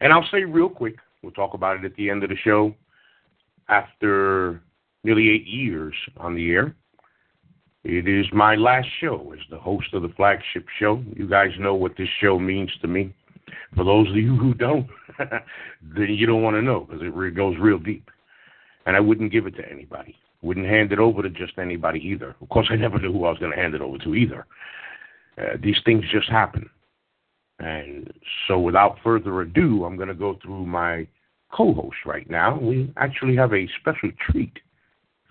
[0.02, 2.74] And I'll say real quick, we'll talk about it at the end of the show.
[3.70, 4.60] After
[5.02, 6.76] nearly eight years on the air,
[7.84, 11.02] it is my last show as the host of the flagship show.
[11.16, 13.12] You guys know what this show means to me.
[13.74, 14.86] For those of you who don't,
[15.18, 18.08] then you don't want to know because it goes real deep.
[18.86, 20.16] And I wouldn't give it to anybody.
[20.42, 22.36] Wouldn't hand it over to just anybody either.
[22.40, 24.46] Of course, I never knew who I was going to hand it over to either.
[25.38, 26.68] Uh, these things just happen.
[27.58, 28.12] And
[28.48, 31.06] so, without further ado, I'm going to go through my
[31.52, 32.58] co host right now.
[32.58, 34.58] We actually have a special treat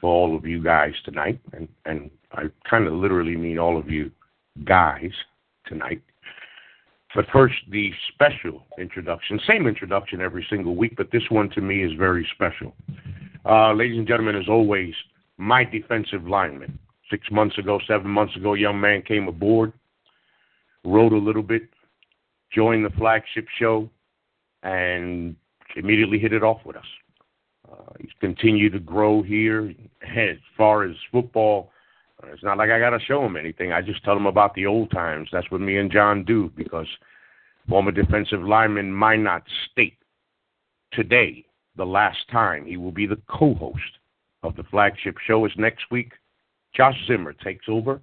[0.01, 3.89] for all of you guys tonight, and, and I kind of literally mean all of
[3.89, 4.11] you
[4.65, 5.11] guys
[5.67, 6.01] tonight.
[7.13, 9.39] But first, the special introduction.
[9.47, 12.73] Same introduction every single week, but this one to me is very special.
[13.45, 14.93] Uh, ladies and gentlemen, as always,
[15.37, 16.79] my defensive lineman.
[17.09, 19.73] Six months ago, seven months ago, young man came aboard,
[20.85, 21.63] wrote a little bit,
[22.53, 23.89] joined the flagship show,
[24.63, 25.35] and
[25.75, 26.85] immediately hit it off with us.
[27.71, 29.73] Uh, he's continued to grow here.
[30.03, 31.71] As far as football,
[32.21, 33.71] uh, it's not like I got to show him anything.
[33.71, 35.29] I just tell him about the old times.
[35.31, 36.87] That's what me and John do because
[37.69, 39.97] former defensive lineman might not state
[40.91, 41.45] today
[41.77, 43.79] the last time he will be the co-host
[44.43, 46.11] of the flagship show is next week.
[46.75, 48.01] Josh Zimmer takes over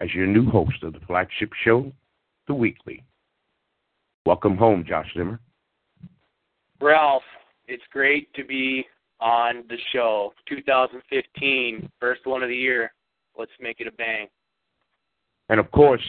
[0.00, 1.92] as your new host of the flagship show,
[2.48, 3.04] The Weekly.
[4.26, 5.40] Welcome home, Josh Zimmer.
[6.80, 7.22] Ralph,
[7.66, 8.86] it's great to be
[9.20, 10.32] on the show.
[10.48, 12.92] 2015, first one of the year.
[13.36, 14.28] Let's make it a bang.
[15.48, 16.04] And of course,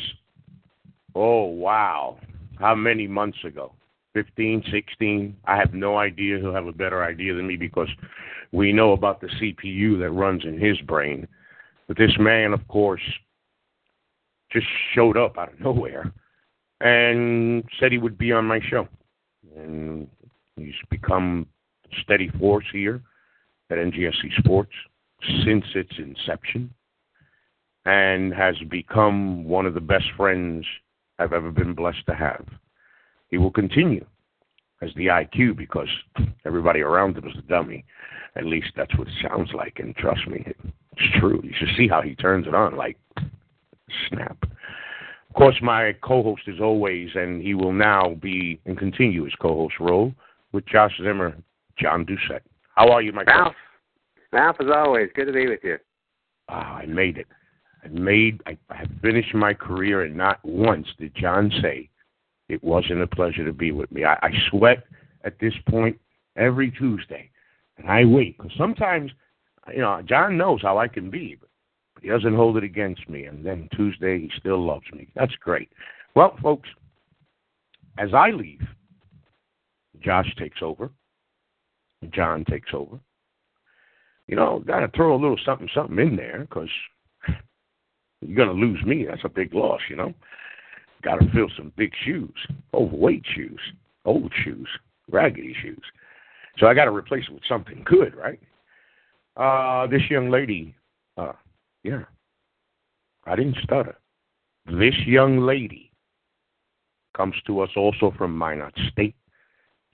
[1.13, 2.17] oh wow,
[2.59, 3.73] how many months ago?
[4.13, 5.35] 15, 16.
[5.45, 6.39] I have no idea.
[6.39, 7.89] He'll have a better idea than me because
[8.53, 11.27] we know about the CPU that runs in his brain.
[11.87, 13.01] But this man, of course,
[14.51, 16.13] just showed up out of nowhere
[16.79, 18.87] and said he would be on my show.
[19.55, 20.07] And
[20.55, 21.47] he's become
[22.03, 23.01] steady force here
[23.69, 24.71] at NGSC Sports
[25.43, 26.73] since its inception
[27.85, 30.65] and has become one of the best friends
[31.19, 32.45] I've ever been blessed to have.
[33.29, 34.05] He will continue
[34.81, 35.87] as the IQ because
[36.45, 37.85] everybody around him is a dummy.
[38.35, 41.41] At least that's what it sounds like, and trust me, it's true.
[41.43, 42.97] You should see how he turns it on, like
[44.09, 44.37] snap.
[44.43, 49.75] Of course, my co-host is always, and he will now be and continue his co-host
[49.79, 50.13] role
[50.51, 51.35] with Josh Zimmer,
[51.77, 52.41] John Doucette.
[52.75, 53.55] How are you, my Ralph?
[54.31, 55.77] Ralph, as always, good to be with you.
[56.49, 57.27] Ah, I made it.
[57.83, 58.41] I made.
[58.45, 61.89] I, I finished my career, and not once did John say
[62.49, 64.03] it wasn't a pleasure to be with me.
[64.03, 64.83] I, I sweat
[65.23, 65.99] at this point
[66.35, 67.29] every Tuesday,
[67.77, 69.11] and I wait because sometimes
[69.73, 71.49] you know, John knows how I can be, but
[72.01, 73.25] he doesn't hold it against me.
[73.25, 75.07] And then Tuesday, he still loves me.
[75.15, 75.69] That's great.
[76.15, 76.69] Well, folks,
[77.97, 78.61] as I leave,
[80.01, 80.91] Josh takes over.
[82.13, 82.99] John takes over.
[84.27, 86.69] You know, got to throw a little something, something in there because
[88.21, 89.05] you're going to lose me.
[89.07, 90.13] That's a big loss, you know.
[91.03, 92.33] Got to fill some big shoes,
[92.73, 93.59] overweight shoes,
[94.05, 94.67] old shoes,
[95.11, 95.83] raggedy shoes.
[96.57, 98.39] So I got to replace it with something good, right?
[99.37, 100.73] Uh, this young lady,
[101.17, 101.33] uh,
[101.83, 102.03] yeah,
[103.25, 103.97] I didn't stutter.
[104.65, 105.91] This young lady
[107.15, 109.15] comes to us also from Minot State.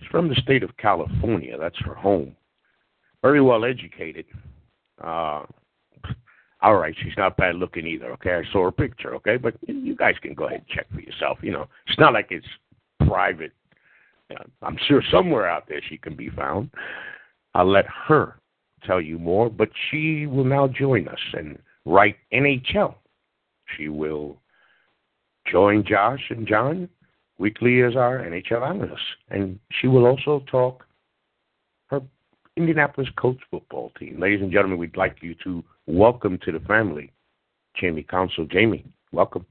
[0.02, 1.58] She's from the state of California.
[1.58, 2.36] That's her home.
[3.22, 4.26] Very well educated.
[5.04, 5.44] Uh,
[6.62, 8.12] all right, she's not bad looking either.
[8.14, 9.16] Okay, I saw her picture.
[9.16, 11.40] Okay, but you guys can go ahead and check for yourself.
[11.42, 12.46] You know, it's not like it's
[13.08, 13.52] private.
[14.62, 16.70] I'm sure somewhere out there she can be found.
[17.54, 18.40] I'll let her
[18.86, 22.96] tell you more, but she will now join us and write NHL.
[23.78, 24.38] She will
[25.52, 26.88] join Josh and John
[27.42, 30.86] weekly as our NHL analyst, and she will also talk
[31.88, 32.00] her
[32.56, 34.20] Indianapolis Colts football team.
[34.20, 37.12] Ladies and gentlemen, we'd like you to welcome to the family
[37.76, 38.46] Jamie Council.
[38.46, 39.46] Jamie, welcome.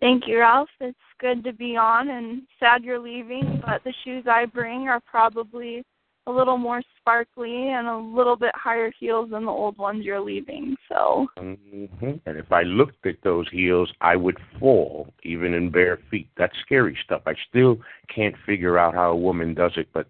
[0.00, 0.68] Thank you, Ralph.
[0.80, 5.00] It's good to be on and sad you're leaving, but the shoes I bring are
[5.00, 5.82] probably
[6.26, 10.20] a little more sparkly and a little bit higher heels than the old ones you're
[10.20, 10.74] leaving.
[10.88, 11.26] So.
[11.38, 12.12] Mm-hmm.
[12.26, 16.28] And if I looked at those heels, I would fall even in bare feet.
[16.36, 17.22] That's scary stuff.
[17.26, 17.78] I still
[18.14, 20.06] can't figure out how a woman does it, but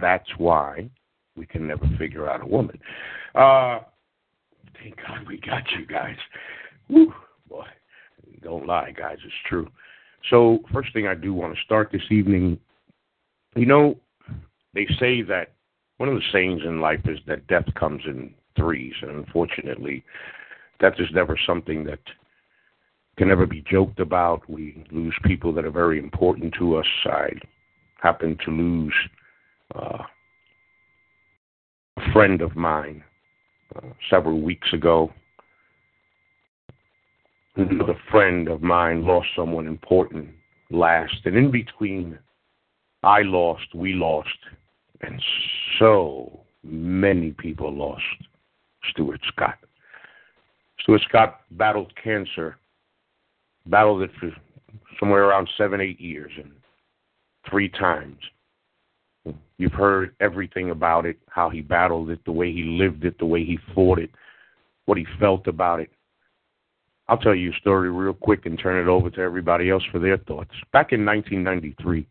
[0.00, 0.90] that's why
[1.36, 2.78] we can never figure out a woman.
[3.34, 3.80] Uh,
[4.82, 6.16] thank God we got you guys.
[6.88, 7.12] Woo,
[7.48, 7.66] boy,
[8.42, 9.18] don't lie, guys.
[9.24, 9.68] It's true.
[10.30, 12.58] So, first thing I do want to start this evening,
[13.54, 13.96] you know,
[14.76, 15.54] they say that
[15.96, 20.04] one of the sayings in life is that death comes in threes, and unfortunately,
[20.80, 21.98] death is never something that
[23.16, 24.48] can ever be joked about.
[24.50, 26.86] We lose people that are very important to us.
[27.06, 27.30] I
[28.02, 28.94] happen to lose
[29.74, 30.02] uh,
[31.96, 33.02] a friend of mine
[33.74, 35.10] uh, several weeks ago.
[37.56, 40.28] Another friend of mine lost someone important
[40.70, 42.18] last, and in between,
[43.02, 44.28] I lost, we lost,
[45.00, 45.22] and
[45.78, 48.02] so many people lost
[48.90, 49.58] Stuart Scott.
[50.80, 52.56] Stuart Scott battled cancer,
[53.66, 54.30] battled it for
[54.98, 56.52] somewhere around seven, eight years, and
[57.48, 58.18] three times.
[59.58, 63.26] You've heard everything about it, how he battled it, the way he lived it, the
[63.26, 64.10] way he fought it,
[64.84, 65.90] what he felt about it.
[67.08, 69.98] I'll tell you a story real quick and turn it over to everybody else for
[69.98, 70.50] their thoughts.
[70.72, 72.06] Back in 1993,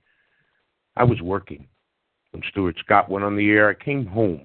[0.97, 1.67] I was working
[2.35, 4.41] when Stuart Scott went on the air, I came home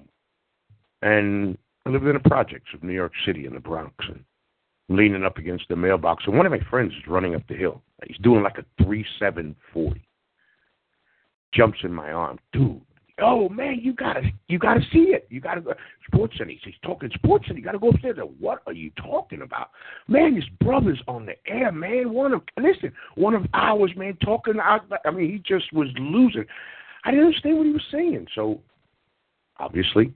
[1.01, 4.23] and I lived in the projects of New York City in the Bronx and
[4.87, 6.23] leaning up against the mailbox.
[6.25, 7.81] And one of my friends is running up the hill.
[8.07, 10.07] He's doing like a three seven forty.
[11.53, 12.81] Jumps in my arm, dude.
[13.21, 15.27] Oh man, you gotta you gotta see it.
[15.29, 15.73] You gotta go
[16.07, 16.51] Sports Center.
[16.51, 17.59] He's he's talking Sports Center.
[17.59, 18.17] You gotta go upstairs.
[18.39, 19.71] What are you talking about,
[20.07, 20.33] man?
[20.35, 22.13] His brother's on the air, man.
[22.13, 24.55] One of listen, one of ours, man, talking.
[24.61, 26.45] I mean, he just was losing.
[27.03, 28.27] I didn't understand what he was saying.
[28.35, 28.61] So
[29.59, 30.13] obviously,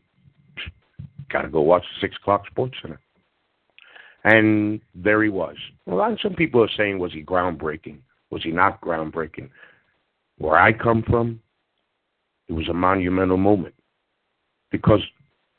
[1.31, 2.99] got to go watch the six o'clock Sports Center.
[4.23, 5.55] And there he was.
[5.85, 7.99] Well, some people are saying, was he groundbreaking?
[8.31, 9.49] Was he not groundbreaking?
[10.37, 11.39] Where I come from,
[12.47, 13.75] it was a monumental moment
[14.71, 15.01] because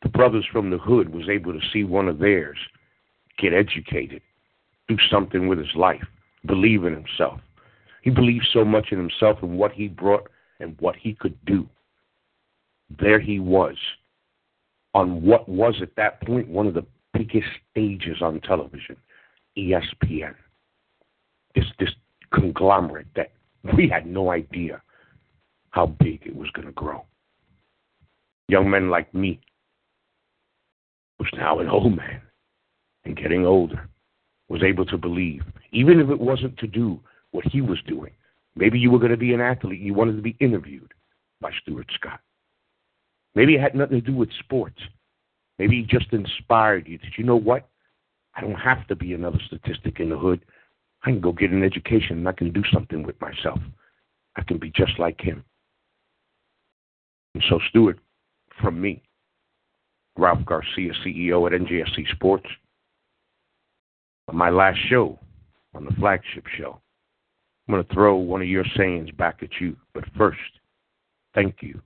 [0.02, 2.58] the brothers from the hood was able to see one of theirs
[3.38, 4.22] get educated,
[4.88, 6.04] do something with his life,
[6.44, 7.40] believe in himself.
[8.02, 10.28] He believed so much in himself and what he brought
[10.60, 11.68] and what he could do.
[12.98, 13.76] There he was
[14.94, 18.96] on what was at that point one of the biggest stages on television,
[19.58, 20.34] ESPN.
[21.54, 21.90] This this
[22.32, 23.32] conglomerate that
[23.76, 24.82] we had no idea
[25.70, 27.04] how big it was going to grow.
[28.48, 29.40] Young men like me,
[31.18, 32.22] who's now an old man
[33.04, 33.88] and getting older,
[34.48, 37.00] was able to believe, even if it wasn't to do
[37.32, 38.12] what he was doing,
[38.56, 39.80] Maybe you were going to be an athlete.
[39.80, 40.92] You wanted to be interviewed
[41.40, 42.20] by Stuart Scott.
[43.34, 44.80] Maybe it had nothing to do with sports.
[45.58, 46.98] Maybe he just inspired you.
[46.98, 47.68] Did you know what?
[48.34, 50.44] I don't have to be another statistic in the hood.
[51.02, 53.60] I can go get an education and I can do something with myself.
[54.36, 55.44] I can be just like him.
[57.34, 57.98] And so, Stuart,
[58.60, 59.02] from me,
[60.16, 62.46] Ralph Garcia, CEO at NGSC Sports,
[64.28, 65.18] on my last show,
[65.74, 66.80] on the flagship show,
[67.66, 69.76] I'm going to throw one of your sayings back at you.
[69.92, 70.38] But first,
[71.34, 71.80] thank you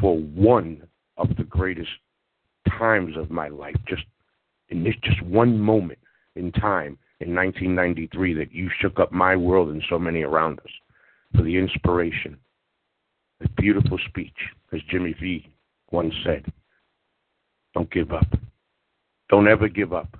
[0.00, 0.82] for one
[1.16, 1.90] of the greatest
[2.78, 4.02] times of my life, just
[4.68, 5.98] in this just one moment
[6.34, 10.72] in time in 1993 that you shook up my world and so many around us
[11.34, 12.36] for the inspiration.
[13.40, 14.36] the beautiful speech,
[14.72, 15.46] as Jimmy V
[15.90, 16.44] once said.
[17.74, 18.26] Don't give up.
[19.28, 20.16] Don't ever give up.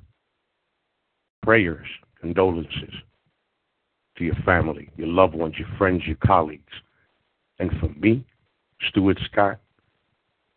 [1.42, 1.86] Prayers,
[2.20, 2.92] condolences
[4.16, 6.72] to your family, your loved ones, your friends, your colleagues.
[7.58, 8.24] And for me,
[8.88, 9.58] Stuart Scott,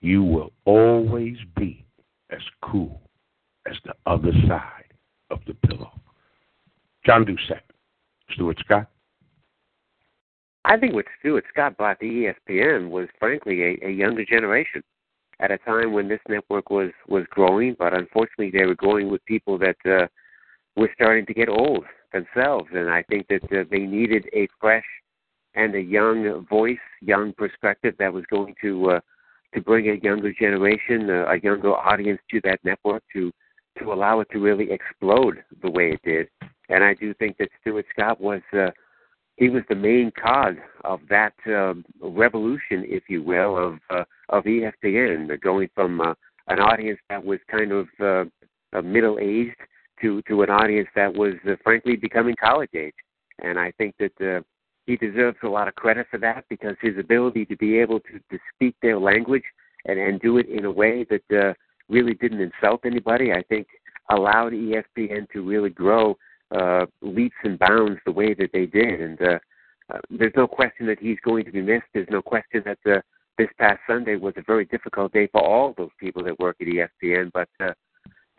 [0.02, 1.86] you will always be
[2.30, 3.02] as cool
[3.70, 4.94] as the other side
[5.30, 5.92] of the pillow.
[7.06, 7.62] John Doucette,
[8.34, 8.88] Stuart Scott.
[10.66, 14.84] I think what Stuart Scott brought to ESPN was, frankly, a, a younger generation
[15.40, 19.24] at a time when this network was was growing, but unfortunately, they were growing with
[19.26, 20.08] people that uh,
[20.76, 24.86] were starting to get old themselves, and I think that uh, they needed a fresh
[25.56, 29.00] and a young voice, young perspective that was going to uh,
[29.54, 33.32] to bring a younger generation, uh, a younger audience to that network to
[33.80, 36.28] to allow it to really explode the way it did.
[36.70, 38.70] And I do think that Stuart Scott was uh,
[39.38, 44.44] he was the main cog of that uh, revolution, if you will, of uh, of
[44.44, 46.14] ESPN, going from uh,
[46.48, 48.26] an audience that was kind of uh,
[48.78, 49.56] uh, middle aged
[50.02, 52.94] to to an audience that was uh, frankly becoming college age.
[53.42, 54.42] And I think that uh,
[54.86, 58.20] he deserves a lot of credit for that because his ability to be able to,
[58.32, 59.44] to speak their language
[59.86, 61.54] and, and do it in a way that uh,
[61.90, 63.68] really didn't insult anybody, I think
[64.10, 66.18] allowed ESPN to really grow
[66.52, 69.02] uh, leaps and bounds the way that they did.
[69.02, 69.40] And uh,
[69.94, 71.86] uh, there's no question that he's going to be missed.
[71.94, 73.02] There's no question that uh,
[73.38, 76.68] this past Sunday was a very difficult day for all those people that work at
[76.68, 77.32] ESPN.
[77.34, 77.74] But uh,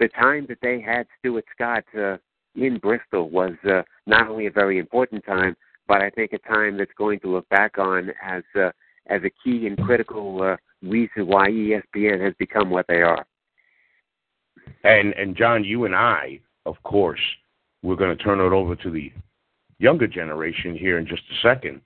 [0.00, 2.16] the time that they had Stuart Scott uh,
[2.56, 5.54] in Bristol was uh, not only a very important time,
[5.86, 8.70] but I think a time that's going to look back on as uh,
[9.06, 13.24] as a key and critical uh, reason why ESPN has become what they are.
[14.84, 17.20] And and John, you and I, of course,
[17.82, 19.12] we're going to turn it over to the
[19.78, 21.80] younger generation here in just a second.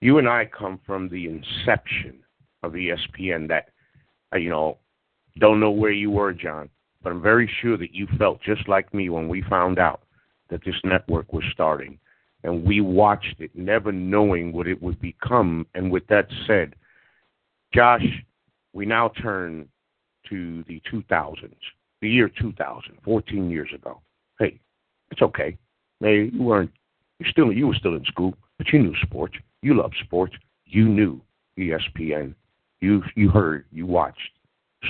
[0.00, 2.20] You and I come from the inception
[2.62, 3.70] of ESPN that,
[4.32, 4.78] uh, you know,
[5.38, 6.68] don't know where you were, John,
[7.02, 10.02] but I'm very sure that you felt just like me when we found out
[10.50, 11.98] that this network was starting.
[12.44, 15.66] And we watched it, never knowing what it would become.
[15.74, 16.74] And with that said,
[17.74, 18.04] Josh,
[18.72, 19.68] we now turn
[20.28, 21.54] to the 2000s,
[22.00, 24.00] the year 2000, 14 years ago.
[24.38, 24.60] Hey,
[25.10, 25.56] it's okay.
[26.00, 26.70] Maybe you weren't.
[27.18, 29.34] You still you were still in school, but you knew sports.
[29.62, 30.34] You loved sports.
[30.64, 31.20] You knew
[31.58, 32.34] ESPN.
[32.80, 33.64] You you heard.
[33.72, 34.30] You watched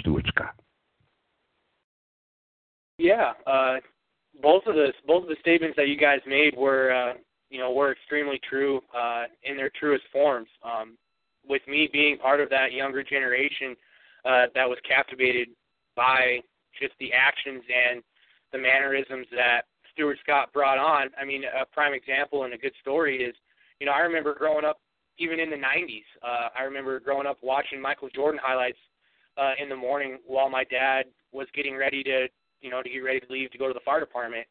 [0.00, 0.54] Stuart Scott.
[2.98, 3.76] Yeah, uh,
[4.42, 7.14] both of the both of the statements that you guys made were uh,
[7.50, 10.48] you know were extremely true uh, in their truest forms.
[10.62, 10.98] Um,
[11.48, 13.74] with me being part of that younger generation
[14.24, 15.48] uh, that was captivated
[15.96, 16.40] by
[16.78, 18.02] just the actions and
[18.52, 19.62] the mannerisms that
[19.92, 21.08] Stuart Scott brought on.
[21.20, 23.34] I mean, a prime example and a good story is,
[23.80, 24.78] you know, I remember growing up,
[25.18, 26.04] even in the '90s.
[26.22, 28.78] Uh, I remember growing up watching Michael Jordan highlights
[29.36, 32.28] uh, in the morning while my dad was getting ready to,
[32.60, 34.46] you know, to get ready to leave to go to the fire department,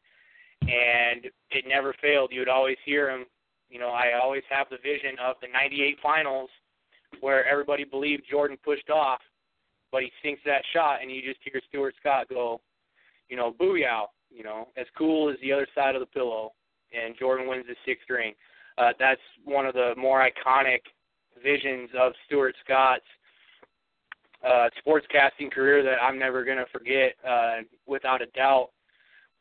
[0.62, 2.30] and it never failed.
[2.32, 3.24] You would always hear him.
[3.68, 6.50] You know, I always have the vision of the '98 finals
[7.20, 9.20] where everybody believed Jordan pushed off,
[9.92, 12.60] but he sinks that shot, and you just hear Stuart Scott go,
[13.28, 16.52] you know, booyah, you know, as cool as the other side of the pillow,
[16.92, 18.34] and Jordan wins the sixth ring.
[18.76, 20.80] Uh, that's one of the more iconic
[21.42, 23.04] visions of Stuart Scott's
[24.46, 28.70] uh, sportscasting career that I'm never going to forget, uh, without a doubt.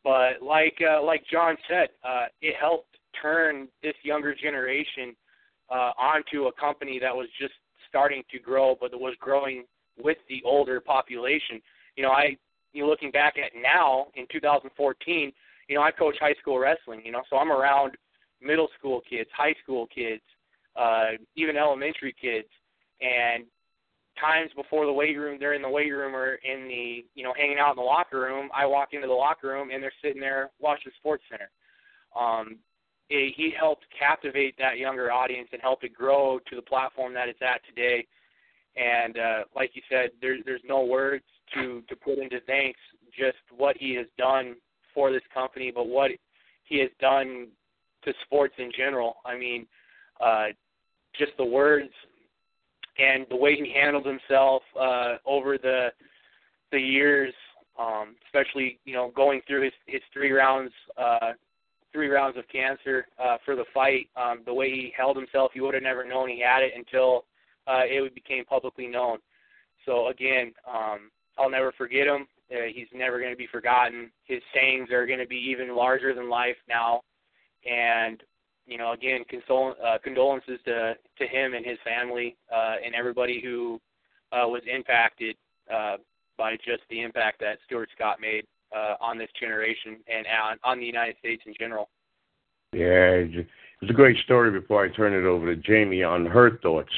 [0.03, 5.15] But like uh, like John said, uh, it helped turn this younger generation
[5.69, 7.53] uh, onto a company that was just
[7.89, 9.65] starting to grow, but was growing
[10.01, 11.61] with the older population.
[11.95, 12.37] You know, I
[12.73, 15.31] you looking back at now in 2014,
[15.67, 17.93] you know, I coach high school wrestling, you know, so I'm around
[18.41, 20.21] middle school kids, high school kids,
[20.75, 22.47] uh, even elementary kids,
[23.01, 23.45] and
[24.19, 27.33] times before the weight room, they're in the weight room or in the, you know,
[27.37, 28.49] hanging out in the locker room.
[28.55, 31.49] I walk into the locker room and they're sitting there watching Sports Center.
[32.15, 32.57] Um,
[33.09, 37.29] it, he helped captivate that younger audience and help it grow to the platform that
[37.29, 38.05] it's at today.
[38.75, 41.23] And uh, like you said, there's there's no words
[41.55, 42.79] to to put into thanks
[43.17, 44.55] just what he has done
[44.93, 46.11] for this company, but what
[46.63, 47.47] he has done
[48.03, 49.17] to sports in general.
[49.25, 49.65] I mean,
[50.19, 50.47] uh,
[51.17, 51.89] just the words
[52.99, 55.89] and the way he handled himself uh, over the
[56.71, 57.33] the years,
[57.79, 61.33] um, especially you know going through his his three rounds uh,
[61.93, 64.07] three rounds of cancer uh, for the fight.
[64.15, 67.25] Um, the way he held himself, you would have never known he had it until
[67.67, 69.17] uh, it became publicly known.
[69.85, 72.27] So again, um, I'll never forget him.
[72.51, 74.11] Uh, he's never going to be forgotten.
[74.25, 77.01] His sayings are going to be even larger than life now.
[77.65, 78.21] And
[78.67, 83.41] you know, again, consol- uh, condolences to to him and his family uh, and everybody
[83.41, 83.79] who
[84.31, 85.35] uh, was impacted
[85.73, 85.95] uh,
[86.37, 88.45] by just the impact that Stuart Scott made
[88.75, 91.89] uh, on this generation and on, on the United States in general.
[92.73, 93.47] Yeah, it
[93.81, 94.51] was a great story.
[94.51, 96.91] Before I turn it over to Jamie on her thoughts,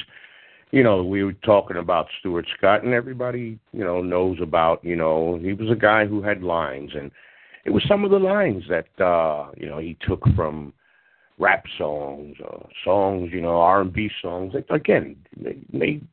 [0.72, 4.96] you know, we were talking about Stuart Scott, and everybody, you know, knows about, you
[4.96, 7.12] know, he was a guy who had lines, and
[7.66, 10.74] it was some of the lines that, uh, you know, he took from
[11.40, 14.54] rap songs, uh, songs, you know, R and B songs.
[14.70, 16.06] Again, they made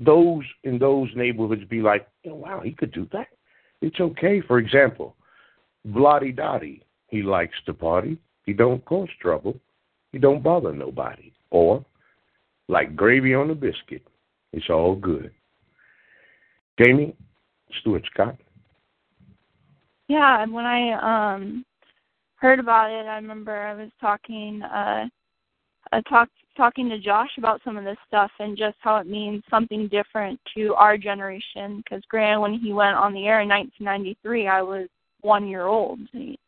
[0.00, 3.28] those in those neighborhoods be like, oh, wow, he could do that.
[3.80, 4.42] It's okay.
[4.46, 5.16] For example,
[5.84, 8.18] La Di Da Di, he likes to party.
[8.44, 9.58] He don't cause trouble.
[10.12, 11.32] He don't bother nobody.
[11.50, 11.84] Or,
[12.68, 14.06] like gravy on a biscuit,
[14.52, 15.30] it's all good.
[16.78, 17.16] Jamie,
[17.80, 18.36] Stuart Scott.
[20.08, 21.64] Yeah, and when I um
[22.46, 25.06] heard about it, I remember I was talking uh
[25.92, 29.42] I talked talking to Josh about some of this stuff and just how it means
[29.50, 31.78] something different to our generation.
[31.78, 34.86] Because granted, when he went on the air in 1993, I was
[35.22, 35.98] one year old,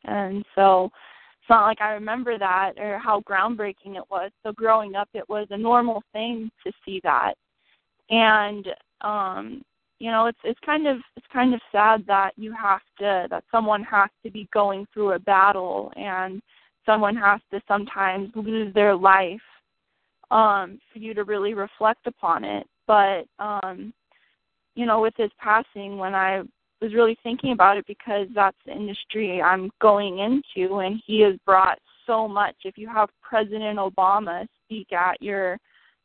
[0.05, 4.31] and so it's not like I remember that or how groundbreaking it was.
[4.45, 7.35] So growing up, it was a normal thing to see that,
[8.09, 8.69] and
[9.01, 9.63] um,
[9.99, 13.45] you know, it's it's kind of it's kind of sad that you have to that
[13.51, 16.41] someone has to be going through a battle and
[16.87, 19.41] someone has to sometimes lose their life
[20.31, 22.67] um, for you to really reflect upon it.
[22.87, 23.93] But um,
[24.75, 26.43] you know, with his passing, when I
[26.81, 31.35] was really thinking about it, because that's the industry I'm going into, and he has
[31.45, 32.55] brought so much.
[32.65, 35.59] If you have President Obama speak at your,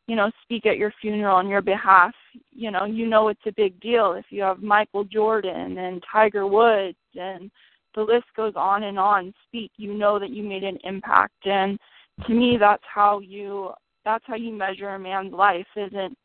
[0.08, 2.14] you know, speak at your funeral on your behalf,
[2.52, 4.14] you know, you know it's a big deal.
[4.14, 7.50] If you have Michael Jordan and Tiger Woods and
[7.96, 11.46] the list goes on and on speak, you know that you made an impact.
[11.46, 11.80] And
[12.26, 13.72] to me, that's how you
[14.06, 16.18] that's how you measure a man's life isn't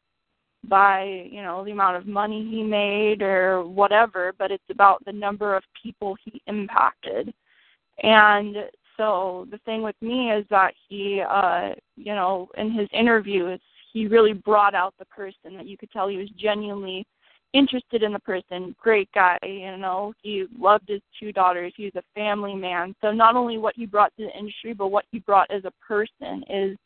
[0.68, 5.12] by you know the amount of money he made or whatever but it's about the
[5.12, 7.32] number of people he impacted
[8.02, 8.56] and
[8.96, 13.60] so the thing with me is that he uh you know in his interviews
[13.92, 17.06] he really brought out the person that you could tell he was genuinely
[17.54, 21.94] interested in the person great guy you know he loved his two daughters he was
[21.96, 25.18] a family man so not only what he brought to the industry but what he
[25.20, 26.76] brought as a person is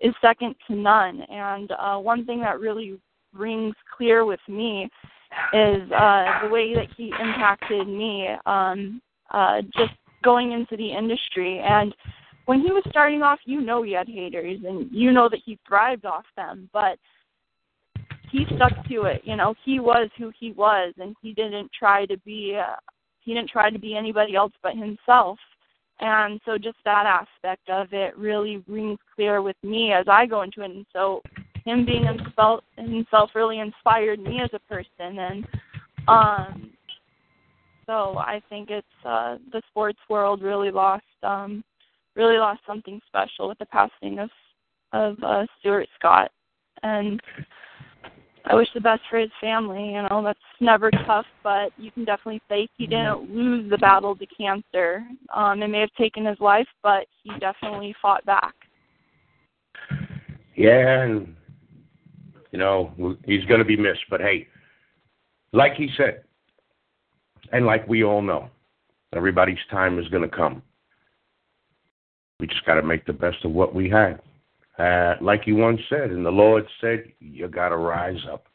[0.00, 1.22] is second to none.
[1.22, 2.98] And uh, one thing that really
[3.32, 4.88] rings clear with me
[5.52, 9.92] is uh, the way that he impacted me um, uh, just
[10.24, 11.60] going into the industry.
[11.60, 11.94] And
[12.48, 15.58] when he was starting off, you know he had haters, and you know that he
[15.68, 16.98] thrived off them, but
[18.32, 19.20] he stuck to it.
[19.24, 22.58] You know, he was who he was, and he didn't try to be.
[22.58, 22.76] Uh,
[23.20, 25.38] he didn't try to be anybody else but himself.
[26.00, 30.40] And so just that aspect of it really rings clear with me as I go
[30.40, 30.70] into it.
[30.70, 31.20] And so
[31.66, 32.06] him being
[32.76, 35.46] himself really inspired me as a person and
[36.06, 36.70] um
[37.84, 41.62] so I think it's uh the sports world really lost um
[42.18, 44.30] really lost something special with the passing of
[44.92, 46.30] of uh Stuart Scott.
[46.82, 47.20] And
[48.44, 49.92] I wish the best for his family.
[49.92, 54.16] You know, that's never tough, but you can definitely say he didn't lose the battle
[54.16, 55.04] to cancer.
[55.34, 58.54] Um, it may have taken his life, but he definitely fought back.
[60.56, 61.34] Yeah, and
[62.50, 64.04] you know he's going to be missed.
[64.08, 64.48] But hey,
[65.52, 66.24] like he said,
[67.52, 68.48] and like we all know,
[69.14, 70.62] everybody's time is going to come.
[72.40, 74.20] We just got to make the best of what we have.
[74.78, 78.46] Uh, like he once said, and the Lord said, you got to rise up.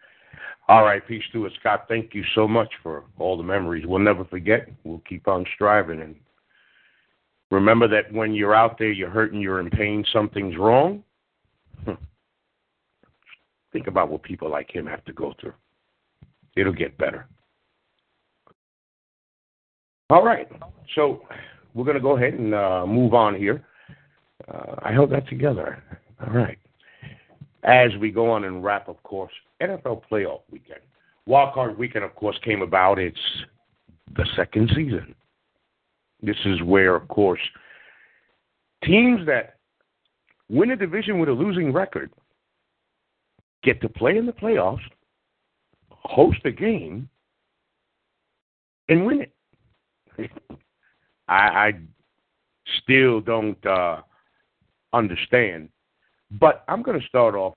[0.69, 1.85] All right, peace to it, Scott.
[1.89, 3.85] Thank you so much for all the memories.
[3.85, 4.69] We'll never forget.
[4.85, 6.01] We'll keep on striving.
[6.01, 6.15] And
[7.51, 11.03] remember that when you're out there, you're hurting, you're in pain, something's wrong.
[13.73, 15.55] Think about what people like him have to go through.
[16.55, 17.27] It'll get better.
[20.09, 20.47] All right,
[20.95, 21.23] so
[21.73, 23.65] we're going to go ahead and uh, move on here.
[24.47, 25.83] Uh, I held that together.
[26.25, 26.57] All right.
[27.63, 30.81] As we go on and wrap, of course, NFL playoff weekend.
[31.27, 32.99] Wildcard weekend, of course, came about.
[32.99, 33.17] It's
[34.15, 35.15] the second season.
[36.21, 37.39] This is where, of course,
[38.83, 39.55] teams that
[40.49, 42.11] win a division with a losing record
[43.63, 44.81] get to play in the playoffs,
[45.89, 47.09] host a game,
[48.89, 50.31] and win it.
[51.27, 51.71] I, I
[52.81, 54.01] still don't uh,
[54.93, 55.69] understand
[56.39, 57.53] but I'm going to start off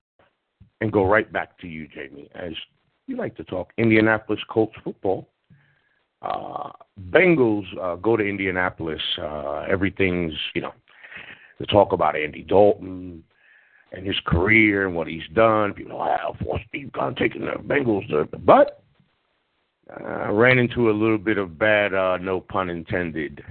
[0.81, 2.53] and go right back to you, Jamie, as
[3.07, 5.27] we like to talk Indianapolis Colts football.
[6.21, 6.71] Uh,
[7.09, 9.01] Bengals uh, go to Indianapolis.
[9.19, 10.73] Uh, everything's, you know,
[11.59, 13.23] to talk about Andy Dalton
[13.91, 15.73] and his career and what he's done.
[15.73, 18.07] People, wow, for Steve Khan taking the Bengals.
[18.09, 18.83] To, but
[19.89, 23.43] uh, ran into a little bit of bad, uh, no pun intended,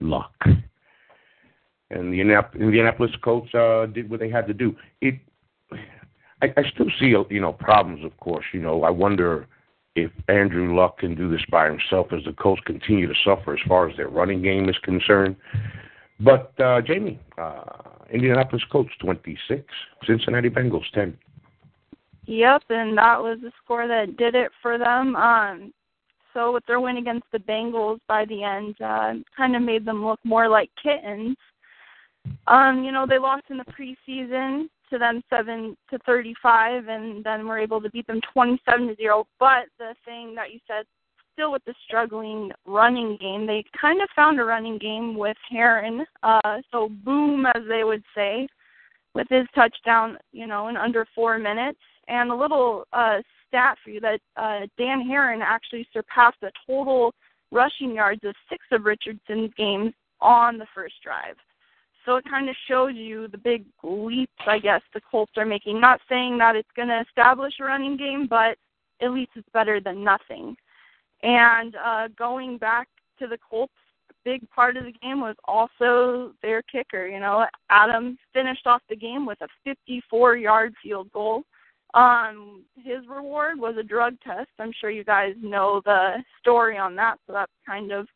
[0.00, 0.34] luck.
[1.92, 4.74] And the Indianapolis Colts uh, did what they had to do.
[5.00, 5.14] It,
[6.40, 8.04] I, I still see, you know, problems.
[8.04, 9.46] Of course, you know, I wonder
[9.94, 13.60] if Andrew Luck can do this by himself as the Colts continue to suffer as
[13.68, 15.36] far as their running game is concerned.
[16.18, 17.62] But uh, Jamie, uh,
[18.10, 19.64] Indianapolis Colts 26,
[20.06, 21.16] Cincinnati Bengals 10.
[22.24, 25.16] Yep, and that was the score that did it for them.
[25.16, 25.72] Um,
[26.32, 30.04] so with their win against the Bengals by the end, uh, kind of made them
[30.04, 31.36] look more like kittens.
[32.46, 37.24] Um, you know, they lost in the preseason to them seven to thirty five and
[37.24, 39.26] then were able to beat them twenty seven to zero.
[39.38, 40.84] But the thing that you said
[41.32, 46.04] still with the struggling running game, they kind of found a running game with Herron.
[46.22, 48.46] Uh so boom as they would say,
[49.14, 51.78] with his touchdown, you know, in under four minutes.
[52.08, 57.14] And a little uh, stat for you that uh, Dan Herron actually surpassed the total
[57.52, 61.36] rushing yards of six of Richardson's games on the first drive.
[62.04, 65.80] So it kind of shows you the big leaps, I guess, the Colts are making.
[65.80, 68.56] Not saying that it's going to establish a running game, but
[69.00, 70.56] at least it's better than nothing.
[71.22, 72.88] And uh, going back
[73.20, 73.72] to the Colts,
[74.24, 77.06] big part of the game was also their kicker.
[77.06, 81.44] You know, Adam finished off the game with a 54 yard field goal.
[81.94, 84.48] Um, his reward was a drug test.
[84.58, 88.06] I'm sure you guys know the story on that, so that's kind of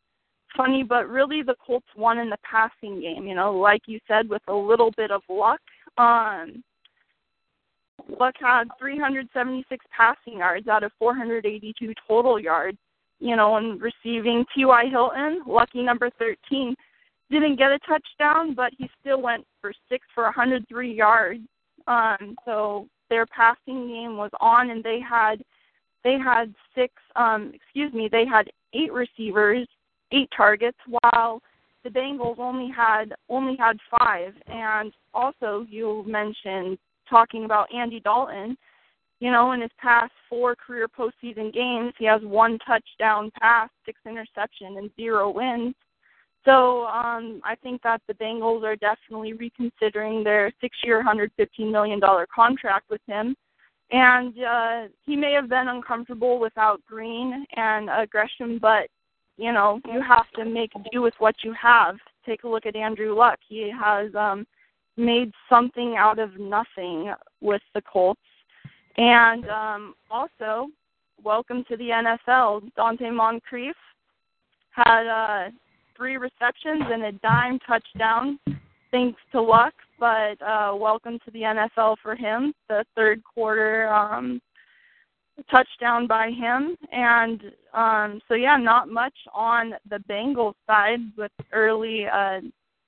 [0.56, 0.82] funny.
[0.82, 3.26] But really, the Colts won in the passing game.
[3.26, 5.60] You know, like you said, with a little bit of luck.
[5.98, 6.62] Um,
[8.20, 12.78] Luck had 376 passing yards out of 482 total yards.
[13.18, 14.84] You know, and receiving T.Y.
[14.90, 16.74] Hilton, lucky number 13,
[17.30, 21.40] didn't get a touchdown, but he still went for six for 103 yards.
[21.86, 25.42] Um, so their passing game was on and they had
[26.04, 29.66] they had six um excuse me they had eight receivers
[30.12, 31.42] eight targets while
[31.84, 34.34] the Bengals only had only had five.
[34.46, 38.56] And also you mentioned talking about Andy Dalton.
[39.20, 43.98] You know in his past four career postseason games he has one touchdown pass six
[44.06, 45.74] interception and zero wins.
[46.46, 52.00] So um, I think that the Bengals are definitely reconsidering their six-year, $115 million
[52.32, 53.34] contract with him.
[53.90, 58.86] And uh, he may have been uncomfortable without Green and uh, Gresham, but
[59.36, 61.96] you know you have to make do with what you have.
[62.24, 63.38] Take a look at Andrew Luck.
[63.48, 64.46] He has um,
[64.96, 68.20] made something out of nothing with the Colts.
[68.96, 70.68] And um, also,
[71.22, 71.90] welcome to the
[72.28, 72.70] NFL.
[72.78, 73.76] Donte Moncrief
[74.70, 75.50] had uh,
[75.96, 78.38] three receptions and a dime touchdown,
[78.90, 79.74] thanks to luck.
[79.98, 82.52] But uh, welcome to the NFL for him.
[82.68, 84.40] The third quarter um,
[85.50, 87.42] touchdown by him, and
[87.74, 92.40] um, so yeah, not much on the Bengals side with early, uh,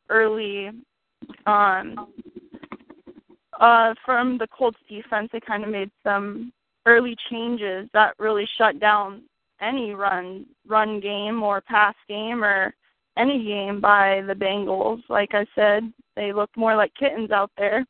[0.08, 0.70] early
[1.46, 2.12] um,
[3.60, 5.28] uh, from the Colts defense.
[5.32, 6.52] They kind of made some
[6.86, 9.22] early changes that really shut down
[9.60, 12.74] any run run game or pass game or
[13.16, 15.02] any game by the Bengals.
[15.08, 17.84] Like I said, they looked more like kittens out there.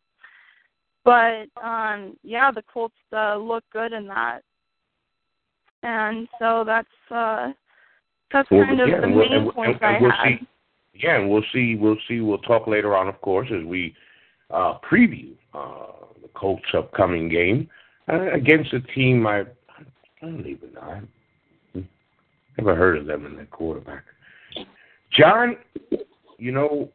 [1.08, 4.40] But um yeah, the Colts uh, look good in that.
[5.82, 7.52] And so that's uh
[8.30, 10.38] that's well, kind of yeah, the main and, points and, and I we'll had.
[10.38, 10.46] See,
[10.92, 13.94] yeah, and we'll see we'll see we'll talk later on of course as we
[14.50, 15.86] uh preview uh
[16.20, 17.70] the Colts upcoming game
[18.12, 21.00] uh, against a team I I don't even know.
[21.74, 21.84] I've
[22.58, 24.04] never heard of them in their quarterback.
[25.16, 25.56] John,
[26.36, 26.90] you know,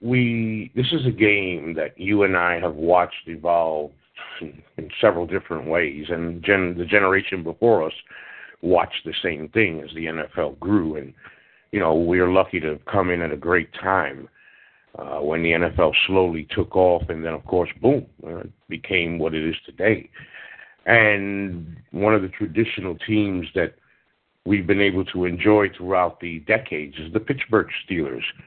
[0.00, 3.92] we this is a game that you and I have watched evolve
[4.40, 7.92] in, in several different ways, and gen, the generation before us
[8.62, 11.14] watched the same thing as the NFL grew, and
[11.72, 14.28] you know we are lucky to have come in at a great time
[14.98, 19.18] uh, when the NFL slowly took off, and then of course, boom, uh, it became
[19.18, 20.10] what it is today.
[20.86, 23.74] And one of the traditional teams that
[24.46, 28.24] we've been able to enjoy throughout the decades is the Pittsburgh Steelers.
[28.38, 28.42] Uh,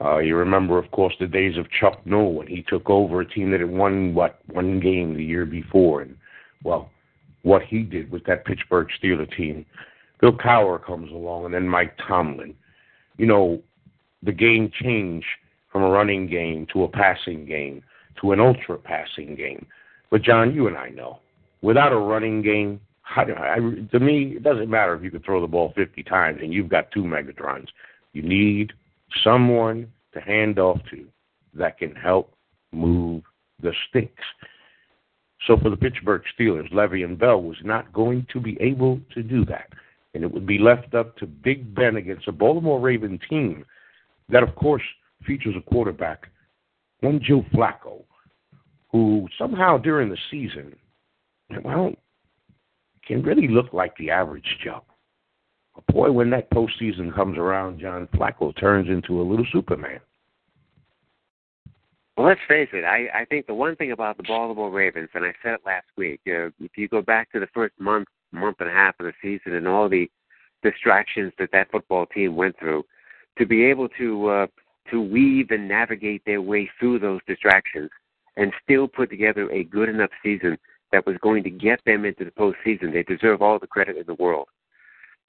[0.00, 3.28] Uh, you remember, of course, the days of Chuck Noll when he took over a
[3.28, 6.16] team that had won what one game the year before, and
[6.62, 6.90] well,
[7.42, 9.66] what he did with that Pittsburgh Steelers team.
[10.20, 12.54] Bill Cowher comes along, and then Mike Tomlin.
[13.16, 13.62] You know,
[14.22, 15.26] the game changed
[15.72, 17.82] from a running game to a passing game
[18.20, 19.66] to an ultra passing game.
[20.10, 21.20] But John, you and I know
[21.62, 22.80] without a running game,
[23.16, 23.56] I, I,
[23.92, 26.68] to me, it doesn't matter if you can throw the ball 50 times and you've
[26.68, 27.68] got two Megatrons.
[28.12, 28.72] You need
[29.24, 31.06] someone to hand off to
[31.54, 32.34] that can help
[32.72, 33.22] move
[33.62, 34.24] the sticks.
[35.46, 39.44] So for the Pittsburgh Steelers, Le'Veon Bell was not going to be able to do
[39.46, 39.68] that.
[40.14, 43.64] And it would be left up to Big Ben against a Baltimore Raven team
[44.28, 44.82] that, of course,
[45.26, 46.28] features a quarterback,
[47.00, 48.02] one Joe Flacco,
[48.90, 50.74] who somehow during the season,
[51.62, 51.92] well,
[53.06, 54.82] can really look like the average Joe.
[55.86, 60.00] Boy, when that postseason comes around, John Flacco turns into a little Superman.
[62.16, 62.84] Well, let's face it.
[62.84, 65.86] I, I think the one thing about the Baltimore Ravens, and I said it last
[65.96, 69.06] week, uh, if you go back to the first month, month and a half of
[69.06, 70.10] the season, and all the
[70.62, 72.84] distractions that that football team went through,
[73.38, 74.46] to be able to uh,
[74.90, 77.90] to weave and navigate their way through those distractions
[78.36, 80.58] and still put together a good enough season
[80.90, 84.04] that was going to get them into the postseason, they deserve all the credit in
[84.06, 84.48] the world.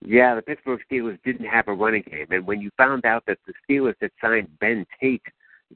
[0.06, 3.40] Yeah, the Pittsburgh Steelers didn't have a running game, and when you found out that
[3.46, 5.22] the Steelers had signed Ben Tate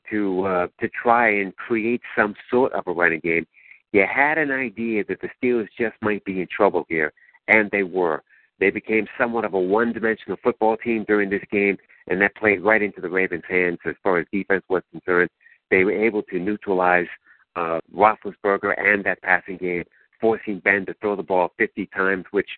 [0.10, 3.46] to uh, to try and create some sort of a running game,
[3.92, 7.12] you had an idea that the Steelers just might be in trouble here,
[7.48, 8.24] and they were.
[8.60, 12.82] They became somewhat of a one-dimensional football team during this game, and that played right
[12.82, 15.30] into the Ravens' hands as far as defense was concerned.
[15.70, 17.08] They were able to neutralize
[17.56, 19.84] uh, Roethlisberger and that passing game,
[20.22, 22.50] forcing Ben to throw the ball 50 times, which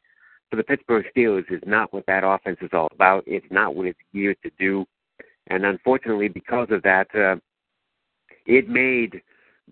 [0.49, 3.23] for the Pittsburgh Steelers is not what that offense is all about.
[3.25, 4.85] It's not what it's geared to do.
[5.47, 7.37] And unfortunately, because of that, uh,
[8.45, 9.21] it made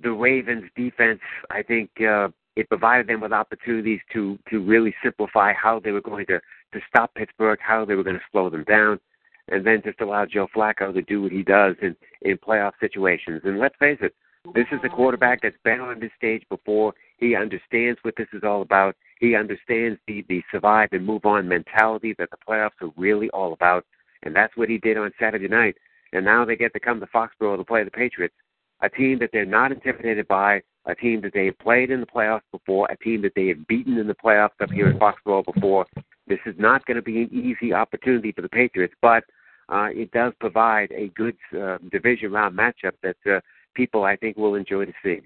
[0.01, 5.53] the Ravens defense, I think, uh, it provided them with opportunities to to really simplify
[5.53, 6.39] how they were going to
[6.73, 8.99] to stop Pittsburgh, how they were going to slow them down,
[9.47, 13.41] and then just allow Joe Flacco to do what he does in in playoff situations.
[13.43, 14.13] And let's face it,
[14.53, 16.93] this is a quarterback that's been on this stage before.
[17.17, 18.95] He understands what this is all about.
[19.23, 23.53] He understands the the survive and move on mentality that the playoffs are really all
[23.53, 23.85] about
[24.23, 25.75] and that's what he did on Saturday night.
[26.11, 28.35] And now they get to come to Foxborough to play the Patriots,
[28.81, 32.05] a team that they're not intimidated by, a team that they have played in the
[32.05, 35.45] playoffs before, a team that they have beaten in the playoffs up here in Foxborough
[35.53, 35.85] before.
[36.27, 39.23] This is not going to be an easy opportunity for the Patriots, but
[39.69, 43.39] uh, it does provide a good uh, division round matchup that uh,
[43.73, 45.21] people, I think, will enjoy to see.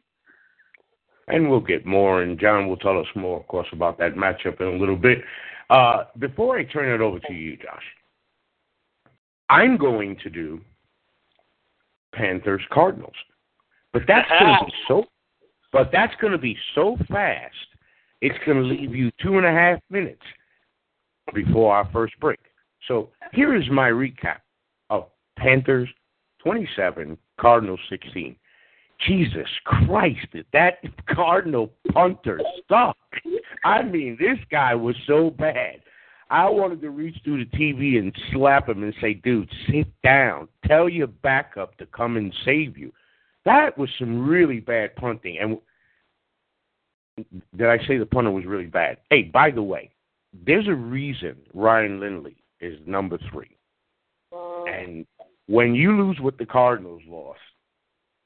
[1.27, 4.61] And we'll get more, and John will tell us more, of course, about that matchup
[4.61, 5.19] in a little bit.
[5.69, 7.83] Uh, before I turn it over to you, Josh,
[9.49, 10.61] I'm going to do
[12.13, 13.13] Panthers Cardinals.
[13.91, 15.05] But that's going to be so
[15.71, 17.53] but that's going to be so fast.
[18.21, 20.21] It's going to leave you two and a half minutes
[21.33, 22.39] before our first break.
[22.87, 24.39] So here is my recap
[24.89, 25.89] of Panthers
[26.39, 28.35] 27, Cardinals 16.
[29.05, 32.97] Jesus Christ, did that Cardinal punter suck?
[33.63, 35.81] I mean, this guy was so bad.
[36.29, 40.47] I wanted to reach through the TV and slap him and say, dude, sit down.
[40.65, 42.91] Tell your backup to come and save you.
[43.45, 45.37] That was some really bad punting.
[45.39, 45.57] And
[47.55, 48.97] did I say the punter was really bad?
[49.09, 49.91] Hey, by the way,
[50.45, 53.55] there's a reason Ryan Lindley is number three.
[54.33, 55.05] Uh, and
[55.47, 57.39] when you lose what the Cardinals lost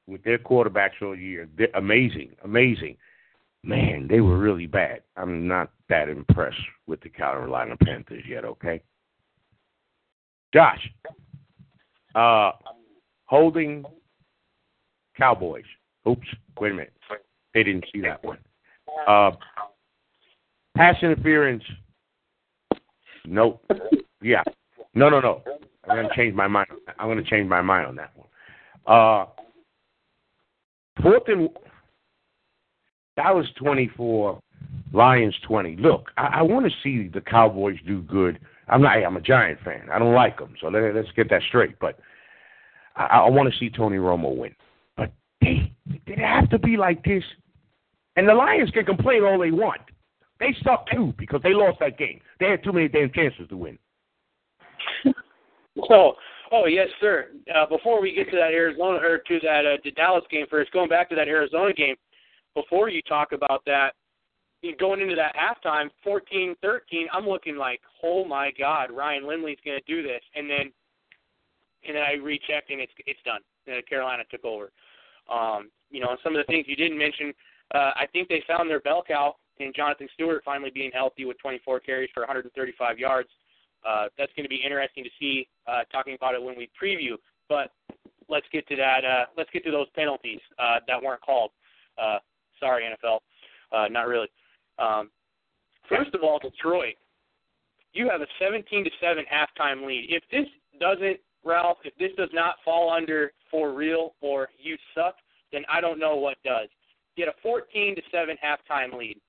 [0.06, 2.96] with their quarterbacks all year, amazing, amazing
[3.64, 5.02] man, they were really bad.
[5.16, 8.82] I'm not that impressed with the Carolina Panthers yet, okay?
[10.52, 10.90] Josh,
[12.14, 12.52] uh,
[13.26, 13.84] holding
[15.16, 15.64] Cowboys.
[16.08, 16.26] Oops,
[16.60, 16.92] wait a minute.
[17.54, 18.38] They didn't see that one.
[19.06, 19.32] Uh,
[20.76, 21.62] pass interference.
[23.24, 23.64] Nope.
[24.20, 24.42] Yeah.
[24.94, 25.42] No, no, no.
[25.88, 26.68] I'm gonna change my mind.
[26.98, 28.28] I'm gonna change my mind on that one.
[28.86, 29.26] Uh,
[31.00, 31.48] fourth and
[33.16, 34.40] was 24.
[34.92, 35.76] Lions 20.
[35.76, 38.38] Look, I, I want to see the Cowboys do good.
[38.68, 38.96] I'm not.
[38.96, 39.88] I'm a Giant fan.
[39.90, 41.78] I don't like them, so let, us get that straight.
[41.80, 41.98] But
[42.96, 44.54] I, I want to see Tony Romo win.
[44.96, 45.72] But they,
[46.06, 47.24] did it have to be like this?
[48.16, 49.80] And the Lions can complain all they want.
[50.40, 52.20] They suck too because they lost that game.
[52.40, 53.78] They had too many damn chances to win.
[55.90, 56.12] oh,
[56.52, 57.30] oh yes, sir.
[57.52, 60.70] Uh, before we get to that Arizona or to that uh, to Dallas game first,
[60.72, 61.96] going back to that Arizona game,
[62.54, 63.94] before you talk about that,
[64.78, 66.54] going into that halftime, 14-13,
[67.12, 70.72] I'm looking like, oh my God, Ryan Lindley's going to do this, and then
[71.84, 73.40] and then I rechecked and it's it's done.
[73.68, 74.70] Uh, Carolina took over.
[75.32, 77.32] Um, you know, some of the things you didn't mention,
[77.74, 81.38] uh, I think they found their bell cow in Jonathan Stewart finally being healthy with
[81.38, 83.28] 24 carries for 135 yards.
[83.86, 85.48] Uh, that's going to be interesting to see.
[85.66, 87.14] Uh, talking about it when we preview,
[87.48, 87.70] but
[88.28, 89.04] let's get to that.
[89.04, 91.50] Uh, let's get to those penalties uh, that weren't called.
[92.00, 92.18] Uh,
[92.62, 93.18] Sorry, NFL.
[93.72, 94.28] Uh, not really.
[94.78, 95.10] Um,
[95.88, 96.94] first of all, Detroit,
[97.92, 100.06] you have a 17 to seven halftime lead.
[100.08, 100.46] If this
[100.80, 105.16] doesn't, Ralph, if this does not fall under for real or you suck,
[105.52, 106.68] then I don't know what does.
[107.16, 109.20] Get a 14 to seven halftime lead,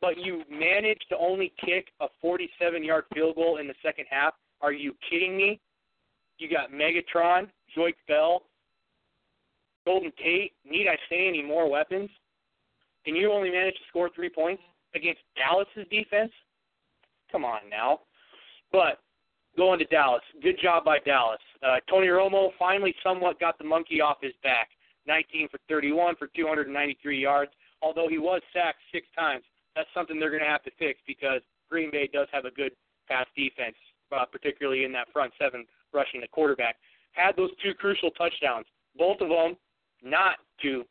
[0.00, 4.34] but you managed to only kick a 47-yard field goal in the second half.
[4.60, 5.60] Are you kidding me?
[6.38, 8.42] You got Megatron, Joique Bell,
[9.84, 10.52] Golden Tate.
[10.64, 12.10] Need I say any more weapons?
[13.06, 14.62] And you only managed to score three points
[14.94, 16.32] against Dallas's defense?
[17.30, 18.00] Come on now.
[18.72, 19.00] But
[19.56, 21.40] going to Dallas, good job by Dallas.
[21.62, 24.68] Uh, Tony Romo finally somewhat got the monkey off his back.
[25.06, 27.50] 19 for 31 for 293 yards.
[27.80, 29.44] Although he was sacked six times,
[29.74, 31.40] that's something they're going to have to fix because
[31.70, 32.72] Green Bay does have a good
[33.08, 33.76] pass defense,
[34.12, 36.76] uh, particularly in that front seven rushing the quarterback.
[37.12, 38.66] Had those two crucial touchdowns,
[38.96, 39.56] both of them
[40.02, 40.84] not to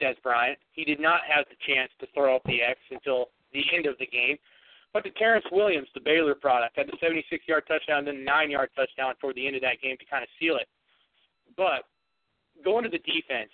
[0.00, 0.58] Dez Bryant.
[0.72, 3.98] He did not have the chance to throw up the X until the end of
[3.98, 4.36] the game.
[4.92, 9.14] But to Terrance Williams, the Baylor product, had the 76-yard touchdown, then the nine-yard touchdown
[9.20, 10.66] toward the end of that game to kind of seal it.
[11.56, 11.84] But
[12.64, 13.50] going to the defense,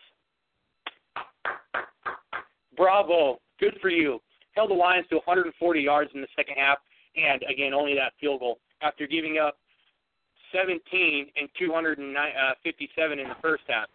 [2.76, 4.20] bravo, good for you.
[4.52, 6.78] Held the Lions to 140 yards in the second half,
[7.16, 9.56] and again, only that field goal after giving up
[10.52, 13.88] 17 and 257 in the first half.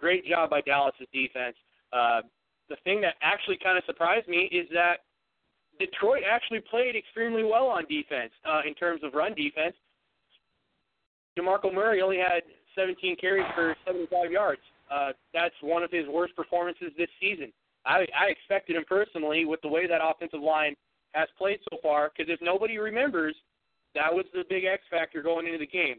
[0.00, 1.56] Great job by Dallas's defense.
[1.92, 2.22] Uh,
[2.68, 5.04] the thing that actually kind of surprised me is that
[5.78, 9.74] Detroit actually played extremely well on defense uh, in terms of run defense.
[11.38, 12.42] DeMarco Murray only had
[12.74, 14.60] 17 carries for 75 yards.
[14.90, 17.52] Uh, that's one of his worst performances this season.
[17.84, 20.74] I, I expected him personally with the way that offensive line
[21.12, 23.34] has played so far, because if nobody remembers,
[23.94, 25.96] that was the big X factor going into the game,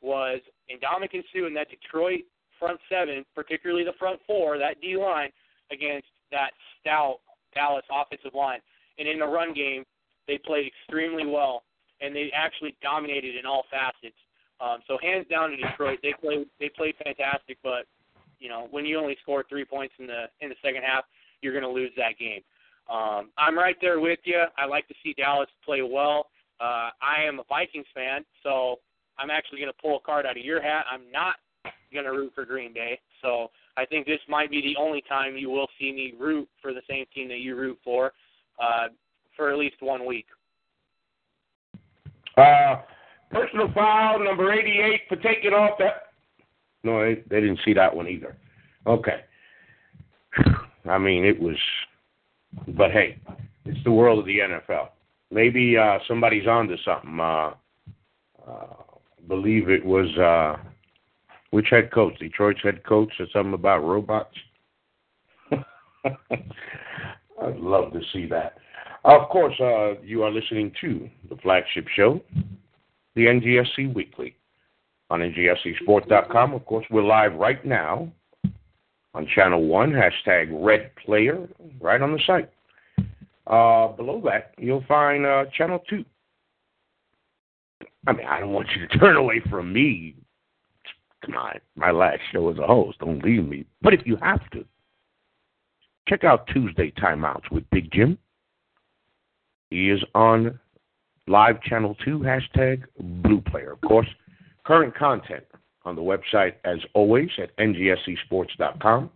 [0.00, 2.20] was Ndamukong Suh and that Detroit
[2.58, 5.30] front seven, particularly the front four, that D line
[5.70, 7.18] against that stout
[7.54, 8.60] Dallas offensive line.
[8.98, 9.84] And in the run game,
[10.26, 11.64] they played extremely well,
[12.00, 14.16] and they actually dominated in all facets.
[14.60, 17.58] Um, so hands down to Detroit, they played they played fantastic.
[17.62, 17.86] But
[18.38, 21.04] you know, when you only score three points in the in the second half,
[21.42, 22.40] you're going to lose that game.
[22.90, 24.44] Um, I'm right there with you.
[24.56, 26.28] I like to see Dallas play well.
[26.60, 28.76] Uh, I am a Vikings fan, so
[29.18, 30.84] I'm actually going to pull a card out of your hat.
[30.90, 31.36] I'm not
[31.92, 32.98] going to root for Green Bay.
[33.22, 36.72] So I think this might be the only time you will see me root for
[36.72, 38.12] the same team that you root for
[38.60, 38.88] uh,
[39.36, 40.26] for at least one week.
[42.36, 42.76] Uh,
[43.30, 46.12] personal foul number 88 for taking off that.
[46.82, 48.36] No, they, they didn't see that one either.
[48.86, 49.20] Okay.
[50.84, 51.56] I mean, it was.
[52.68, 53.18] But hey,
[53.64, 54.88] it's the world of the NFL.
[55.30, 57.18] Maybe uh, somebody's onto something.
[57.20, 57.50] Uh,
[58.46, 58.66] uh,
[59.28, 60.56] believe it was uh,
[61.50, 62.18] which head coach?
[62.18, 64.36] Detroit's head coach or something about robots.
[65.52, 68.56] I'd love to see that.
[69.04, 72.20] Of course, uh, you are listening to the flagship show,
[73.14, 74.36] the NGSC Weekly,
[75.10, 76.54] on NGSCSports.com.
[76.54, 78.10] Of course, we're live right now
[79.16, 81.48] on Channel 1, hashtag Red Player,
[81.80, 82.50] right on the site.
[83.46, 86.04] Uh, below that, you'll find uh, Channel 2.
[88.06, 90.14] I mean, I don't want you to turn away from me
[91.28, 92.98] my my last show as a host.
[93.00, 93.64] Don't leave me.
[93.82, 94.64] But if you have to,
[96.06, 98.16] check out Tuesday Timeouts with Big Jim.
[99.70, 100.60] He is on
[101.26, 103.72] live channel two, hashtag blue player.
[103.72, 104.06] Of course,
[104.64, 105.44] current content
[105.86, 109.10] on the website as always at ngscsports.com.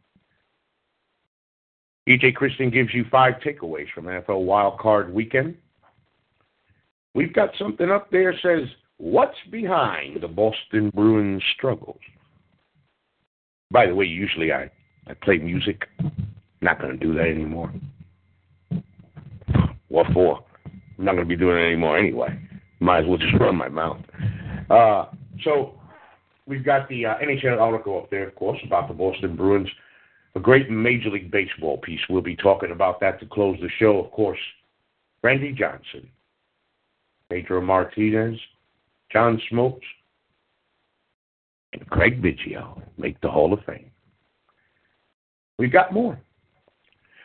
[2.09, 5.56] EJ Christian gives you five takeaways from NFL Wild Card Weekend.
[7.14, 8.68] We've got something up there says
[9.00, 12.00] What's behind the Boston Bruins struggles?
[13.70, 14.70] By the way, usually I,
[15.06, 15.87] I play music.
[16.61, 17.72] Not going to do that anymore.
[19.88, 20.44] What for?
[20.98, 22.38] I'm not going to be doing it anymore anyway.
[22.80, 24.00] Might as well just run my mouth.
[24.68, 25.06] Uh,
[25.42, 25.79] so
[26.50, 29.68] we've got the uh, NHL article up there, of course, about the Boston Bruins.
[30.34, 32.00] A great Major League Baseball piece.
[32.10, 34.38] We'll be talking about that to close the show, of course.
[35.22, 36.08] Randy Johnson,
[37.31, 38.38] Pedro Martinez,
[39.12, 39.81] John Smoltz,
[41.72, 43.90] and Craig Biggio make the Hall of Fame.
[45.58, 46.20] We've got more.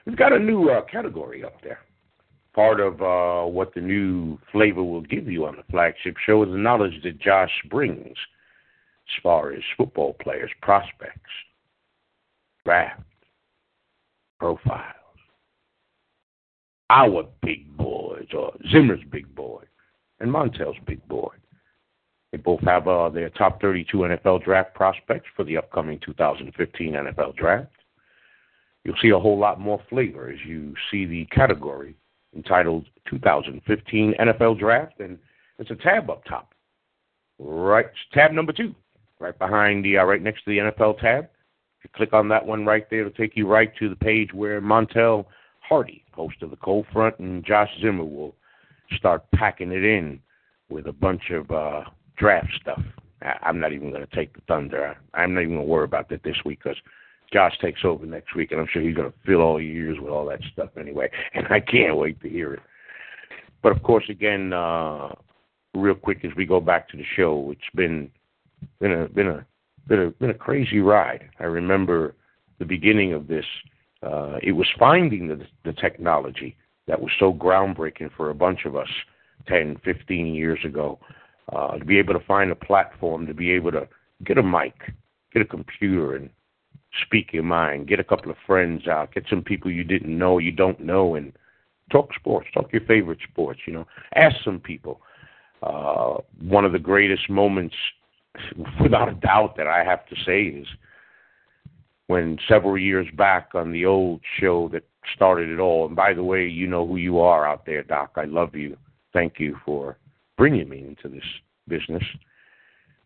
[0.06, 1.80] We've got a new uh, category up there.
[2.54, 6.50] Part of uh, what the new flavor will give you on the flagship show is
[6.50, 8.16] the knowledge that Josh brings
[9.08, 11.32] as far as football players, prospects,
[12.66, 13.02] draft,
[14.40, 14.96] profiles.
[16.90, 19.64] Our big boys, or Zimmer's big boy,
[20.20, 21.34] and Montel's big boy.
[22.32, 27.36] They both have uh, their top 32 NFL draft prospects for the upcoming 2015 NFL
[27.36, 27.72] draft.
[28.84, 31.96] you'll see a whole lot more flavor as you see the category
[32.36, 35.18] entitled 2015 NFL Draft, and
[35.58, 36.54] it's a tab up top.
[37.40, 38.76] Right, tab number two,
[39.26, 41.26] right behind the, uh, right next to the NFL tab.
[41.26, 44.34] If you click on that one right there, it'll take you right to the page
[44.34, 45.26] where Montel
[45.60, 48.36] Hardy, host of the Cold Front, and Josh Zimmer will
[48.96, 50.20] start packing it in
[50.70, 51.84] with a bunch of uh,
[52.18, 52.82] draft stuff.
[53.24, 54.96] I, I'm not even going to take the thunder.
[55.14, 56.78] I, I'm not even going to worry about that this week because
[57.34, 59.98] Josh takes over next week, and I'm sure he's going to fill all your ears
[60.00, 61.10] with all that stuff anyway.
[61.34, 62.62] And I can't wait to hear it.
[63.64, 65.10] But of course, again, uh,
[65.74, 68.12] real quick as we go back to the show, it's been
[68.80, 69.46] been a been a
[69.88, 71.30] been a been a crazy ride.
[71.40, 72.16] I remember
[72.60, 73.46] the beginning of this.
[74.04, 76.58] Uh, it was finding the the technology
[76.88, 78.90] that was so groundbreaking for a bunch of us
[79.48, 81.00] 10, 15 years ago.
[81.52, 83.88] Uh, to be able to find a platform, to be able to
[84.24, 84.74] get a mic,
[85.32, 86.30] get a computer, and
[87.06, 87.88] speak your mind.
[87.88, 89.14] Get a couple of friends out.
[89.14, 91.34] Get some people you didn't know, you don't know, and
[91.92, 92.48] talk sports.
[92.54, 93.60] Talk your favorite sports.
[93.68, 95.02] You know, ask some people.
[95.62, 97.76] Uh, one of the greatest moments,
[98.82, 100.68] without a doubt, that I have to say is
[102.08, 104.84] when several years back on the old show that
[105.16, 105.88] started it all.
[105.88, 108.14] And by the way, you know who you are out there, Doc.
[108.16, 108.78] I love you.
[109.14, 109.98] Thank you for
[110.38, 111.26] bringing me into this
[111.68, 112.04] business.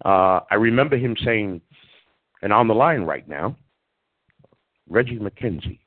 [0.06, 1.62] Uh, I remember him saying,
[2.42, 3.56] and on the line right now,
[4.90, 5.80] Reggie McKenzie.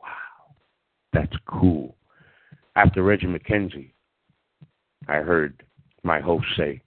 [0.00, 0.54] Wow,
[1.12, 1.96] that's cool.
[2.76, 3.92] After Reggie McKenzie,
[5.08, 5.64] I heard
[6.04, 6.82] my host say,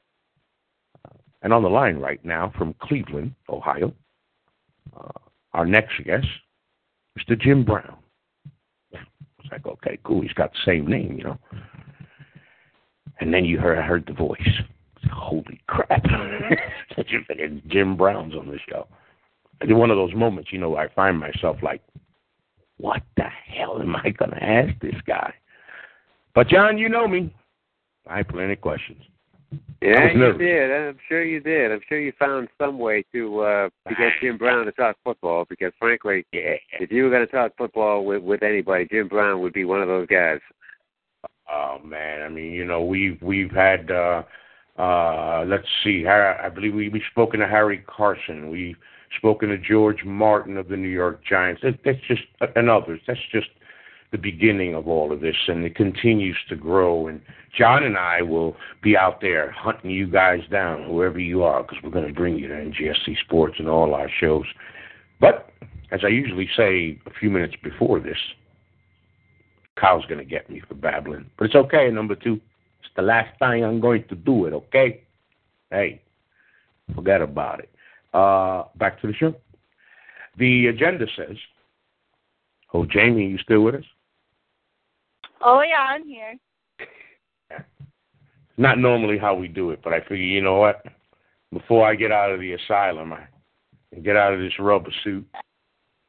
[1.42, 3.94] and on the line right now from Cleveland, Ohio,
[4.96, 5.10] uh,
[5.54, 6.28] our next guest,
[7.18, 7.39] Mr.
[7.39, 7.98] Jim Brown.
[8.92, 10.22] It's like, okay, cool.
[10.22, 11.38] He's got the same name, you know.
[13.20, 14.39] And then you heard, I heard the voice.
[15.12, 16.04] Holy crap!
[17.68, 18.88] Jim Brown's on the show
[19.62, 21.82] it's one of those moments, you know, I find myself like,
[22.78, 25.34] what the hell am I going to ask this guy?
[26.34, 27.34] But, John, you know me.
[28.08, 29.02] I have plenty of questions.
[29.82, 30.72] Yeah, you did.
[30.72, 31.72] I'm sure you did.
[31.72, 35.45] I'm sure you found some way to uh to get Jim Brown to talk football
[35.49, 36.56] because frankly, yeah.
[36.80, 39.82] if you were going to talk football with with anybody, Jim Brown would be one
[39.82, 40.39] of those guys.
[41.52, 44.24] Oh man, I mean, you know, we've we've had uh
[44.78, 48.52] uh let's see, I believe we we've spoken to Harry Carson.
[48.52, 48.78] We've
[49.18, 51.62] spoken to George Martin of the New York Giants.
[51.64, 52.22] That, that's just
[52.56, 53.02] and others.
[53.08, 53.49] That's just
[54.12, 57.07] the beginning of all of this, and it continues to grow.
[57.07, 57.22] And
[57.57, 61.78] John and I will be out there hunting you guys down, whoever you are, because
[61.82, 64.45] we're going to bring you to NGSC Sports and all our shows.
[65.22, 65.49] But
[65.91, 68.18] as I usually say a few minutes before this,
[69.78, 71.89] Kyle's going to get me for babbling, but it's okay.
[71.89, 72.39] Number two,
[72.80, 74.53] it's the last time I'm going to do it.
[74.53, 75.03] Okay?
[75.70, 76.01] Hey,
[76.93, 77.70] forget about it.
[78.14, 79.34] Uh, back to the show.
[80.38, 81.38] The agenda says,
[82.74, 83.86] "Oh, Jamie, you still with us?"
[85.44, 86.36] Oh yeah, I'm here.
[88.58, 90.84] Not normally how we do it, but I figure, you know what?
[91.52, 93.28] Before I get out of the asylum, I
[94.04, 95.26] get out of this rubber suit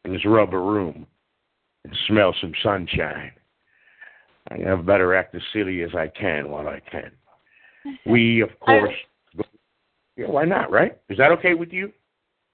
[0.04, 1.06] in this rubber room
[1.84, 3.32] and smell some sunshine.
[4.50, 7.10] I have better act as silly as I can while I can.
[8.06, 8.94] We, of course,
[10.16, 10.96] yeah, why not, right?
[11.08, 11.92] Is that okay with you?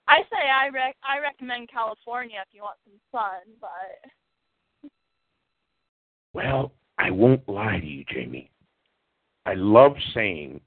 [0.07, 4.11] I say I rec- I recommend California if you want some sun, but
[6.39, 8.49] Well, I won't lie to you, Jamie.
[9.45, 10.61] I love saying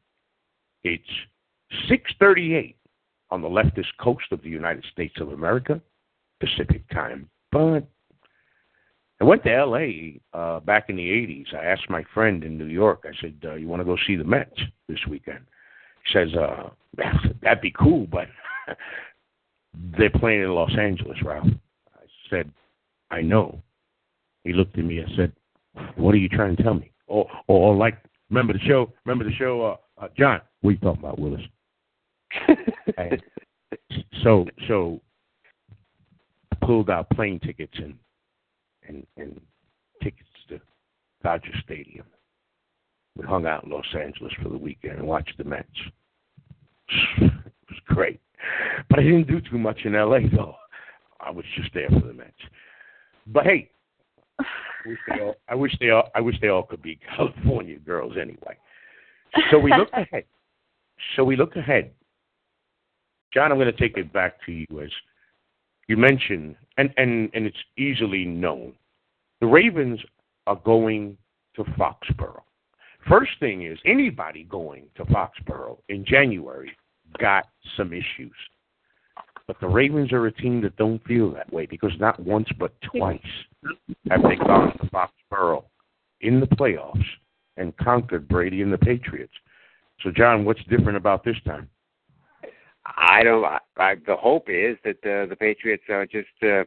[0.84, 1.07] it's
[1.88, 2.76] 6:38
[3.30, 5.82] on the leftist coast of the United States of America,
[6.41, 7.30] Pacific time.
[7.53, 7.88] But
[9.22, 10.19] I went to L.A.
[10.34, 11.53] Uh, back in the 80s.
[11.53, 13.05] I asked my friend in New York.
[13.05, 14.59] I said, uh, "You want to go see the Mets
[14.89, 15.45] this weekend?"
[16.03, 16.72] He says, uh,
[17.41, 18.28] that'd be cool, but
[19.97, 21.47] they're playing in Los Angeles, Ralph.
[21.95, 22.51] I said,
[23.09, 23.61] I know.
[24.43, 25.32] He looked at me and said,
[25.95, 26.91] what are you trying to tell me?
[27.07, 27.97] Or, or, or like,
[28.30, 29.61] remember the show, remember the show,
[29.99, 31.41] uh, uh, John, what are you talking about, Willis?
[34.24, 35.01] so, so
[36.51, 37.95] I pulled out plane tickets and,
[38.88, 39.39] and, and
[40.01, 40.59] tickets to
[41.24, 42.05] Dodger Stadium.
[43.15, 45.67] We hung out in Los Angeles for the weekend and watched the Mets.
[47.17, 47.32] It
[47.69, 48.19] was great.
[48.89, 50.55] But I didn't do too much in LA though.
[51.19, 52.32] I was just there for the Mets.
[53.28, 53.69] But hey,
[54.86, 58.13] wish they all I wish they all I wish they all could be California girls
[58.19, 58.57] anyway.
[59.49, 60.25] So we look ahead.
[61.15, 61.91] So we look ahead.
[63.34, 64.89] John, I'm going to take it back to you as
[65.91, 68.73] you mentioned, and, and, and it's easily known.
[69.41, 69.99] The Ravens
[70.47, 71.17] are going
[71.55, 72.43] to Foxborough.
[73.09, 76.71] First thing is anybody going to Foxborough in January
[77.19, 78.32] got some issues.
[79.52, 82.72] But the Ravens are a team that don't feel that way because not once but
[82.84, 83.20] twice
[84.10, 85.66] have they gone to Foxborough
[86.22, 87.04] in the playoffs
[87.58, 89.34] and conquered Brady and the Patriots.
[90.04, 91.68] So, John, what's different about this time?
[92.86, 93.43] I don't.
[93.43, 96.64] I, I, the hope is that uh, the Patriots are just uh,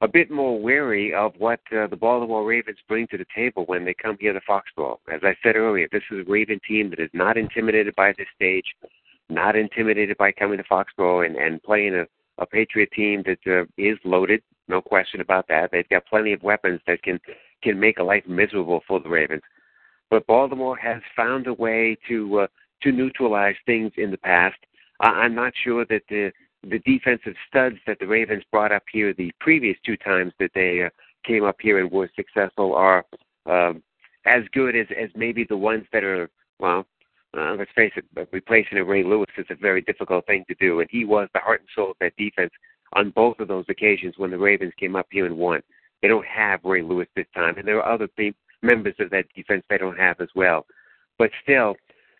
[0.00, 3.84] a bit more wary of what uh, the Baltimore Ravens bring to the table when
[3.84, 4.98] they come here to Foxborough.
[5.12, 8.28] As I said earlier, this is a Raven team that is not intimidated by this
[8.36, 8.76] stage,
[9.28, 12.06] not intimidated by coming to Foxborough and, and playing a,
[12.38, 14.42] a Patriot team that uh, is loaded.
[14.68, 15.70] No question about that.
[15.70, 17.20] They've got plenty of weapons that can
[17.62, 19.42] can make a life miserable for the Ravens.
[20.10, 22.46] But Baltimore has found a way to uh,
[22.82, 24.56] to neutralize things in the past.
[25.00, 29.32] I'm not sure that the the defensive studs that the Ravens brought up here the
[29.40, 30.90] previous two times that they uh,
[31.24, 33.04] came up here and were successful are
[33.46, 33.82] um,
[34.24, 36.86] as good as as maybe the ones that are well.
[37.36, 40.80] Uh, let's face it, replacing a Ray Lewis is a very difficult thing to do,
[40.80, 42.52] and he was the heart and soul of that defense
[42.94, 45.60] on both of those occasions when the Ravens came up here and won.
[46.00, 48.32] They don't have Ray Lewis this time, and there are other pe-
[48.62, 50.66] members of that defense they don't have as well.
[51.18, 51.76] But still,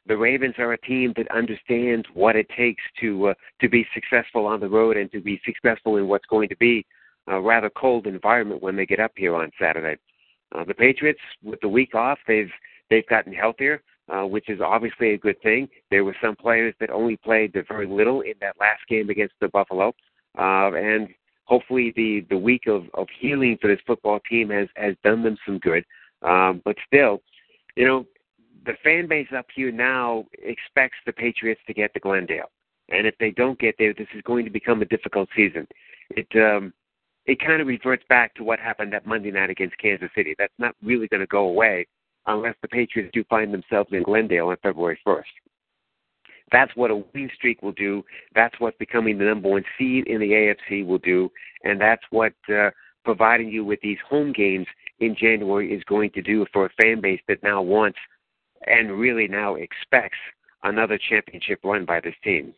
[0.06, 4.46] the Ravens are a team that understands what it takes to uh, to be successful
[4.46, 6.84] on the road and to be successful in what's going to be
[7.26, 9.98] a rather cold environment when they get up here on Saturday.
[10.54, 12.50] Uh, the Patriots, with the week off, they've
[12.88, 15.68] they've gotten healthier, uh, which is obviously a good thing.
[15.90, 19.48] There were some players that only played very little in that last game against the
[19.48, 19.94] Buffalo,
[20.38, 21.08] uh, and
[21.44, 25.36] hopefully the the week of of healing for this football team has has done them
[25.44, 25.84] some good.
[26.22, 27.22] Um, but still,
[27.76, 28.06] you know,
[28.64, 32.50] the fan base up here now expects the Patriots to get to Glendale,
[32.90, 35.66] and if they don't get there, this is going to become a difficult season.
[36.10, 36.72] It um,
[37.26, 40.34] it kind of reverts back to what happened that Monday night against Kansas City.
[40.38, 41.86] That's not really going to go away
[42.26, 45.22] unless the Patriots do find themselves in Glendale on February 1st.
[46.52, 48.04] That's what a win streak will do.
[48.34, 51.30] That's what becoming the number one seed in the AFC will do,
[51.64, 52.70] and that's what uh,
[53.04, 54.66] providing you with these home games
[55.00, 57.98] in January is going to do for a fan base that now wants
[58.66, 60.18] and really now expects
[60.62, 62.54] another championship run by this team.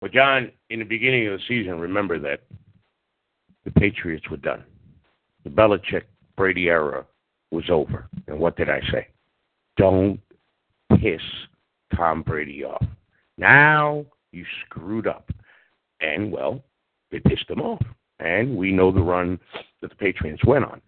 [0.00, 2.42] Well, John, in the beginning of the season, remember that
[3.64, 4.62] the Patriots were done.
[5.44, 6.02] The Belichick
[6.36, 7.06] Brady era
[7.50, 8.08] was over.
[8.26, 9.08] And what did I say?
[9.76, 10.20] Don't
[10.98, 11.20] piss
[11.94, 12.84] Tom Brady off.
[13.38, 15.30] Now you screwed up.
[16.00, 16.62] And, well,
[17.10, 17.82] they pissed him off.
[18.18, 19.38] And we know the run
[19.80, 20.80] that the Patriots went on.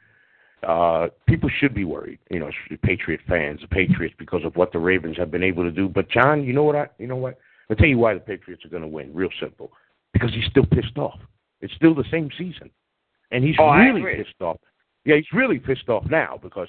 [0.66, 2.50] Uh, people should be worried, you know,
[2.82, 5.88] Patriot fans, the Patriots, because of what the Ravens have been able to do.
[5.88, 6.74] But John, you know what?
[6.74, 7.38] I, you know what?
[7.70, 9.14] I'll tell you why the Patriots are going to win.
[9.14, 9.70] Real simple,
[10.12, 11.20] because he's still pissed off.
[11.60, 12.70] It's still the same season,
[13.30, 14.56] and he's oh, really pissed off.
[15.04, 16.68] Yeah, he's really pissed off now because,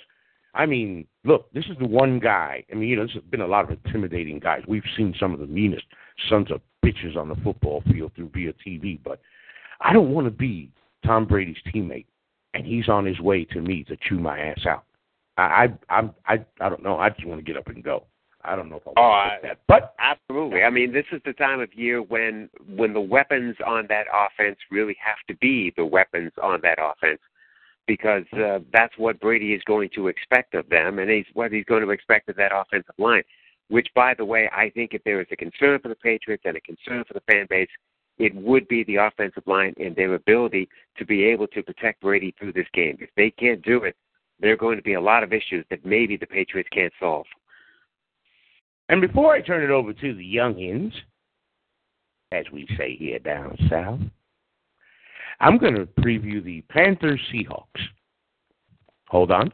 [0.53, 2.63] I mean, look, this is the one guy.
[2.71, 4.63] I mean, you know, there's been a lot of intimidating guys.
[4.67, 5.85] We've seen some of the meanest
[6.29, 9.19] sons of bitches on the football field through via TV, but
[9.81, 10.71] I don't want to be
[11.05, 12.05] Tom Brady's teammate
[12.53, 14.83] and he's on his way to me to chew my ass out.
[15.37, 16.97] I I I I, don't know.
[16.97, 18.05] I just want to get up and go.
[18.43, 20.63] I don't know if I oh, want to oh, that, but absolutely.
[20.63, 24.57] I mean, this is the time of year when when the weapons on that offense
[24.71, 27.19] really have to be the weapons on that offense,
[27.89, 31.65] because uh, that's what Brady is going to expect of them, and he's what he's
[31.65, 33.23] going to expect of that offensive line.
[33.69, 36.55] Which, by the way, I think if there is a concern for the Patriots and
[36.55, 37.67] a concern for the fan base,
[38.19, 40.69] it would be the offensive line and their ability
[40.99, 42.97] to be able to protect Brady through this game.
[43.01, 43.95] If they can't do it,
[44.39, 47.25] there are going to be a lot of issues that maybe the Patriots can't solve.
[48.89, 50.93] And before I turn it over to the youngins,
[52.31, 53.99] as we say here down south,
[55.39, 57.81] I'm going to preview the Panthers Seahawks.
[59.07, 59.51] Hold on.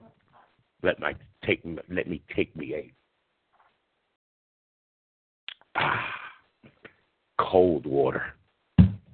[0.83, 2.91] Let my take let me take me a
[5.75, 6.05] ah,
[7.39, 8.33] cold water.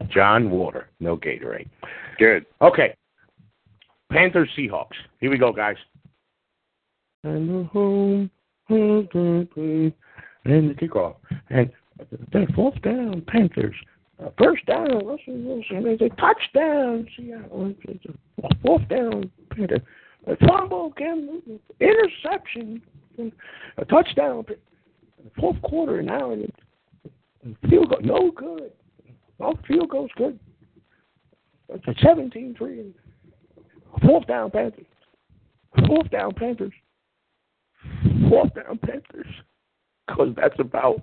[0.10, 1.70] John Water, no Gatorade.
[2.18, 2.46] Good.
[2.62, 2.96] Okay.
[4.12, 4.96] Panthers Seahawks.
[5.20, 5.78] Here we go, guys.
[7.24, 8.30] And the home,
[8.68, 9.08] and
[10.44, 11.16] the kickoff.
[11.50, 11.72] And
[12.34, 13.76] then fourth down, Panthers.
[14.38, 15.84] First down, Russell Wilson.
[15.84, 17.08] There's a touchdown.
[17.18, 17.74] Seattle.
[18.64, 19.32] Fourth down.
[20.28, 20.94] A fumble,
[21.80, 22.82] interception,
[23.78, 24.46] a touchdown.
[25.40, 26.52] Fourth quarter now, and
[27.70, 28.72] field goal, no good.
[29.40, 30.40] Well, field goal's good.
[31.70, 32.94] It's a 17 3.
[34.06, 34.86] Fourth down Panthers.
[35.88, 36.74] Fourth down Panthers.
[38.30, 39.28] Fourth down Panthers.
[40.08, 41.02] Because that's about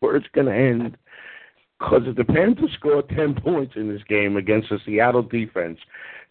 [0.00, 0.96] where it's going to end.
[1.78, 5.78] Because if the Panthers score 10 points in this game against the Seattle defense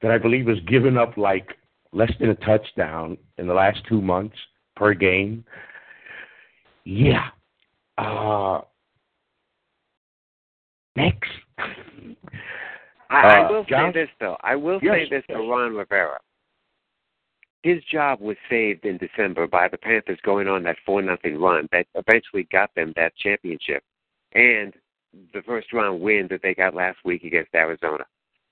[0.02, 1.58] that I believe has given up like
[1.92, 4.36] less than a touchdown in the last two months
[4.76, 5.44] per game,
[6.86, 7.28] yeah.
[7.98, 8.62] Uh,
[10.96, 11.30] next.
[13.10, 13.94] I will John?
[13.94, 14.38] say this though.
[14.42, 15.38] I will Yes, say this yes.
[15.38, 16.20] to Ron Rivera.
[17.62, 21.70] His job was saved in December by the Panthers going on that four nothing run
[21.72, 23.84] that eventually got them that championship,
[24.34, 24.74] and
[25.34, 28.04] the first round win that they got last week against Arizona.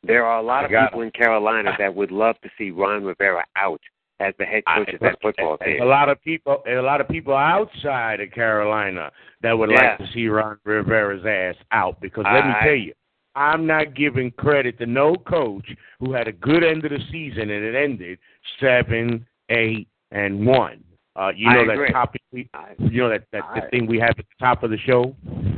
[0.03, 3.03] There are a lot I of people in Carolina that would love to see Ron
[3.03, 3.81] Rivera out
[4.19, 5.81] as the head coach I- of that football team.
[5.81, 9.89] a lot of people, a lot of people outside of Carolina that would Yeah.
[9.89, 11.99] like to see Ron Rivera's ass out.
[12.01, 12.93] Because let me tell you,
[13.35, 15.65] I'm not giving credit to no coach
[15.99, 18.19] who had a good end of the season and it ended
[18.59, 20.83] seven, eight, and one.
[21.15, 21.87] Uh, you I know agree.
[21.87, 24.63] that topic, we, I- you know that that the thing we have at the top
[24.63, 25.15] of the show.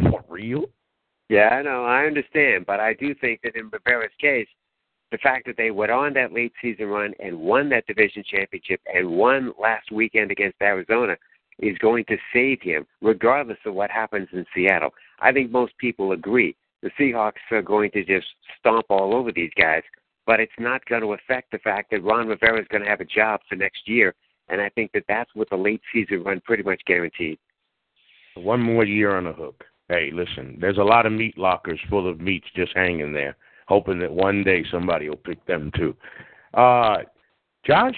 [0.09, 0.65] For real?
[1.29, 4.47] Yeah, know, I understand, but I do think that in Rivera's case,
[5.11, 8.81] the fact that they went on that late season run and won that division championship
[8.93, 11.15] and won last weekend against Arizona
[11.59, 14.89] is going to save him, regardless of what happens in Seattle.
[15.19, 16.55] I think most people agree.
[16.81, 18.25] The Seahawks are going to just
[18.59, 19.83] stomp all over these guys,
[20.25, 22.99] but it's not going to affect the fact that Ron Rivera is going to have
[22.99, 24.15] a job for next year,
[24.49, 27.37] and I think that that's what the late season run pretty much guaranteed.
[28.35, 29.63] One more year on the hook.
[29.93, 33.37] Hey, listen, there's a lot of meat lockers full of meats just hanging there,
[33.67, 35.95] hoping that one day somebody will pick them too.
[36.55, 36.97] Uh,
[37.63, 37.95] Josh,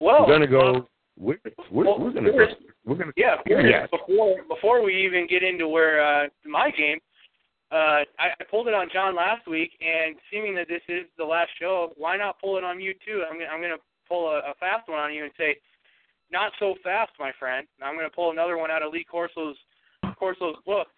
[0.00, 0.72] Well, we're gonna go.
[0.72, 1.38] well, We're
[1.70, 2.46] we're, well, we're gonna go.
[2.84, 3.12] We're gonna.
[3.16, 3.86] Yeah, Yeah.
[3.92, 6.98] before before we even get into where uh, my game,
[7.70, 11.24] uh, I, I pulled it on John last week, and seeming that this is the
[11.24, 13.22] last show, why not pull it on you too?
[13.30, 15.58] I'm gonna, I'm going to pull a, a fast one on you and say,
[16.32, 17.66] not so fast, my friend.
[17.82, 19.56] I'm going to pull another one out of Lee Corso's
[20.18, 20.88] Corso's book.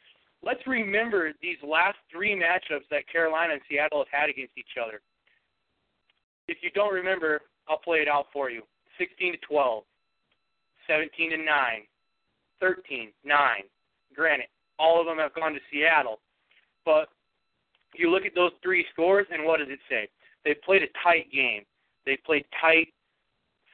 [0.42, 5.00] Let's remember these last three matchups that Carolina and Seattle have had against each other.
[6.48, 8.62] If you don't remember, I'll play it out for you.
[8.98, 9.84] 16 to 12,
[10.86, 11.46] 17 to 9,
[12.60, 13.38] 13, 9.
[14.14, 14.46] Granted,
[14.78, 16.20] all of them have gone to Seattle.
[16.84, 17.08] But
[17.94, 20.08] you look at those three scores, and what does it say?
[20.44, 21.62] They played a tight game.
[22.06, 22.88] They played tight,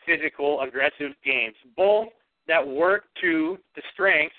[0.04, 2.08] physical, aggressive games, both
[2.48, 4.36] that work to the strengths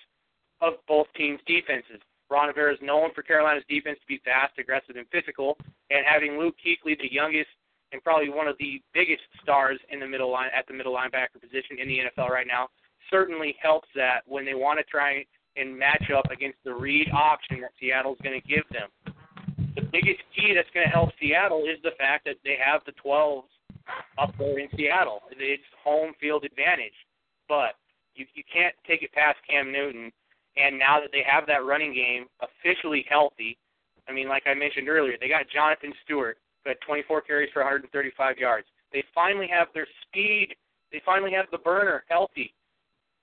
[0.62, 2.02] of both teams' defenses.
[2.30, 5.58] Ron Rivera is known for Carolina's defense to be fast, aggressive, and physical,
[5.90, 7.50] and having Luke Kuechly, the youngest
[7.94, 11.40] and probably one of the biggest stars in the middle line at the middle linebacker
[11.40, 12.68] position in the NFL right now,
[13.10, 15.24] certainly helps that when they want to try
[15.56, 18.90] and match up against the read option that Seattle's going to give them.
[19.76, 22.94] The biggest key that's going to help Seattle is the fact that they have the
[23.04, 23.44] 12s
[24.18, 25.22] up there in Seattle.
[25.32, 26.94] It's home field advantage,
[27.48, 27.76] but
[28.16, 30.12] you you can't take it past Cam Newton.
[30.58, 33.58] And now that they have that running game officially healthy,
[34.10, 37.62] I mean, like I mentioned earlier, they got Jonathan Stewart who had 24 carries for
[37.62, 38.68] 135 yards.
[38.92, 40.56] They finally have their speed.
[40.92, 42.54] They finally have the burner healthy.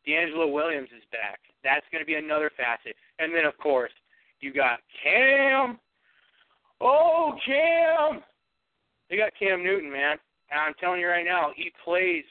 [0.07, 1.41] DeAngelo Williams is back.
[1.64, 2.95] That's going to be another facet.
[3.18, 3.93] And then, of course,
[4.41, 5.78] you got Cam.
[6.80, 8.22] Oh, Cam!
[9.09, 10.18] They got Cam Newton, man.
[10.51, 12.24] And I'm telling you right now, he plays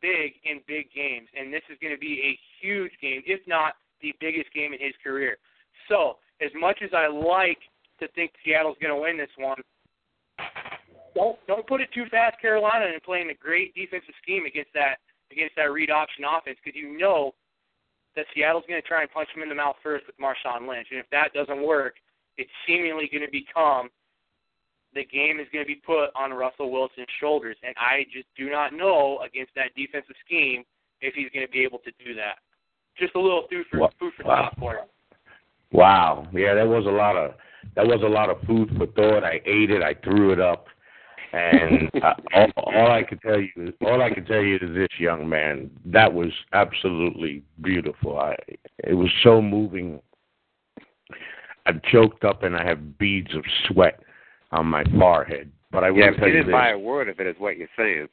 [0.00, 1.28] big in big games.
[1.38, 4.80] And this is going to be a huge game, if not the biggest game in
[4.80, 5.36] his career.
[5.88, 7.58] So, as much as I like
[8.00, 9.58] to think Seattle's going to win this one,
[11.14, 14.96] don't don't put it too fast, Carolina, and playing a great defensive scheme against that
[15.32, 17.32] against that read option offense because you know
[18.14, 20.88] that Seattle's going to try and punch him in the mouth first with Marshawn Lynch,
[20.90, 21.96] and if that doesn't work,
[22.38, 23.88] it's seemingly going to become
[24.94, 28.50] the game is going to be put on Russell Wilson's shoulders, and I just do
[28.50, 30.64] not know against that defensive scheme
[31.00, 32.40] if he's going to be able to do that.
[32.98, 33.90] Just a little food for Wow.
[33.98, 34.36] food for Wow.
[34.42, 34.84] thought for him.
[35.72, 36.28] Wow.
[36.32, 37.34] Yeah, that was a lot of
[37.74, 39.24] that was a lot of food for thought.
[39.24, 39.82] I ate it.
[39.82, 40.66] I threw it up.
[41.32, 44.88] And uh, all, all I can tell you, all I can tell you is this,
[44.98, 48.18] young man, that was absolutely beautiful.
[48.18, 48.36] I,
[48.84, 50.00] it was so moving.
[51.66, 54.00] I'm choked up and I have beads of sweat
[54.52, 55.50] on my forehead.
[55.72, 56.52] But I will Yeah, tell but you you didn't this.
[56.52, 58.08] buy a word of it, is what you're saying.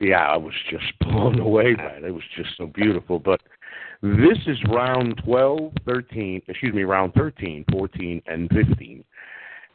[0.00, 2.04] yeah, I was just blown away by it.
[2.04, 3.18] It was just so beautiful.
[3.18, 3.40] But
[4.02, 9.04] this is round 12, 13, excuse me, round 13, 14, and 15.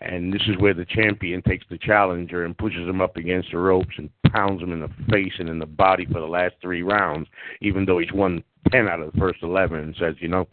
[0.01, 3.57] And this is where the champion takes the challenger and pushes him up against the
[3.57, 6.82] ropes and pounds him in the face and in the body for the last three
[6.82, 7.28] rounds,
[7.61, 10.47] even though he's won 10 out of the first 11 and says, you know,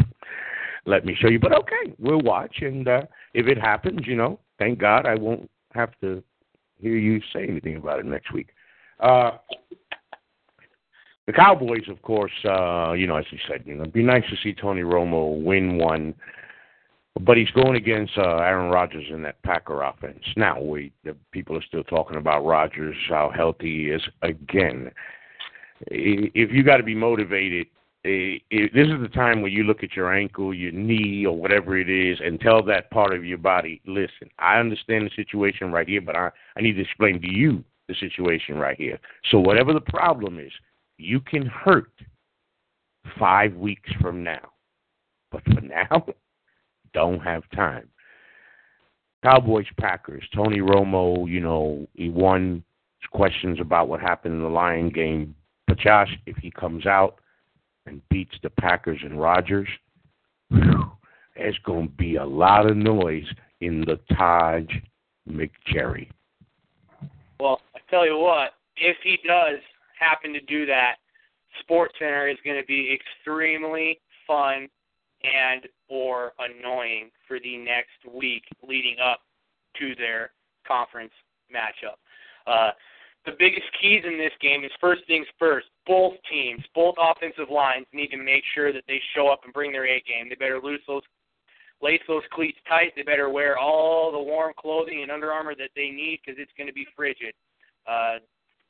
[0.84, 1.38] let me show you.
[1.38, 2.56] But okay, we'll watch.
[2.60, 3.02] And uh,
[3.32, 6.22] if it happens, you know, thank God I won't have to
[6.78, 8.48] hear you say anything about it next week.
[9.00, 9.32] Uh,
[11.28, 14.24] the Cowboys, of course, uh, you know, as you said, you know, it'd be nice
[14.30, 16.14] to see Tony Romo win one,
[17.20, 20.24] but he's going against uh, Aaron Rodgers in that Packer offense.
[20.38, 24.00] Now, we the people are still talking about Rodgers, how healthy he is.
[24.22, 24.90] Again,
[25.82, 27.66] if you got to be motivated
[28.04, 31.90] this is the time where you look at your ankle, your knee, or whatever it
[31.90, 36.00] is, and tell that part of your body, listen, I understand the situation right here,
[36.00, 38.98] but I, I need to explain to you the situation right here.
[39.30, 40.52] So whatever the problem is,
[40.98, 41.92] you can hurt
[43.18, 44.52] five weeks from now.
[45.30, 46.06] But for now,
[46.92, 47.88] don't have time.
[49.22, 50.24] Cowboys Packers.
[50.34, 52.62] Tony Romo, you know, he won
[53.12, 55.34] questions about what happened in the Lion game.
[55.66, 57.20] But Josh, if he comes out
[57.86, 59.68] and beats the Packers and Rodgers,
[60.50, 63.26] there's going to be a lot of noise
[63.60, 64.64] in the Taj
[65.28, 66.08] McJerry.
[67.40, 69.60] Well, I tell you what, if he does
[69.98, 70.96] happen to do that,
[71.60, 74.68] Sports Center is going to be extremely fun
[75.22, 79.20] and or annoying for the next week leading up
[79.78, 80.32] to their
[80.66, 81.12] conference
[81.52, 81.96] matchup.
[82.46, 82.70] Uh,
[83.26, 85.66] the biggest keys in this game is first things first.
[85.86, 89.72] Both teams, both offensive lines need to make sure that they show up and bring
[89.72, 90.28] their A game.
[90.28, 91.02] They better loose those,
[91.82, 92.92] lace those cleats tight.
[92.96, 96.52] They better wear all the warm clothing and Under Armour that they need because it's
[96.56, 97.34] going to be frigid.
[97.86, 98.18] Uh,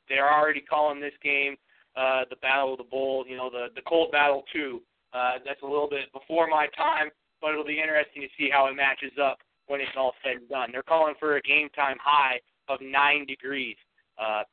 [0.09, 1.55] they're already calling this game
[1.95, 4.81] uh, the Battle of the Bulls, you know, the the Cold Battle Two.
[5.13, 7.09] Uh, that's a little bit before my time,
[7.41, 10.49] but it'll be interesting to see how it matches up when it's all said and
[10.49, 10.69] done.
[10.71, 13.75] They're calling for a game time high of nine degrees.
[14.17, 14.43] Uh,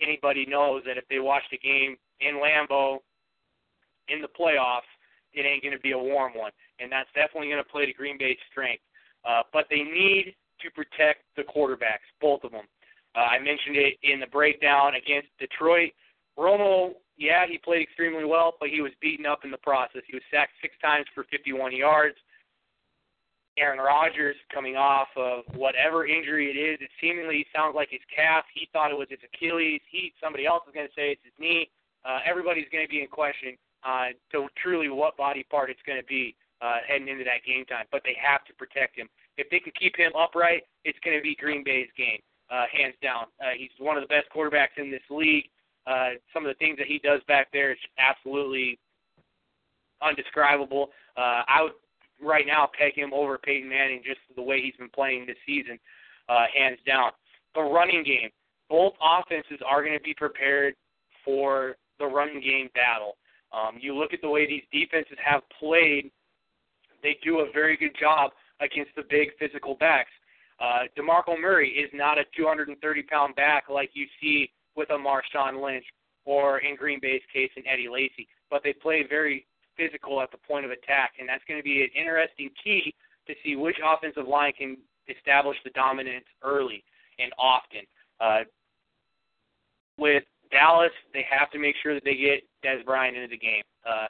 [0.00, 2.98] anybody knows that if they watched a game in Lambeau
[4.08, 4.88] in the playoffs,
[5.32, 7.92] it ain't going to be a warm one, and that's definitely going to play to
[7.92, 8.82] Green Bay's strength.
[9.24, 12.66] Uh, but they need to protect the quarterbacks, both of them.
[13.14, 15.90] Uh, I mentioned it in the breakdown against Detroit.
[16.38, 20.02] Romo, yeah, he played extremely well, but he was beaten up in the process.
[20.06, 22.16] He was sacked six times for 51 yards.
[23.56, 28.44] Aaron Rodgers coming off of whatever injury it is, it seemingly sounds like his calf.
[28.52, 29.80] He thought it was his Achilles.
[29.90, 31.70] He somebody else is going to say it's his knee.
[32.04, 36.00] Uh, everybody's going to be in question uh, to truly what body part it's going
[36.00, 37.86] to be uh, heading into that game time.
[37.92, 39.08] But they have to protect him.
[39.38, 42.18] If they can keep him upright, it's going to be Green Bay's game,
[42.50, 43.24] uh, hands down.
[43.40, 45.46] Uh, he's one of the best quarterbacks in this league.
[45.86, 48.78] Uh, some of the things that he does back there is absolutely
[50.02, 50.90] undescribable.
[51.16, 51.72] Uh, I would
[52.22, 55.78] right now peg him over Peyton Manning just the way he's been playing this season,
[56.28, 57.10] uh, hands down.
[57.54, 58.30] The running game.
[58.70, 60.74] Both offenses are going to be prepared
[61.24, 63.16] for the running game battle.
[63.52, 66.10] Um, you look at the way these defenses have played,
[67.02, 70.10] they do a very good job against the big physical backs.
[70.60, 75.62] Uh, DeMarco Murray is not a 230 pound back like you see with a Marshawn
[75.62, 75.84] Lynch
[76.24, 79.46] or in Green Bay's case an Eddie Lacy, but they play very
[79.76, 82.94] physical at the point of attack, and that's going to be an interesting key
[83.26, 84.76] to see which offensive line can
[85.08, 86.84] establish the dominance early
[87.18, 87.82] and often.
[88.20, 88.40] Uh,
[89.98, 93.62] with Dallas, they have to make sure that they get Dez Bryant into the game.
[93.86, 94.06] Uh,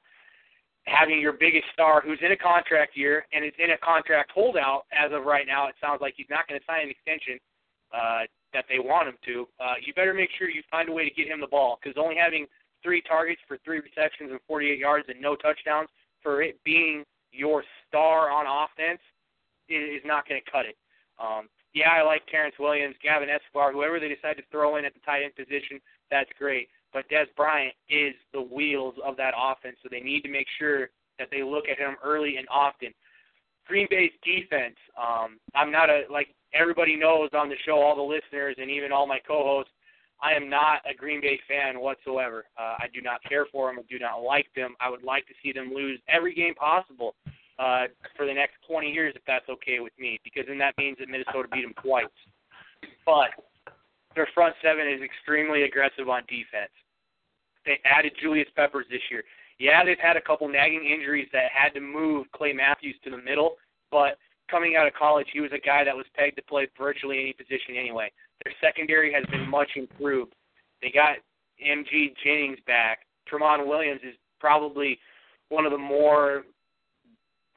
[0.86, 4.84] having your biggest star who's in a contract year and is in a contract holdout
[4.92, 7.38] as of right now, it sounds like he's not going to sign an extension
[7.92, 9.48] uh, that they want him to.
[9.58, 11.96] Uh, you better make sure you find a way to get him the ball because
[12.00, 12.46] only having
[12.82, 15.88] three targets for three receptions and 48 yards and no touchdowns
[16.22, 19.00] for it being your star on offense
[19.68, 20.76] is not going to cut it.
[21.18, 24.94] Um, yeah, I like Terrance Williams, Gavin Escobar, whoever they decide to throw in at
[24.94, 25.80] the tight end position,
[26.10, 26.68] that's great.
[26.94, 30.88] But Dez Bryant is the wheels of that offense, so they need to make sure
[31.18, 32.94] that they look at him early and often.
[33.66, 38.02] Green Bay's defense, um, I'm not a like everybody knows on the show, all the
[38.02, 39.72] listeners and even all my co-hosts,
[40.22, 42.44] I am not a Green Bay fan whatsoever.
[42.56, 43.78] Uh, I do not care for them.
[43.78, 44.74] I do not like them.
[44.80, 47.14] I would like to see them lose every game possible
[47.58, 47.84] uh,
[48.16, 51.08] for the next 20 years, if that's okay with me, because then that means that
[51.08, 52.04] Minnesota beat them twice.
[53.04, 53.30] But
[54.14, 56.72] their front seven is extremely aggressive on defense.
[57.64, 59.24] They added Julius Peppers this year.
[59.58, 63.18] Yeah, they've had a couple nagging injuries that had to move Clay Matthews to the
[63.18, 63.56] middle,
[63.90, 64.18] but
[64.50, 67.32] coming out of college, he was a guy that was pegged to play virtually any
[67.32, 68.10] position anyway.
[68.44, 70.34] Their secondary has been much improved.
[70.82, 71.16] They got
[71.64, 73.00] MG Jennings back.
[73.30, 74.98] Tramon Williams is probably
[75.48, 76.44] one of the more,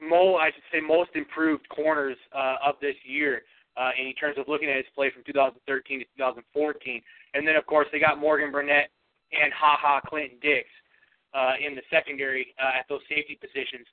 [0.02, 3.42] mo I should say, most improved corners uh, of this year
[3.76, 7.02] uh, in terms of looking at his play from 2013 to 2014.
[7.34, 8.90] And then, of course, they got Morgan Burnett
[9.32, 10.68] and Ha Ha Clinton Dix
[11.34, 13.86] uh, in the secondary uh, at those safety positions.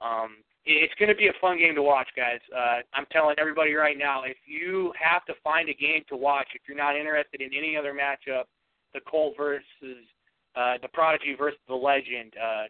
[0.00, 2.38] Um, it's going to be a fun game to watch, guys.
[2.54, 6.46] Uh, I'm telling everybody right now, if you have to find a game to watch,
[6.54, 8.44] if you're not interested in any other matchup,
[8.94, 10.06] the Colt versus
[10.54, 12.64] uh, the Prodigy versus the Legend, uh,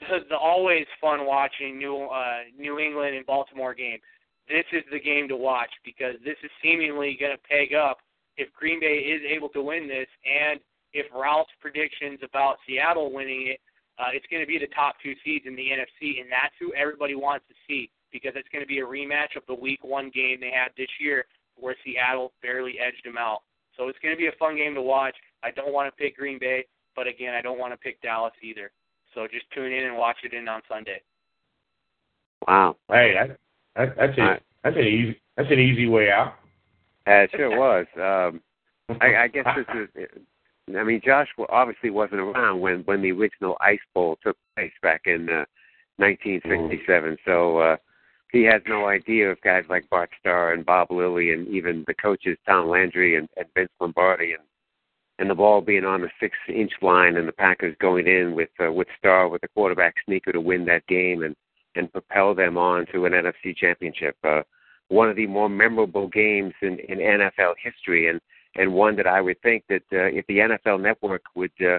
[0.00, 3.98] the, the always fun watching New uh, New England and Baltimore game.
[4.48, 7.98] This is the game to watch because this is seemingly going to peg up
[8.36, 10.60] if Green Bay is able to win this, and
[10.92, 13.60] if Ralph's predictions about Seattle winning it
[13.98, 16.72] uh, it's going to be the top two seeds in the NFC, and that's who
[16.74, 20.10] everybody wants to see because it's going to be a rematch of the Week One
[20.14, 21.26] game they had this year,
[21.56, 23.42] where Seattle barely edged them out.
[23.76, 25.16] So it's going to be a fun game to watch.
[25.42, 26.64] I don't want to pick Green Bay,
[26.94, 28.70] but again, I don't want to pick Dallas either.
[29.14, 31.02] So just tune in and watch it in on Sunday.
[32.46, 32.76] Wow.
[32.88, 33.38] Hey, that,
[33.74, 34.42] that, that's it.
[34.62, 35.20] That's an easy.
[35.36, 36.34] That's an easy way out.
[37.06, 37.86] Uh, it sure was.
[37.96, 38.40] Um,
[39.00, 40.08] I, I guess this is.
[40.76, 45.02] I mean, Josh obviously wasn't around when when the original Ice Bowl took place back
[45.06, 45.44] in uh,
[45.96, 47.18] 1967.
[47.24, 47.76] So uh,
[48.30, 51.94] he has no idea of guys like Bart Starr and Bob Lilly and even the
[51.94, 54.42] coaches Tom Landry and, and Vince Lombardi and
[55.20, 58.50] and the ball being on the six inch line and the Packers going in with
[58.64, 61.34] uh, with Starr with the quarterback sneaker to win that game and
[61.74, 64.16] and propel them on to an NFC championship.
[64.24, 64.42] Uh,
[64.88, 68.20] one of the more memorable games in, in NFL history and
[68.58, 71.78] and one that I would think that uh, if the NFL network would uh,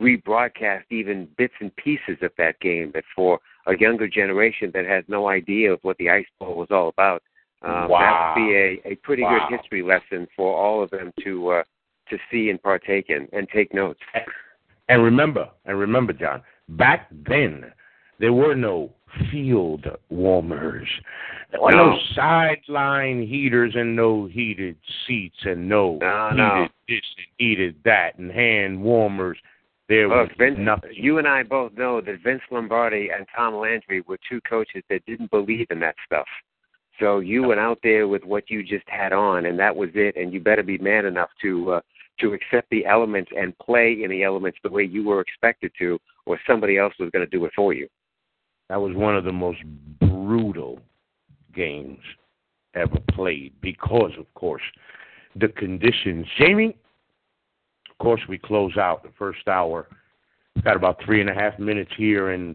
[0.00, 5.04] rebroadcast even bits and pieces of that game, that for a younger generation that has
[5.08, 7.22] no idea of what the Ice Bowl was all about,
[7.62, 8.34] um, wow.
[8.34, 9.46] that would be a, a pretty wow.
[9.48, 11.62] good history lesson for all of them to uh,
[12.08, 14.00] to see and partake in and take notes.
[14.88, 17.72] And remember, and remember, John, back then
[18.20, 18.92] there were no
[19.32, 20.86] field warmers.
[21.50, 21.98] There were no, No.
[22.14, 26.68] sideline heaters and no heated seats and no, No, heated no.
[26.88, 29.38] this and heated that and hand warmers.
[29.88, 30.92] There was Vince, nothing.
[30.94, 35.04] you and I both know that Vince Lombardi and Tom Landry were two coaches that
[35.06, 36.28] didn't believe in that stuff.
[37.00, 40.14] So you went out there with what you just had on, and that was it.
[40.16, 41.80] And you better be man enough to uh,
[42.20, 45.98] to accept the elements and play in the elements the way you were expected to,
[46.26, 47.88] or somebody else was going to do it for you.
[48.70, 49.58] That was one of the most
[49.98, 50.78] brutal
[51.52, 51.98] games
[52.74, 54.62] ever played because, of course,
[55.34, 56.24] the conditions.
[56.38, 56.76] Jamie,
[57.90, 59.88] of course, we close out the first hour.
[60.62, 62.54] Got about three and a half minutes here, and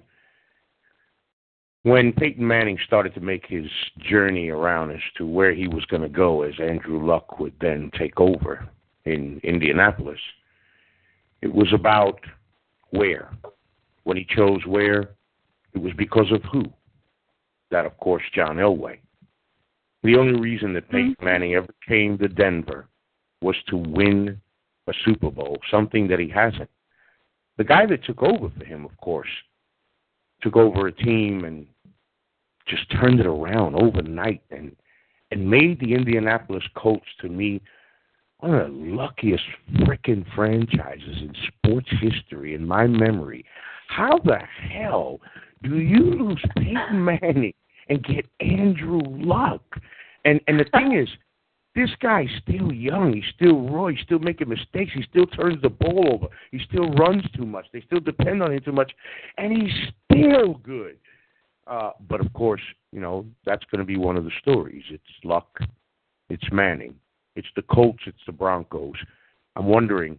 [1.83, 3.65] when Peyton Manning started to make his
[3.99, 7.91] journey around as to where he was going to go, as Andrew Luck would then
[7.99, 8.65] take over
[9.03, 10.19] in Indianapolis,
[11.41, 12.21] it was about
[12.91, 13.31] where.
[14.05, 15.14] When he chose where,
[15.75, 16.63] it was because of who?
[17.71, 18.99] That, of course, John Elway.
[20.03, 21.25] The only reason that Peyton mm-hmm.
[21.25, 22.87] Manning ever came to Denver
[23.41, 24.39] was to win
[24.87, 26.69] a Super Bowl, something that he hasn't.
[27.57, 29.29] The guy that took over for him, of course,
[30.41, 31.65] took over a team and
[32.67, 34.75] just turned it around overnight and
[35.31, 37.61] and made the Indianapolis Colts to me
[38.39, 39.43] one of the luckiest
[39.79, 43.43] frickin' franchises in sports history in my memory.
[43.87, 44.37] How the
[44.69, 45.19] hell
[45.65, 47.53] do you lose Peyton Manning
[47.89, 49.61] and get Andrew Luck?
[50.23, 51.09] And and the thing is,
[51.75, 53.13] this guy's still young.
[53.13, 53.87] He's still raw.
[53.87, 54.91] He's still making mistakes.
[54.93, 56.27] He still turns the ball over.
[56.51, 57.65] He still runs too much.
[57.73, 58.91] They still depend on him too much,
[59.37, 59.73] and he's
[60.11, 60.97] still good.
[61.67, 62.61] Uh, but of course,
[62.91, 64.83] you know that's going to be one of the stories.
[64.89, 65.59] It's Luck.
[66.29, 66.95] It's Manning.
[67.35, 68.03] It's the Colts.
[68.05, 68.95] It's the Broncos.
[69.55, 70.17] I'm wondering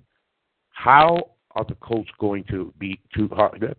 [0.70, 3.74] how are the Colts going to be too hard?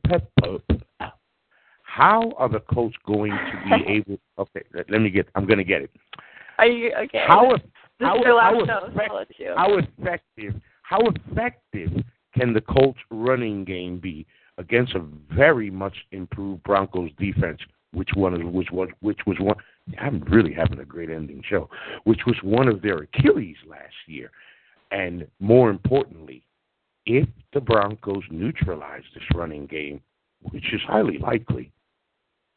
[1.97, 4.19] How are the Colts going to be able?
[4.37, 5.27] Okay, let, let me get.
[5.33, 5.89] I'm going to get it.
[6.59, 7.23] Are you okay?
[7.27, 7.61] How this
[8.01, 9.53] how, is your last how, show, effect- I'll let you.
[9.57, 12.03] how effective how effective
[12.37, 14.27] can the Colts running game be
[14.59, 17.59] against a very much improved Broncos defense,
[17.93, 19.57] which one of which was which was one
[19.99, 21.67] I'm really having a great ending show,
[22.03, 24.29] which was one of their Achilles last year.
[24.91, 26.43] And more importantly,
[27.07, 29.99] if the Broncos neutralize this running game,
[30.51, 31.71] which is highly likely,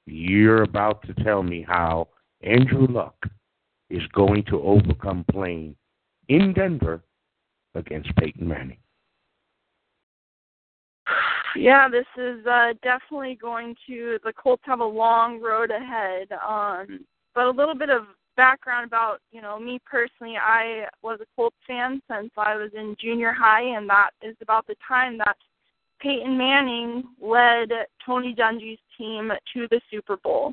[0.07, 2.09] you're about to tell me how
[2.43, 3.17] Andrew Luck
[3.91, 5.77] is going to overcome playing
[6.29, 7.03] in Denver
[7.75, 8.79] against Peyton Manning.
[11.57, 14.19] Yeah, this is uh, definitely going to.
[14.25, 16.29] The Colts have a long road ahead.
[16.47, 18.05] Um, but a little bit of
[18.37, 20.37] background about you know me personally.
[20.37, 24.67] I was a Colts fan since I was in junior high, and that is about
[24.67, 25.37] the time that
[26.01, 27.71] Peyton Manning led
[28.05, 30.53] Tony Dungy's team to the Super Bowl.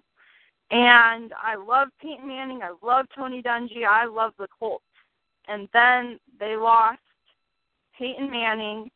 [0.72, 2.62] And I love Peyton Manning.
[2.62, 3.86] I love Tony Dungy.
[3.90, 4.84] I love the Colts.
[5.48, 7.00] And then they lost
[7.98, 8.90] Peyton Manning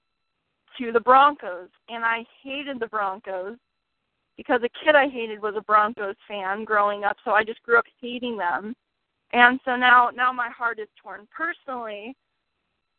[0.78, 3.58] to the Broncos, and I hated the Broncos
[4.38, 7.78] because a kid I hated was a Broncos fan growing up, so I just grew
[7.78, 8.74] up hating them.
[9.34, 12.16] And so now now my heart is torn personally.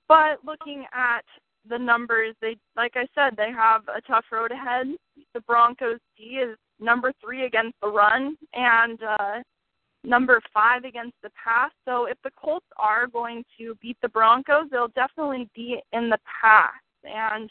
[0.08, 1.24] But looking at
[1.68, 4.86] the numbers, they like I said, they have a tough road ahead.
[5.34, 9.42] The Broncos D is number 3 against the run and uh
[10.04, 11.70] number 5 against the pass.
[11.84, 16.18] So if the Colts are going to beat the Broncos, they'll definitely be in the
[16.40, 16.72] pass.
[17.04, 17.48] And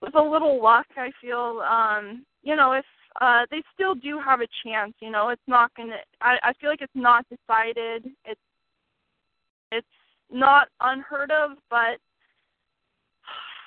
[0.00, 2.84] with a little luck, I feel um, you know if
[3.20, 4.94] uh, they still do have a chance.
[5.00, 5.96] You know, it's not gonna.
[6.20, 8.06] I, I feel like it's not decided.
[8.24, 8.40] It's
[9.72, 9.86] it's
[10.30, 11.98] not unheard of, but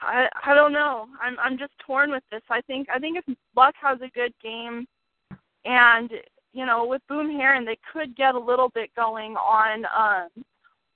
[0.02, 1.08] I I don't know.
[1.22, 2.42] I'm I'm just torn with this.
[2.50, 4.88] I think I think if Luck has a good game,
[5.66, 6.12] and
[6.54, 10.44] you know with Boom Herron they could get a little bit going on um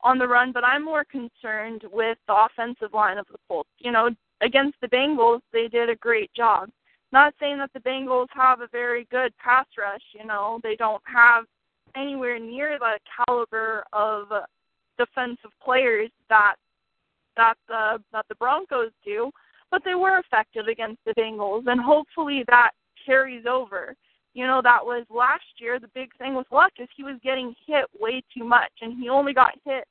[0.01, 3.69] on the run, but I'm more concerned with the offensive line of the Colts.
[3.79, 4.09] You know,
[4.41, 6.69] against the Bengals they did a great job.
[7.11, 10.01] Not saying that the Bengals have a very good pass rush.
[10.13, 11.45] You know, they don't have
[11.95, 14.27] anywhere near the caliber of
[14.97, 16.55] defensive players that
[17.37, 19.31] that the that the Broncos do,
[19.71, 22.71] but they were effective against the Bengals, and hopefully that
[23.05, 23.95] carries over.
[24.33, 25.79] You know, that was last year.
[25.79, 29.09] The big thing with Luck is he was getting hit way too much, and he
[29.09, 29.85] only got hit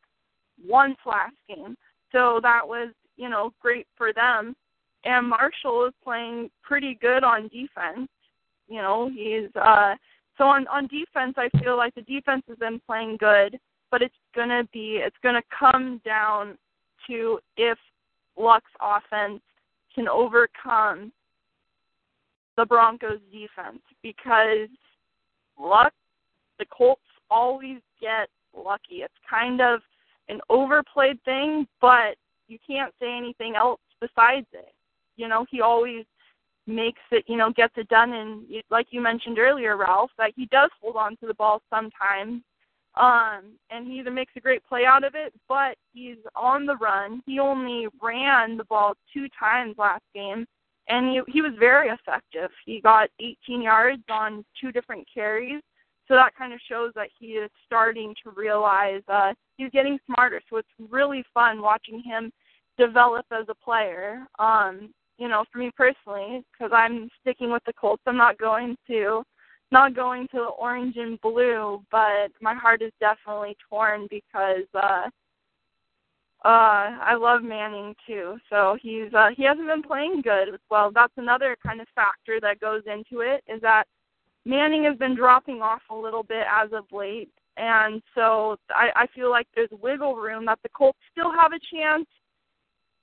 [0.66, 1.76] once last game.
[2.12, 4.55] So that was, you know, great for them.
[5.05, 8.09] And Marshall is playing pretty good on defense.
[8.68, 9.95] You know, he's uh
[10.38, 13.59] so on on defense I feel like the defense has been playing good,
[13.90, 16.57] but it's gonna be it's gonna come down
[17.09, 17.78] to if
[18.36, 19.40] Luck's offense
[19.94, 21.12] can overcome
[22.57, 24.68] the Broncos defense because
[25.59, 25.92] Luck
[26.59, 28.96] the Colts always get lucky.
[28.96, 29.80] It's kind of
[30.28, 32.16] an overplayed thing, but
[32.48, 34.72] you can't say anything else besides it.
[35.16, 36.05] You know, he always
[36.66, 40.46] makes it, you know, gets it done and like you mentioned earlier, Ralph, that he
[40.46, 42.42] does hold on to the ball sometimes
[42.97, 46.76] um, and he either makes a great play out of it, but he's on the
[46.76, 47.22] run.
[47.26, 50.47] He only ran the ball two times last game,
[50.88, 52.51] and he he was very effective.
[52.64, 55.61] He got 18 yards on two different carries,
[56.07, 60.40] so that kind of shows that he is starting to realize uh, he's getting smarter.
[60.49, 62.30] So it's really fun watching him
[62.78, 64.26] develop as a player.
[64.38, 68.76] Um, you know, for me personally, because I'm sticking with the Colts, I'm not going
[68.88, 69.24] to
[69.72, 75.08] not going to the orange and blue, but my heart is definitely torn because uh
[76.44, 78.36] uh I love Manning too.
[78.50, 80.58] So he's uh he hasn't been playing good.
[80.70, 83.84] Well, that's another kind of factor that goes into it is that
[84.44, 87.30] Manning has been dropping off a little bit as of late.
[87.56, 91.74] And so I, I feel like there's wiggle room that the Colts still have a
[91.74, 92.06] chance.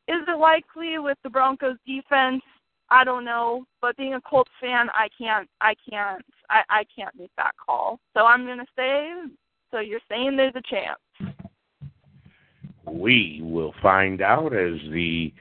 [0.08, 2.44] Is it likely with the Broncos defense?
[2.92, 7.16] I don't know, but being a Colts fan, I can't, I can't, I, I can't
[7.18, 8.00] make that call.
[8.16, 9.10] So I'm gonna say.
[9.72, 11.36] So you're saying there's a chance.
[12.86, 15.34] We will find out as the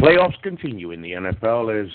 [0.00, 1.84] playoffs continue in the NFL.
[1.84, 1.90] As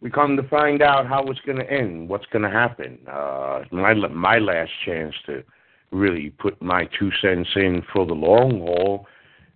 [0.00, 2.98] we come to find out how it's going to end, what's going to happen.
[3.10, 5.42] Uh, my my last chance to
[5.90, 9.06] really put my two cents in for the long haul,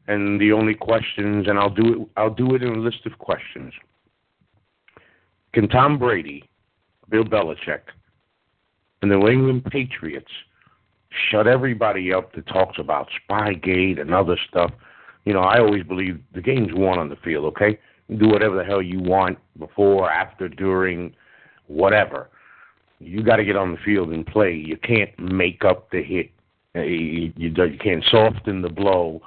[0.08, 2.08] and the only questions, and I'll do it.
[2.16, 3.72] I'll do it in a list of questions.
[5.52, 6.48] Can Tom Brady,
[7.08, 7.80] Bill Belichick,
[9.02, 10.30] and the New England Patriots
[11.30, 14.70] shut everybody up that talks about Spygate and other stuff?
[15.24, 17.78] You know, I always believe the game's won on the field, okay?
[18.18, 21.14] do whatever the hell you want before, after, during,
[21.66, 22.28] whatever.
[22.98, 24.52] You got to get on the field and play.
[24.52, 26.30] You can't make up the hit.
[26.74, 29.20] Uh, you, you, you can't soften the blow.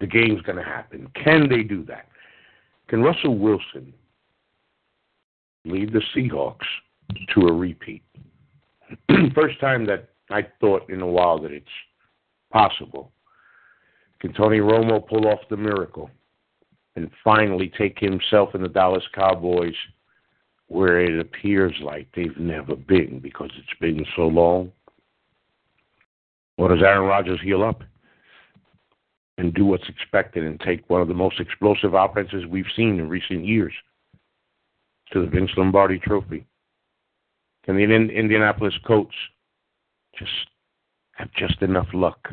[0.00, 1.08] The game's going to happen.
[1.14, 2.06] Can they do that?
[2.88, 3.92] Can Russell Wilson
[5.64, 6.66] lead the Seahawks
[7.34, 8.02] to a repeat.
[9.34, 11.66] First time that I thought in a while that it's
[12.50, 13.12] possible.
[14.20, 16.10] Can Tony Romo pull off the miracle
[16.96, 19.74] and finally take himself and the Dallas Cowboys
[20.66, 24.72] where it appears like they've never been because it's been so long?
[26.56, 27.82] Or does Aaron Rodgers heal up
[29.38, 33.08] and do what's expected and take one of the most explosive offenses we've seen in
[33.08, 33.72] recent years
[35.12, 36.46] to the Vince Lombardi Trophy?
[37.64, 39.14] Can the Indianapolis Colts
[40.18, 40.30] just
[41.12, 42.28] have just enough luck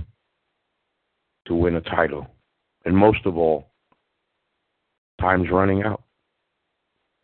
[1.48, 2.28] to win a title?
[2.86, 3.68] And most of all,
[5.20, 6.04] time's running out.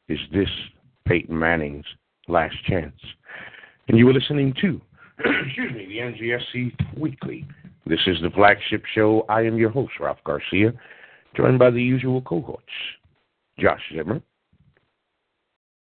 [0.10, 0.49] Is this
[1.08, 1.86] Peyton Manning's
[2.28, 2.99] last chance?
[3.88, 4.82] And you were listening to,
[5.45, 7.45] excuse me, the NGSC Weekly.
[7.86, 9.26] This is the flagship show.
[9.30, 10.74] I am your host, Ralph Garcia,
[11.36, 12.66] joined by the usual cohorts
[13.60, 14.22] Josh Zimmer,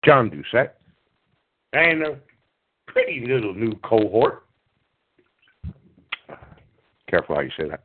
[0.05, 0.71] John Doucette,
[1.73, 2.19] and a
[2.87, 4.45] pretty little new cohort.
[7.09, 7.85] Careful how you say that.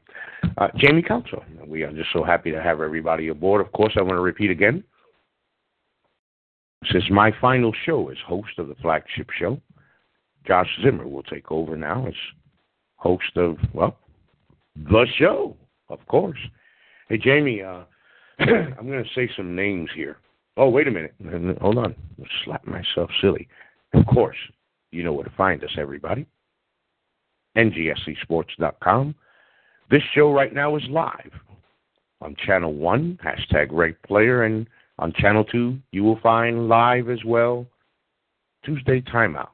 [0.58, 1.44] Uh, Jamie Council.
[1.66, 3.66] We are just so happy to have everybody aboard.
[3.66, 4.84] Of course, I want to repeat again.
[6.82, 9.62] This is my final show as host of the flagship show.
[10.46, 12.14] Josh Zimmer will take over now as
[12.98, 13.98] host of, well,
[14.76, 15.56] the show,
[15.90, 16.40] of course.
[17.08, 17.84] Hey, Jamie, uh,
[18.40, 20.18] I'm going to say some names here
[20.56, 21.16] Oh, wait a minute.
[21.62, 21.96] Hold on.
[22.18, 23.48] I'm slap myself silly.
[23.94, 24.38] Of course,
[24.92, 26.26] you know where to find us, everybody.
[27.58, 29.16] NGSCSports.com.
[29.90, 31.32] This show right now is live
[32.22, 34.68] on Channel 1, hashtag Reg Player, and
[35.00, 37.66] on Channel 2, you will find live as well
[38.64, 39.50] Tuesday Timeouts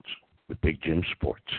[0.48, 1.52] with Big Jim Sports.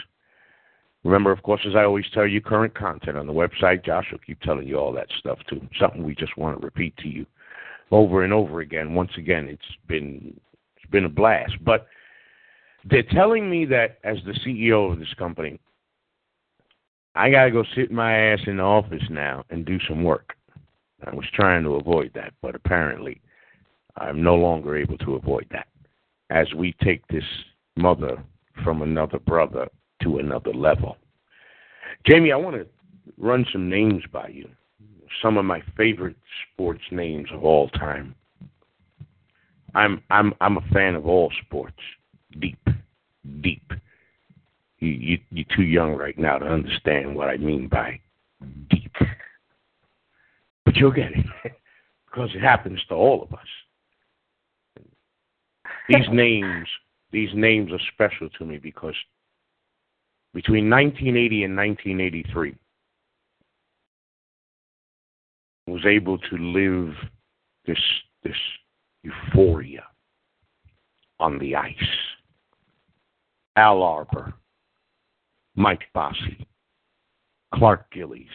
[1.02, 3.84] Remember, of course, as I always tell you, current content on the website.
[3.84, 5.60] Josh will keep telling you all that stuff too.
[5.78, 7.26] Something we just want to repeat to you
[7.90, 8.94] over and over again.
[8.94, 10.38] Once again, it's been
[10.76, 11.52] it's been a blast.
[11.64, 11.86] But
[12.84, 15.58] they're telling me that as the CEO of this company,
[17.14, 20.34] I got to go sit my ass in the office now and do some work.
[21.04, 23.20] I was trying to avoid that, but apparently
[23.96, 25.66] I'm no longer able to avoid that
[26.30, 27.24] as we take this
[27.76, 28.22] mother
[28.62, 29.68] from another brother
[30.02, 30.96] to another level.
[32.08, 32.66] Jamie, I want to
[33.18, 34.48] run some names by you.
[35.22, 36.16] Some of my favorite
[36.52, 38.14] sports names of all time.
[39.74, 41.78] I'm I'm I'm a fan of all sports.
[42.38, 42.68] Deep,
[43.40, 43.72] deep.
[44.78, 48.00] You you you're too young right now to understand what I mean by
[48.70, 48.92] deep,
[50.64, 51.26] but you'll get it
[52.10, 54.84] because it happens to all of us.
[55.88, 56.66] These names
[57.12, 58.94] these names are special to me because
[60.32, 62.54] between 1980 and 1983
[65.66, 66.94] was able to live
[67.66, 67.78] this
[68.22, 68.36] this
[69.02, 69.84] euphoria
[71.18, 71.74] on the ice.
[73.56, 74.32] Al Arbour,
[75.54, 76.46] Mike Bossy,
[77.54, 78.28] Clark Gillies,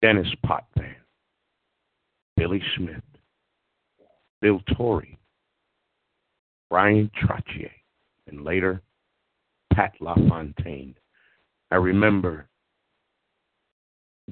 [0.00, 0.94] Dennis Potvin,
[2.36, 3.02] Billy Smith,
[4.40, 5.18] Bill Torrey,
[6.70, 7.70] Bryan Trottier,
[8.28, 8.80] and later
[9.72, 10.94] Pat LaFontaine.
[11.70, 12.48] I remember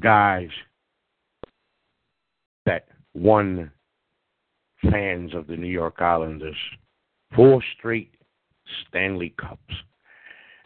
[0.00, 0.48] guys
[3.18, 3.70] won
[4.90, 6.56] fans of the New York Islanders
[7.34, 8.14] four straight
[8.88, 9.74] Stanley Cups.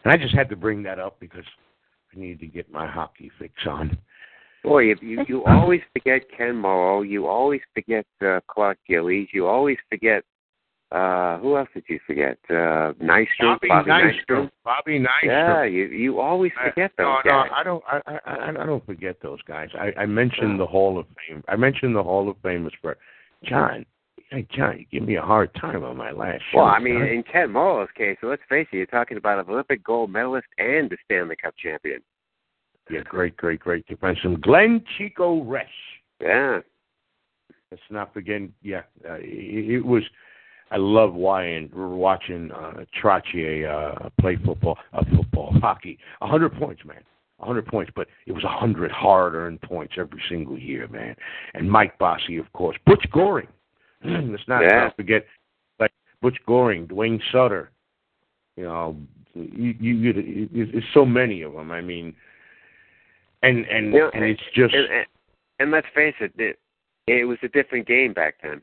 [0.03, 1.45] And I just had to bring that up because
[2.13, 3.97] I needed to get my hockey fix on.
[4.63, 7.01] Boy, you you, you always forget Ken Morrow.
[7.01, 9.27] You always forget uh, Clark Gillies.
[9.33, 10.23] You always forget
[10.93, 12.37] uh, who else did you forget?
[12.49, 14.13] Uh, Nystrom, Bobby, Bobby Nystrom.
[14.29, 14.51] Nystrom.
[14.63, 15.23] Bobby Nystrom.
[15.23, 17.49] Yeah, you you always forget I, those no, guys.
[17.49, 17.83] No, I don't.
[17.87, 19.69] I, I I don't forget those guys.
[19.73, 21.43] I, I mentioned the Hall of Fame.
[21.47, 22.95] I mentioned the Hall of Famers for
[23.43, 23.85] John.
[24.29, 26.59] Hey, John, you give me a hard time on my last show.
[26.59, 27.07] Well, I mean, John.
[27.07, 30.89] in Ken Morrow's case, let's face it, you're talking about an Olympic gold medalist and
[30.89, 32.01] the Stanley Cup champion.
[32.89, 35.65] yeah, great, great, great defenseman, Glenn Chico Resch.
[36.21, 36.59] Yeah.
[37.71, 38.41] Let's not forget.
[38.61, 40.03] Yeah, uh, it, it was.
[40.73, 45.99] I love watching watching uh, Trottier uh, play football, uh, football, hockey.
[46.21, 47.01] A hundred points, man.
[47.39, 51.15] A hundred points, but it was a hundred hard-earned points every single year, man.
[51.53, 52.75] And Mike Bossy, of course.
[52.87, 53.47] Butch Goring.
[54.03, 54.89] Let's not, Yeah.
[54.95, 55.25] forget,
[55.79, 57.69] like Butch Goring, Duane Sutter.
[58.55, 58.97] You know,
[59.35, 61.69] you, you, you there's so many of them.
[61.69, 62.15] I mean,
[63.43, 65.05] and and You know, and it's just And, and,
[65.59, 66.57] and let's face it, it,
[67.05, 68.61] it was a different game back then.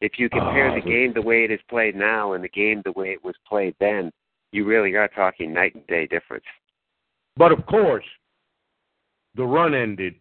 [0.00, 2.82] If you compare the the- game the way it is played now and the game
[2.84, 4.10] the way it was played then,
[4.52, 6.44] you really are talking night and day difference.
[7.36, 8.04] But of course,
[9.34, 10.14] the run ended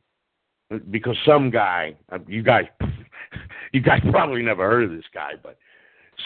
[0.92, 2.66] because some guy, uh, you guys,
[3.74, 5.58] you guys probably never heard of this guy, but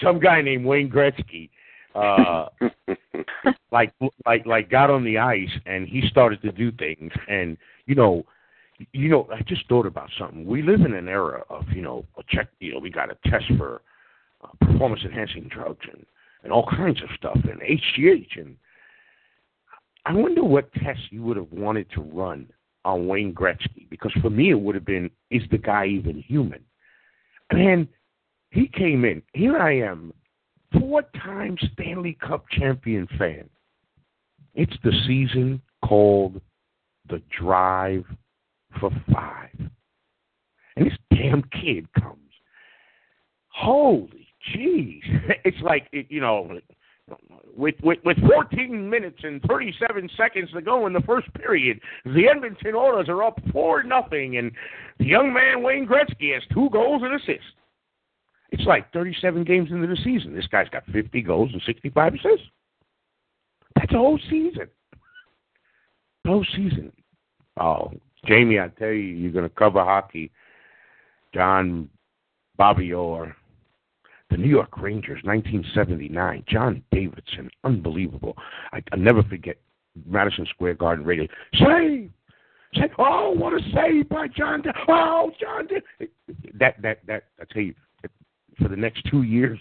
[0.02, 1.50] some guy named Wayne Gretzky,
[1.96, 2.48] uh,
[3.72, 3.94] like,
[4.26, 8.26] like, like, got on the ice and he started to do things, and you know,
[8.92, 10.46] you know, I just thought about something.
[10.46, 13.30] We live in an era of, you know, a check, you know, we got a
[13.30, 13.82] test for
[14.44, 16.06] uh, performance enhancing drugs and
[16.44, 18.58] and all kinds of stuff and HGH and
[20.06, 22.50] I wonder what tests you would have wanted to run
[22.84, 26.60] on Wayne Gretzky because for me it would have been is the guy even human?
[27.50, 27.88] And
[28.50, 29.22] he came in.
[29.34, 30.14] Here I am,
[30.78, 33.50] four-time Stanley Cup champion fan.
[34.56, 36.42] It's the season called
[37.10, 38.06] the Drive
[38.80, 39.70] for Five,
[40.76, 42.20] and this damn kid comes.
[43.50, 45.02] Holy jeez!
[45.46, 46.60] It's like it, you know
[47.56, 52.28] with, with with 14 minutes and 37 seconds to go in the first period, the
[52.30, 54.52] Edmonton Oilers are up four nothing, and
[55.00, 57.52] the young man Wayne Gretzky has two goals and assists.
[58.52, 60.36] It's like 37 games into the season.
[60.36, 62.46] This guy's got 50 goals and 65 assists.
[63.76, 64.68] That's a whole season.
[66.26, 66.94] Whole season.
[67.60, 67.92] Oh,
[68.26, 70.32] Jamie, I tell you, you're going to cover hockey.
[71.34, 71.90] John
[72.58, 73.36] Bobby Orr,
[74.30, 76.44] the New York Rangers, 1979.
[76.48, 78.36] John Davidson, unbelievable.
[78.72, 79.58] I, I'll never forget
[80.06, 81.28] Madison Square Garden radio.
[81.56, 82.12] Save!
[82.76, 82.90] Save!
[82.98, 84.62] Oh, what a save by John!
[84.62, 85.68] Da- oh, John!
[85.68, 86.08] Da-
[86.60, 87.76] that that that I tell you,
[88.60, 89.60] for the next two years,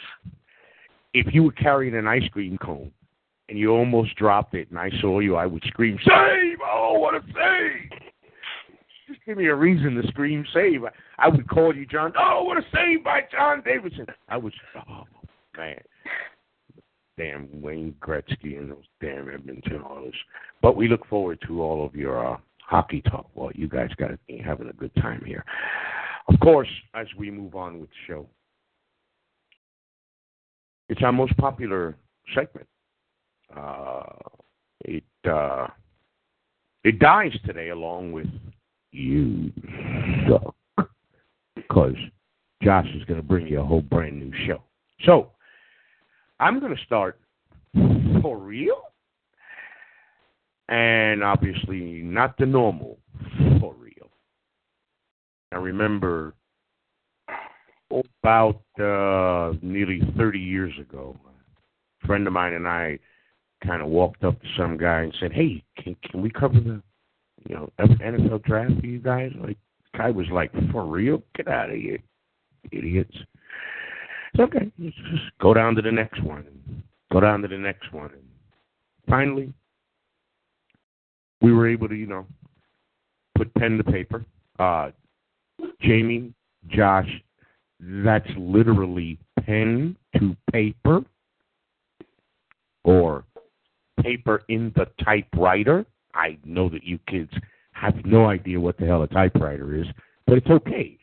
[1.13, 2.91] if you were carrying an ice cream cone
[3.49, 6.59] and you almost dropped it and I saw you, I would scream, Save!
[6.65, 8.12] Oh, what a save!
[9.13, 10.83] Just give me a reason to scream save.
[11.19, 12.15] I would call you John.
[12.19, 14.07] Oh, what a save by John Davidson.
[14.29, 14.55] I was,
[14.89, 15.05] oh,
[15.57, 15.79] man.
[17.19, 20.15] Damn Wayne Gretzky and those damn Edmonton Oilers.
[20.63, 23.29] But we look forward to all of your uh, hockey talk.
[23.35, 25.45] Well, you guys got to be having a good time here.
[26.29, 28.27] Of course, as we move on with the show,
[30.89, 31.97] it's our most popular
[32.35, 32.67] segment.
[33.55, 34.05] Uh,
[34.87, 35.67] it uh,
[36.85, 38.27] it dies today along with
[38.93, 39.51] you
[40.29, 40.55] suck
[41.57, 41.97] because
[42.63, 44.63] Josh is going to bring you a whole brand new show.
[45.05, 45.31] So
[46.39, 47.19] I'm going to start
[48.23, 48.83] for real,
[50.69, 52.99] and obviously not the normal
[53.61, 54.11] for real.
[55.51, 56.35] I remember
[58.23, 61.19] about uh, nearly 30 years ago,
[62.03, 62.99] a friend of mine and I
[63.65, 66.83] kind of walked up to some guy and said, "Hey, can can we cover the
[67.49, 69.59] you know NFL draft for you guys?" Like,
[69.97, 71.23] guy was like, "For real?
[71.35, 71.99] Get out of here,
[72.71, 73.17] idiots!"
[74.35, 74.71] It's okay.
[74.79, 76.45] Let's just go down to the next one.
[77.13, 78.11] Go down to the next one.
[78.13, 78.23] And
[79.09, 79.53] finally,
[81.43, 82.27] we were able to, you know,
[83.37, 84.25] put pen to paper.
[84.59, 84.91] Uh,
[85.83, 86.33] Jamie,
[86.69, 87.11] Josh,
[87.81, 91.05] that's literally pen to paper
[92.85, 93.25] or
[94.03, 95.85] paper in the typewriter.
[96.15, 97.33] I know that you kids
[97.73, 99.87] have no idea what the hell a typewriter is,
[100.27, 100.99] but it's okay.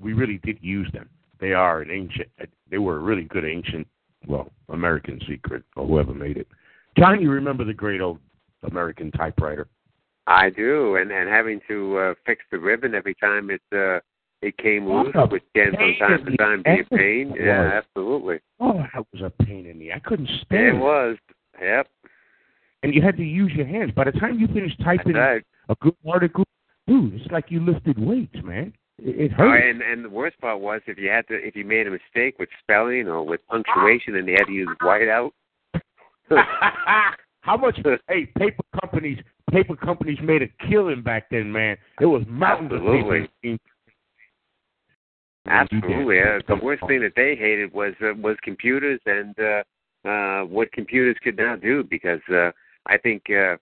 [0.00, 1.08] We really did use them.
[1.40, 2.28] They are an ancient.
[2.70, 3.86] They were a really good ancient,
[4.26, 6.48] well, American secret or whoever made it.
[6.96, 8.18] John, you remember the great old
[8.62, 9.68] American typewriter?
[10.26, 14.00] I do, and and having to uh, fix the ribbon every time it uh,
[14.42, 17.34] it came loose, Oh, which can from time to time be a pain.
[17.38, 18.40] Yeah, absolutely.
[18.60, 19.92] Oh, that was a pain in the.
[19.92, 21.16] I couldn't stand It stand was.
[21.60, 21.88] Yep.
[22.82, 23.92] And you had to use your hands.
[23.94, 25.40] By the time you finished typing a
[25.80, 26.44] good article,
[26.86, 28.72] dude, it's like you lifted weights, man.
[28.98, 29.58] It, it hurt.
[29.58, 32.38] and and the worst part was if you had to if you made a mistake
[32.38, 35.30] with spelling or with punctuation and you had to use whiteout.
[37.40, 37.78] How much?
[38.08, 39.18] Hey, paper companies,
[39.50, 41.76] paper companies made a killing back then, man.
[42.00, 43.28] It was mountains of Absolutely.
[43.42, 43.58] paper.
[45.46, 46.20] Absolutely.
[46.20, 50.70] Uh, the worst thing that they hated was uh, was computers and uh, uh, what
[50.72, 52.50] computers could now do because uh,
[52.88, 53.56] I think uh,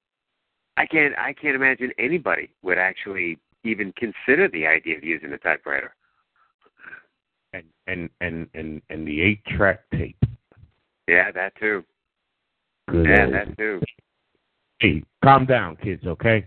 [0.76, 5.38] I can't I can't imagine anybody would actually even consider the idea of using a
[5.38, 5.94] typewriter.
[7.52, 10.16] And and and and and the eight track tape.
[11.08, 11.84] Yeah, that too.
[12.88, 13.80] Good Yeah, old- that too.
[14.78, 16.06] Hey, calm down, kids.
[16.06, 16.46] Okay.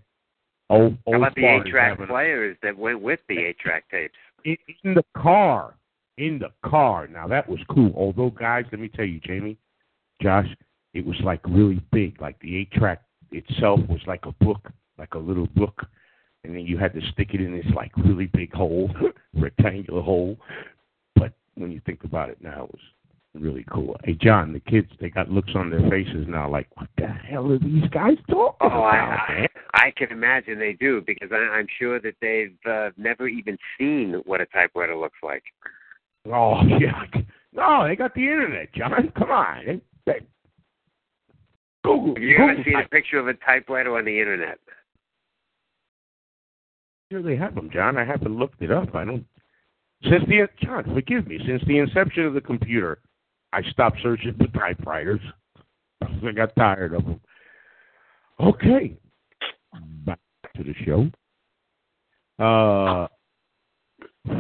[0.70, 4.14] Old, How old about the eight track players that went with the eight track tapes?
[4.46, 5.74] in, in the car.
[6.20, 7.08] In the car.
[7.08, 7.92] Now that was cool.
[7.96, 9.58] Although, guys, let me tell you, Jamie,
[10.22, 10.46] Josh,
[10.94, 12.22] it was like really big.
[12.22, 13.02] Like the eight track
[13.32, 15.84] itself was like a book, like a little book,
[16.44, 18.90] and then you had to stick it in this like really big hole,
[19.34, 20.38] rectangular hole.
[21.16, 22.82] But when you think about it now, it was
[23.36, 23.96] really cool.
[24.04, 27.52] Hey, John, the kids they got looks on their faces now, like what the hell
[27.52, 29.44] are these guys talking Oh, about, I?
[29.44, 33.58] I I can imagine they do because I, I'm sure that they've uh, never even
[33.78, 35.44] seen what a typewriter looks like.
[36.26, 37.04] Oh yeah.
[37.54, 39.12] No, they got the internet, John.
[39.18, 39.66] Come on.
[39.66, 40.20] They, they,
[41.84, 42.16] Google.
[42.16, 44.60] Have you ever Google seen a picture of a typewriter on the internet?
[47.10, 47.98] Here they have them, John.
[47.98, 48.94] I haven't looked it up.
[48.96, 49.26] I don't.
[50.04, 51.40] Since the John, forgive me.
[51.46, 53.00] Since the inception of the computer,
[53.52, 55.22] I stopped searching for typewriters.
[56.02, 57.20] I got tired of them.
[58.40, 58.96] Okay,
[60.06, 60.20] back
[60.56, 61.10] to the show.
[62.42, 63.08] Uh,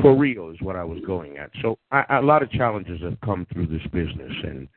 [0.01, 1.49] for real is what I was going at.
[1.61, 4.67] So I, a lot of challenges have come through this business, and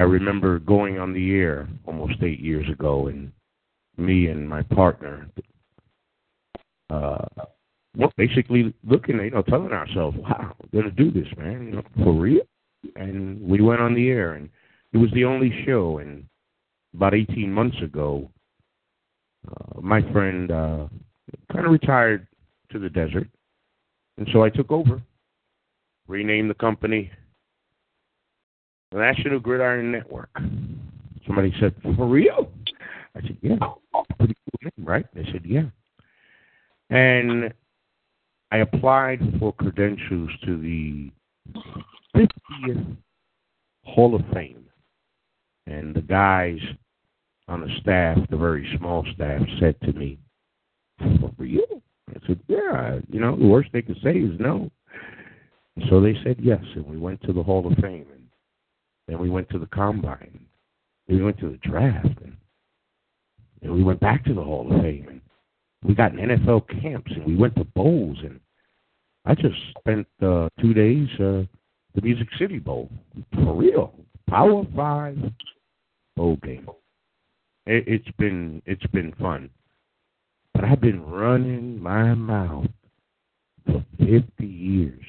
[0.00, 3.30] I remember going on the air almost eight years ago, and
[3.98, 5.28] me and my partner,
[6.88, 7.26] uh,
[8.16, 12.14] basically looking, you know, telling ourselves, "Wow, we're gonna do this, man, you know, for
[12.14, 12.40] real."
[12.96, 14.48] And we went on the air, and
[14.94, 15.98] it was the only show.
[15.98, 16.26] And
[16.94, 18.30] about 18 months ago,
[19.46, 20.88] uh, my friend uh,
[21.52, 22.26] kind of retired
[22.70, 23.28] to the desert,
[24.16, 25.02] and so I took over,
[26.08, 27.10] renamed the company
[28.92, 30.30] National Gridiron Network.
[31.26, 32.50] Somebody said, "For real?"
[33.14, 33.56] I said, "Yeah,
[34.18, 35.66] pretty cool name, right?" They said, "Yeah."
[36.90, 37.52] And
[38.50, 41.10] I applied for credentials to the
[42.16, 42.96] 50th
[43.84, 44.64] Hall of Fame.
[45.66, 46.58] And the guys
[47.46, 50.18] on the staff, the very small staff, said to me,
[50.98, 51.82] For real?
[52.08, 54.70] I said, Yeah, you know, the worst they could say is no.
[55.88, 58.06] So they said yes, and we went to the Hall of Fame,
[59.10, 60.40] then we went to the Combine,
[61.08, 62.36] we went to the draft, and,
[63.62, 65.20] and we went back to the Hall of Fame, and
[65.82, 68.38] we got in NFL camps, and we went to bowls, and
[69.24, 71.42] I just spent uh, two days uh,
[71.94, 72.88] the Music City Bowl
[73.34, 73.92] for real,
[74.28, 75.18] Power Five
[76.16, 76.68] bowl game.
[77.66, 79.50] It, it's been it's been fun,
[80.54, 82.68] but I've been running my mouth
[83.66, 85.04] for fifty years.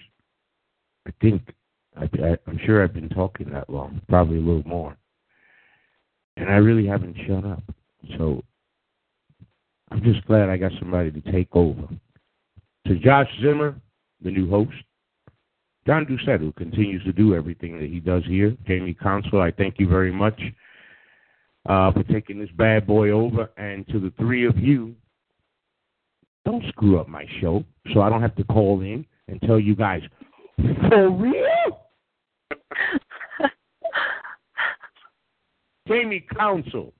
[1.07, 1.53] I think
[1.97, 4.95] I, I, I'm sure I've been talking that long, probably a little more,
[6.37, 7.63] and I really haven't shut up.
[8.17, 8.43] So
[9.91, 11.87] I'm just glad I got somebody to take over.
[12.87, 13.75] To Josh Zimmer,
[14.23, 14.71] the new host,
[15.85, 19.79] John Doucette, who continues to do everything that he does here, Jamie Council, I thank
[19.79, 20.39] you very much
[21.67, 24.95] uh, for taking this bad boy over, and to the three of you,
[26.45, 27.63] don't screw up my show
[27.93, 30.01] so I don't have to call in and tell you guys
[30.89, 31.50] for real?
[35.91, 36.93] Jamie Council,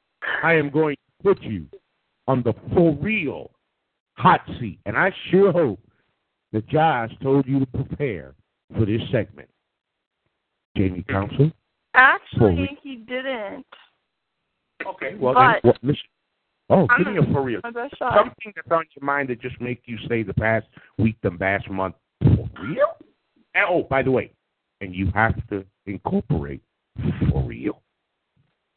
[0.43, 1.67] I am going to put you
[2.27, 3.51] on the for real
[4.17, 4.79] hot seat.
[4.85, 5.79] And I sure hope
[6.51, 8.35] that Josh told you to prepare
[8.73, 9.49] for this segment.
[10.75, 11.51] Jamie Council?
[11.93, 13.65] Actually, he didn't.
[14.85, 16.03] Okay, well, but then, well, listen.
[16.69, 17.59] Oh, I'm give me a for real.
[17.63, 18.13] my best shot.
[18.15, 20.65] Something that's on your mind that just make you say the past
[20.97, 22.97] week, the past month, for real?
[23.53, 24.31] And, oh, by the way,
[24.79, 26.61] and you have to incorporate
[27.29, 27.80] for real.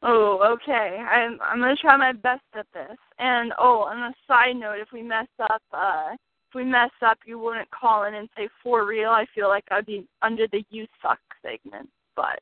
[0.06, 0.98] Oh, okay.
[0.98, 2.96] I'm I'm gonna try my best at this.
[3.18, 7.18] And oh, on a side note, if we mess up, uh, if we mess up,
[7.24, 9.08] you wouldn't call in and say for real.
[9.08, 12.40] I feel like I'd be under the "you suck" segment, but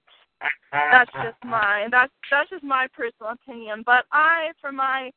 [0.72, 3.84] that's just my that's that's just my personal opinion.
[3.86, 5.12] But I, for my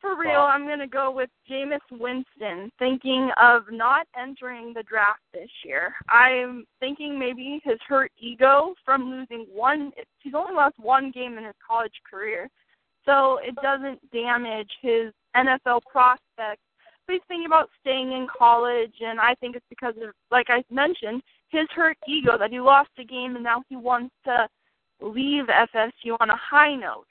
[0.00, 5.50] for real, I'm gonna go with Jameis Winston, thinking of not entering the draft this
[5.64, 5.94] year.
[6.08, 9.92] I'm thinking maybe his hurt ego from losing one.
[10.18, 12.48] He's only lost one game in his college career,
[13.04, 16.62] so it doesn't damage his NFL prospects.
[17.06, 20.62] But he's thinking about staying in college, and I think it's because of, like I
[20.70, 24.48] mentioned, his hurt ego that he lost a game and now he wants to
[25.00, 27.06] leave FSU on a high note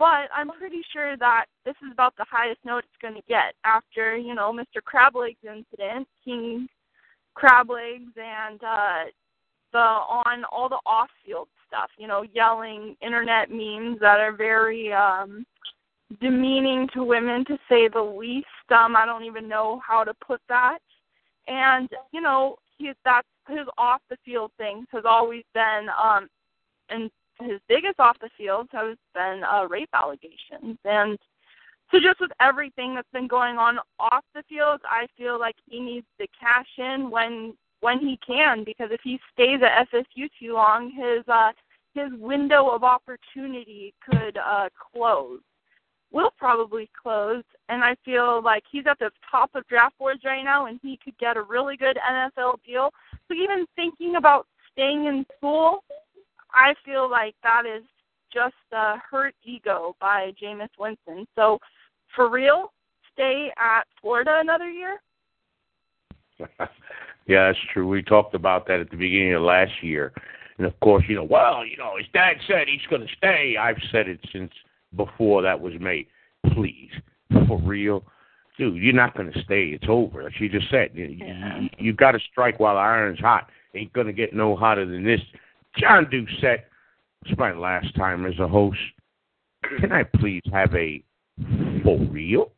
[0.00, 3.52] but I'm pretty sure that this is about the highest note it's going to get
[3.66, 4.80] after, you know, Mr.
[4.82, 6.66] Crablegs incident, King
[7.36, 9.10] Crablegs, and uh,
[9.72, 15.44] the on all the off-field stuff, you know, yelling internet memes that are very um,
[16.18, 18.46] demeaning to women, to say the least.
[18.70, 20.78] Um, I don't even know how to put that.
[21.46, 26.26] And you know, he that's his off-the-field things has always been um,
[26.88, 27.10] and
[27.42, 30.78] his biggest off the field has been uh, rape allegations.
[30.84, 31.18] And
[31.90, 35.80] so, just with everything that's been going on off the field, I feel like he
[35.80, 40.52] needs to cash in when when he can, because if he stays at FSU too
[40.52, 41.50] long, his uh,
[41.94, 45.40] his window of opportunity could uh, close.
[46.12, 50.42] Will probably close, and I feel like he's at the top of draft boards right
[50.42, 52.90] now, and he could get a really good NFL deal.
[53.28, 55.84] So even thinking about staying in school
[56.54, 57.82] I feel like that is
[58.32, 61.26] just a hurt ego by Jameis Winston.
[61.34, 61.58] So,
[62.14, 62.72] for real,
[63.12, 65.00] stay at Florida another year.
[67.28, 67.86] yeah, that's true.
[67.88, 70.12] We talked about that at the beginning of last year,
[70.58, 73.56] and of course, you know, well, you know, his dad said he's going to stay.
[73.58, 74.52] I've said it since
[74.96, 76.06] before that was made.
[76.52, 76.90] Please,
[77.46, 78.04] for real.
[78.58, 79.68] Dude, you're not going to stay.
[79.68, 80.22] It's over.
[80.24, 81.60] Like she just said, you, Yeah.
[81.60, 83.48] you, you got to strike while the iron's hot.
[83.74, 85.20] Ain't going to get no hotter than this.
[85.76, 86.64] John Doucette,
[87.24, 88.78] it's my last time as a host.
[89.78, 91.02] Can I please have a
[91.82, 92.52] for real?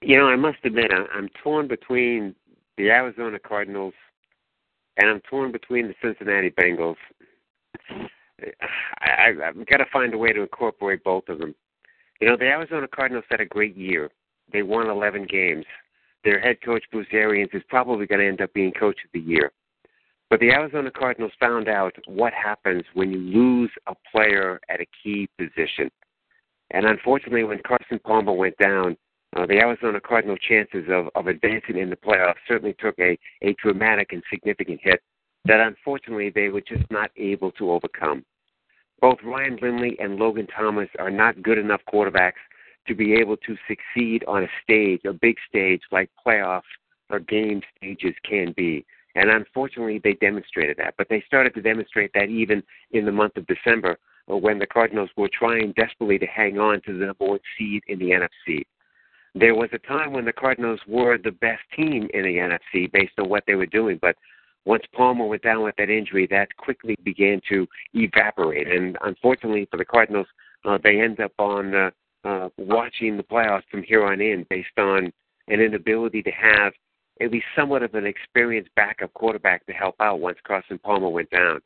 [0.00, 2.34] You know, I must admit, I'm torn between
[2.76, 3.94] the Arizona Cardinals
[4.96, 6.96] and I'm torn between the Cincinnati Bengals.
[9.00, 11.54] I, I've got to find a way to incorporate both of them.
[12.20, 14.10] You know, the Arizona Cardinals had a great year.
[14.52, 15.64] They won 11 games.
[16.22, 19.20] Their head coach, Bruce Arians, is probably going to end up being coach of the
[19.20, 19.52] year.
[20.34, 24.86] But the Arizona Cardinals found out what happens when you lose a player at a
[25.00, 25.88] key position.
[26.72, 28.96] And unfortunately, when Carson Palmer went down,
[29.36, 33.54] uh, the Arizona Cardinal chances of, of advancing in the playoffs certainly took a, a
[33.62, 35.00] dramatic and significant hit
[35.44, 38.24] that unfortunately they were just not able to overcome.
[39.00, 42.42] Both Ryan Lindley and Logan Thomas are not good enough quarterbacks
[42.88, 46.62] to be able to succeed on a stage, a big stage like playoff
[47.08, 48.84] or game stages can be.
[49.14, 50.94] And unfortunately, they demonstrated that.
[50.98, 53.98] But they started to demonstrate that even in the month of December
[54.30, 57.82] uh, when the Cardinals were trying desperately to hang on to the number one seed
[57.86, 58.62] in the NFC.
[59.34, 63.14] There was a time when the Cardinals were the best team in the NFC based
[63.18, 64.16] on what they were doing, but
[64.64, 68.68] once Palmer went down with that injury, that quickly began to evaporate.
[68.68, 70.26] And unfortunately for the Cardinals,
[70.64, 71.90] uh, they end up on uh,
[72.24, 75.12] uh, watching the playoffs from here on in based on
[75.48, 76.72] an inability to have
[77.20, 81.30] at least somewhat of an experienced backup quarterback to help out once Carson Palmer went
[81.30, 81.60] down.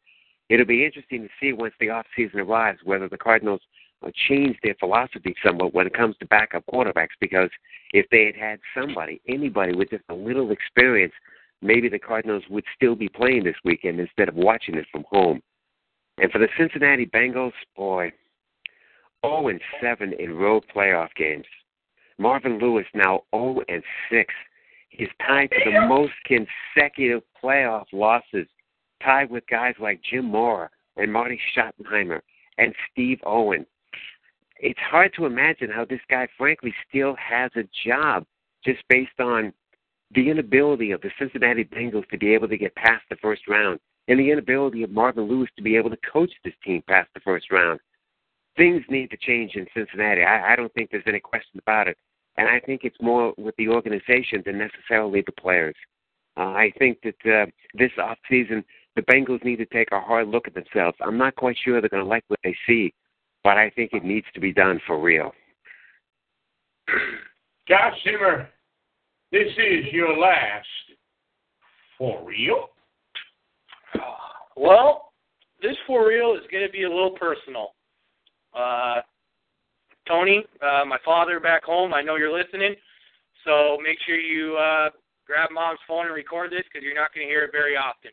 [0.48, 3.60] It'll be interesting to see once the off season arrives whether the Cardinals
[4.04, 7.16] uh, change their philosophy somewhat when it comes to backup quarterbacks.
[7.20, 7.50] Because
[7.92, 11.12] if they had had somebody, anybody with just a little experience,
[11.60, 15.42] maybe the Cardinals would still be playing this weekend instead of watching it from home.
[16.18, 18.12] And for the Cincinnati Bengals, boy,
[19.24, 21.46] 0 and 7 in road playoff games.
[22.18, 24.34] Marvin Lewis now 0 and 6.
[24.88, 28.46] He's tied to the most consecutive playoff losses,
[29.02, 32.20] tied with guys like Jim Mora and Marty Schottenheimer
[32.58, 33.66] and Steve Owen.
[34.60, 38.24] It's hard to imagine how this guy, frankly, still has a job
[38.64, 39.52] just based on
[40.14, 43.78] the inability of the Cincinnati Bengals to be able to get past the first round
[44.08, 47.20] and the inability of Marvin Lewis to be able to coach this team past the
[47.20, 47.78] first round.
[48.56, 50.22] Things need to change in Cincinnati.
[50.22, 51.96] I, I don't think there's any question about it.
[52.38, 55.74] And I think it's more with the organization than necessarily the players.
[56.36, 60.28] Uh, I think that uh, this off season, the Bengals need to take a hard
[60.28, 60.96] look at themselves.
[61.00, 62.94] I'm not quite sure they're going to like what they see,
[63.42, 65.32] but I think it needs to be done for real.
[67.68, 68.48] Josh Zimmer,
[69.32, 70.66] this is your last
[71.98, 72.68] for real.
[74.56, 75.12] Well,
[75.60, 77.74] this for real is going to be a little personal.
[78.54, 79.00] Uh,
[80.08, 82.74] Tony, uh, my father back home, I know you're listening,
[83.44, 84.88] so make sure you uh,
[85.26, 88.10] grab mom's phone and record this because you're not going to hear it very often.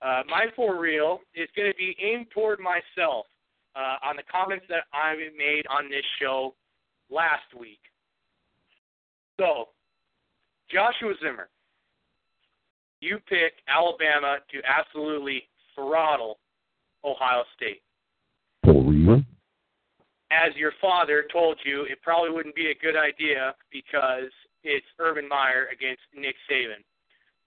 [0.00, 3.26] Uh, my for real is going to be aimed toward myself
[3.74, 6.54] uh, on the comments that I made on this show
[7.10, 7.80] last week.
[9.40, 9.68] So,
[10.70, 11.48] Joshua Zimmer,
[13.00, 15.44] you pick Alabama to absolutely
[15.74, 16.38] throttle
[17.04, 17.82] Ohio State.
[20.30, 24.30] As your father told you, it probably wouldn't be a good idea because
[24.62, 26.82] it's Urban Meyer against Nick Saban,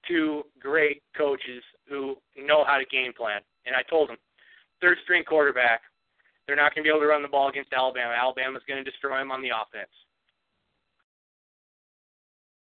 [0.07, 3.41] two great coaches who know how to game plan.
[3.65, 4.17] And I told him,
[4.79, 5.81] third string quarterback,
[6.45, 8.13] they're not going to be able to run the ball against Alabama.
[8.13, 9.91] Alabama's going to destroy them on the offense.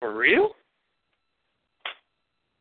[0.01, 0.51] For real?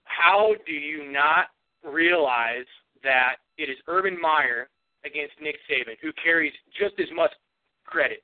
[0.03, 1.47] How do you not
[1.83, 2.65] realize
[3.03, 4.69] that it is Urban Meyer
[5.07, 7.31] against Nick Saban, who carries just as much
[7.85, 8.23] credit.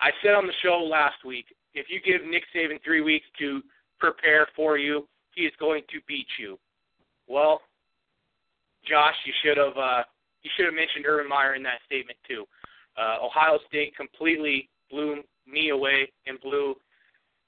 [0.00, 3.62] I said on the show last week, if you give Nick Saban three weeks to
[3.98, 6.58] prepare for you, he is going to beat you.
[7.26, 7.60] Well,
[8.88, 10.02] Josh, you should have uh,
[10.42, 12.44] you should have mentioned Urban Meyer in that statement too.
[12.96, 16.74] Uh, Ohio State completely blew me away and blew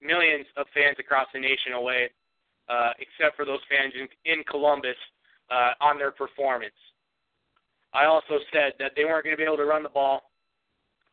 [0.03, 2.11] millions of fans across the nation away,
[2.69, 4.97] uh, except for those fans in, in Columbus
[5.51, 6.75] uh, on their performance.
[7.93, 10.31] I also said that they weren't going to be able to run the ball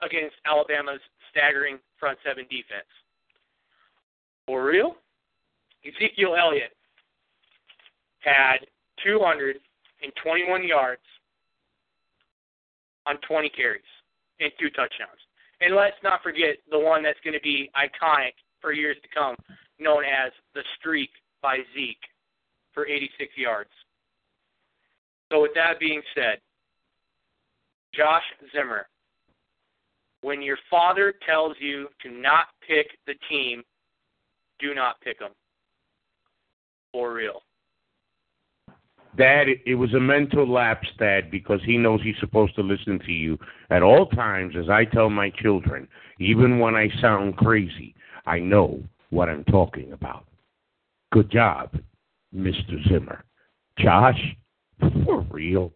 [0.02, 1.02] against Alabama's
[1.32, 2.88] staggering front seven defense.
[4.46, 4.96] For real?
[5.86, 6.76] Ezekiel Elliott
[8.20, 8.58] had
[9.04, 11.02] 221 yards
[13.06, 13.82] on 20 carries
[14.40, 15.22] and two touchdowns.
[15.62, 19.36] And let's not forget the one that's going to be iconic for years to come,
[19.80, 21.10] known as the streak
[21.42, 21.98] by Zeke
[22.74, 23.70] for 86 yards.
[25.32, 26.40] So, with that being said,
[27.98, 28.24] Josh
[28.56, 28.88] Zimmer,
[30.22, 33.64] when your father tells you to not pick the team,
[34.60, 35.32] do not pick them.
[36.92, 37.42] For real.
[39.18, 43.12] Dad, it was a mental lapse, Dad, because he knows he's supposed to listen to
[43.12, 43.38] you
[43.72, 45.88] at all times, as I tell my children.
[46.20, 47.96] Even when I sound crazy,
[48.28, 50.26] I know what I'm talking about.
[51.12, 51.80] Good job,
[52.36, 52.88] Mr.
[52.90, 53.24] Zimmer.
[53.80, 54.22] Josh,
[55.04, 55.74] for real.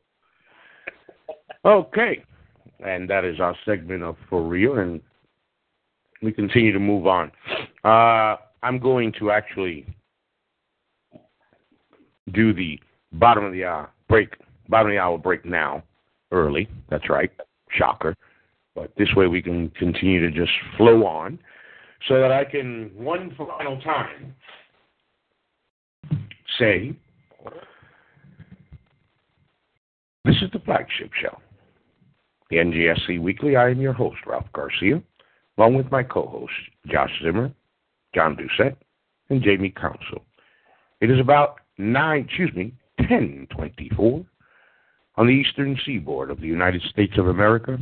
[1.63, 2.23] Okay,
[2.83, 4.99] and that is our segment of For Real, and
[6.23, 7.31] we continue to move on.
[7.83, 9.85] Uh, I'm going to actually
[12.33, 12.79] do the
[13.13, 14.33] bottom of the hour break,
[14.69, 15.83] bottom of the hour break now,
[16.31, 16.67] early.
[16.89, 17.31] That's right,
[17.69, 18.15] shocker.
[18.73, 21.37] But this way we can continue to just flow on,
[22.07, 24.33] so that I can one final time
[26.57, 26.95] say,
[30.25, 31.37] this is the flagship show
[32.51, 33.55] the NGSC Weekly.
[33.55, 35.01] I am your host, Ralph Garcia,
[35.57, 36.55] along with my co-hosts,
[36.85, 37.51] Josh Zimmer,
[38.13, 38.75] John Doucette,
[39.29, 40.23] and Jamie Council.
[40.99, 44.25] It is about 9, excuse me, 1024
[45.15, 47.79] on the eastern seaboard of the United States of America.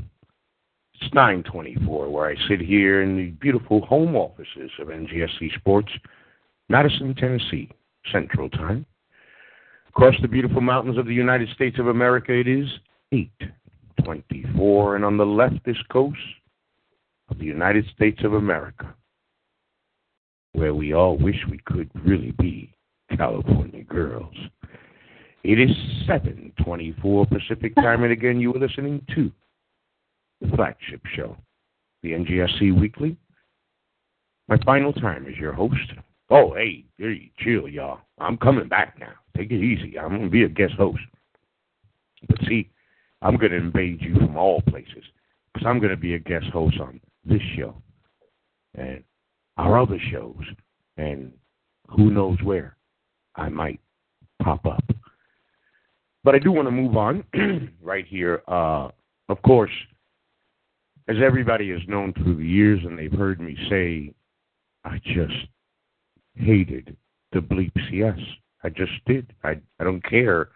[1.02, 5.92] It's 924 where I sit here in the beautiful home offices of NGSC Sports,
[6.70, 7.72] Madison, Tennessee,
[8.12, 8.86] Central Time.
[9.88, 12.68] Across the beautiful mountains of the United States of America, it is
[14.00, 16.18] 824, and on the leftist coast
[17.30, 18.94] of the United States of America,
[20.54, 22.74] where we all wish we could really be
[23.16, 24.36] California girls.
[25.44, 25.76] It is
[26.08, 29.32] 7:24 Pacific time, and again, you are listening to
[30.42, 31.38] the flagship show,
[32.04, 33.18] the NGSC Weekly.
[34.48, 35.94] My final time as your host.
[36.32, 38.02] Oh, hey, hey, chill, y'all.
[38.18, 39.14] I'm coming back now.
[39.38, 39.98] Take it easy.
[39.98, 41.02] I'm going to be a guest host.
[42.28, 42.70] But see,
[43.22, 45.04] I'm going to invade you from all places
[45.54, 47.76] because I'm going to be a guest host on this show
[48.76, 49.04] and
[49.58, 50.44] our other shows
[50.98, 51.34] and
[51.88, 52.78] who knows where
[53.36, 53.80] I might
[54.42, 54.84] pop up.
[56.24, 57.24] But I do want to move on
[57.82, 58.42] right here.
[58.48, 58.90] Uh,
[59.30, 59.72] of course,
[61.08, 64.14] as everybody has known through the years and they've heard me say,
[64.86, 65.48] I just
[66.36, 66.96] hated
[67.32, 68.20] the bleep CS.
[68.64, 69.34] I just did.
[69.44, 70.50] I I don't care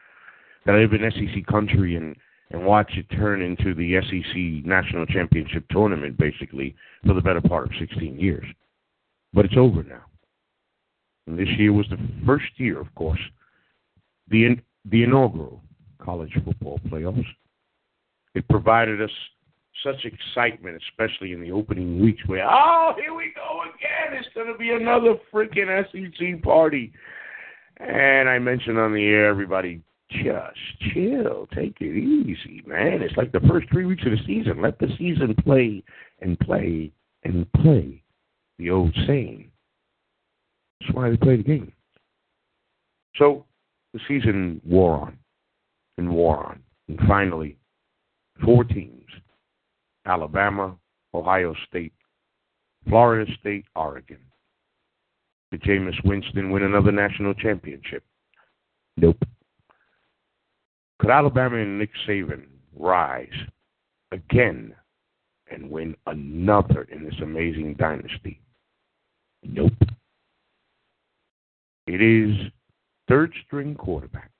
[0.65, 2.15] that I live in SEC country and
[2.53, 6.75] and watch it turn into the SEC national championship tournament basically
[7.05, 8.45] for the better part of 16 years.
[9.34, 10.03] But it's over now.
[11.25, 13.19] And this year was the first year, of course,
[14.30, 15.61] the the inaugural
[15.99, 17.25] college football playoffs.
[18.35, 19.11] It provided us
[19.84, 24.19] such excitement, especially in the opening weeks, where oh, here we go again.
[24.19, 26.93] It's going to be another freaking SEC party.
[27.77, 29.81] And I mentioned on the air, everybody
[30.14, 33.02] just chill, take it easy, man.
[33.02, 34.61] It's like the first three weeks of the season.
[34.61, 35.84] Let the season play
[36.22, 36.91] and play
[37.23, 38.03] and play.
[38.60, 39.49] The old saying.
[40.80, 41.72] That's why they play the game.
[43.15, 43.45] So
[43.94, 45.18] the season wore on
[45.98, 46.61] and wore on.
[46.88, 47.57] And finally,
[48.44, 48.99] four teams
[50.06, 50.76] Alabama,
[51.14, 51.94] Ohio State,
[52.88, 54.19] Florida State, Oregon.
[55.52, 58.03] Did Jameis Winston win another national championship?
[58.98, 59.23] Nope.
[61.03, 62.45] Could Alabama and Nick Saban
[62.80, 63.27] rise
[64.13, 64.73] again
[65.51, 68.39] and win another in this amazing dynasty?
[69.43, 69.73] Nope.
[71.88, 72.34] It is
[73.09, 74.31] third string quarterback.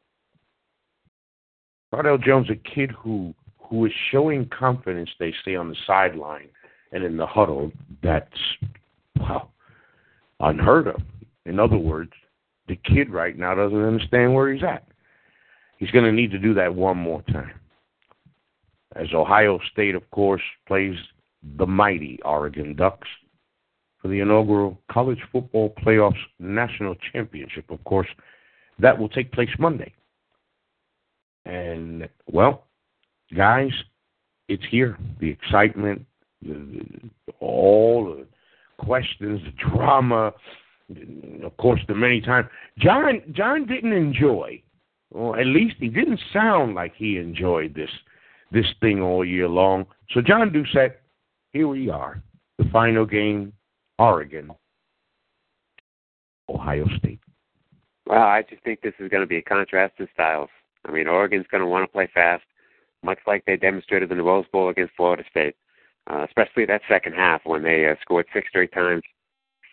[1.94, 6.48] Cardale Jones, a kid who who is showing confidence, they say on the sideline
[6.94, 8.40] and in the huddle, that's
[9.20, 9.52] well
[10.40, 11.02] unheard of.
[11.46, 12.14] In other words,
[12.70, 14.88] the kid right now doesn't understand where he's at.
[15.84, 17.60] He's going to need to do that one more time.
[18.96, 20.96] As Ohio State, of course, plays
[21.58, 23.10] the mighty Oregon Ducks
[24.02, 27.70] for the inaugural College Football Playoffs National Championship.
[27.70, 28.08] Of course,
[28.80, 29.94] that will take place Monday.
[31.44, 32.68] And, well,
[33.36, 33.72] guys,
[34.48, 34.98] it's here.
[35.20, 36.06] The excitement,
[37.42, 38.26] all the
[38.78, 40.32] questions, the drama,
[41.44, 42.48] of course, the many times.
[42.78, 44.62] John John didn't enjoy,
[45.14, 47.90] or at least he didn't sound like he enjoyed this
[48.52, 49.86] this thing all year long.
[50.12, 50.96] So John Doucette,
[51.54, 52.22] here we are,
[52.60, 53.52] the final game,
[53.98, 54.52] Oregon,
[56.48, 57.20] Ohio State.
[58.06, 60.50] Well, I just think this is going to be a contrast in styles.
[60.86, 62.44] I mean, Oregon's going to want to play fast,
[63.02, 65.56] much like they demonstrated in the Rose Bowl against Florida State,
[66.12, 69.02] uh, especially that second half when they uh, scored six straight times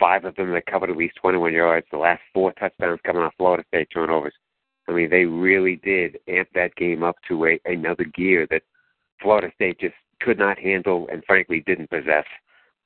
[0.00, 1.86] five of them that covered at least 21 yards.
[1.92, 4.32] The last four touchdowns coming off Florida State turnovers.
[4.90, 8.62] I mean, they really did amp that game up to a, another gear that
[9.22, 12.24] Florida State just could not handle and frankly didn't possess.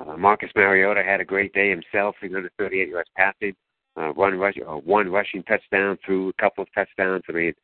[0.01, 3.55] Uh, Marcus Mariota had a great day himself, 338 yards passing,
[3.97, 7.23] uh, one rush, uh, one rushing touchdown through a couple of touchdowns.
[7.29, 7.55] I mean,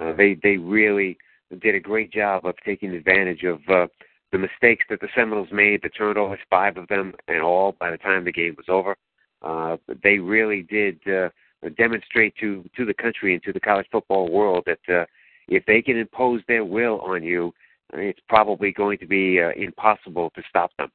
[0.00, 1.18] uh, they they really
[1.60, 3.86] did a great job of taking advantage of uh,
[4.30, 7.98] the mistakes that the Seminoles made, the turnovers, five of them, and all by the
[7.98, 8.96] time the game was over.
[9.42, 11.30] Uh, they really did uh,
[11.76, 15.04] demonstrate to to the country and to the college football world that uh,
[15.48, 17.52] if they can impose their will on you,
[17.94, 20.90] it's probably going to be uh, impossible to stop them.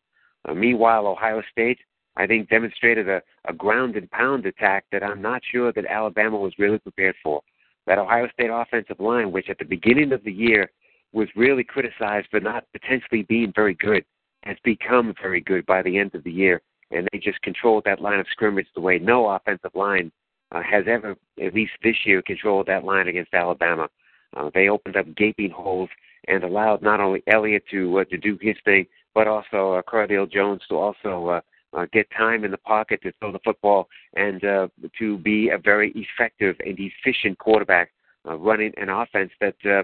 [0.48, 1.80] Uh, meanwhile, Ohio State,
[2.16, 6.38] I think, demonstrated a, a ground and pound attack that I'm not sure that Alabama
[6.38, 7.42] was really prepared for.
[7.88, 10.70] That Ohio State offensive line, which at the beginning of the year
[11.12, 14.06] was really criticized for not potentially being very good,
[14.44, 16.62] has become very good by the end of the year.
[16.92, 20.12] And they just controlled that line of scrimmage the way no offensive line
[20.54, 23.90] uh, has ever, at least this year, controlled that line against Alabama.
[24.36, 25.90] Uh, they opened up gaping holes
[26.28, 30.32] and allowed not only Elliott to uh, to do his thing, but also uh, Cardale
[30.32, 31.42] Jones to also uh,
[31.74, 34.68] uh, get time in the pocket to throw the football and uh,
[34.98, 37.92] to be a very effective and efficient quarterback,
[38.28, 39.84] uh, running an offense that uh,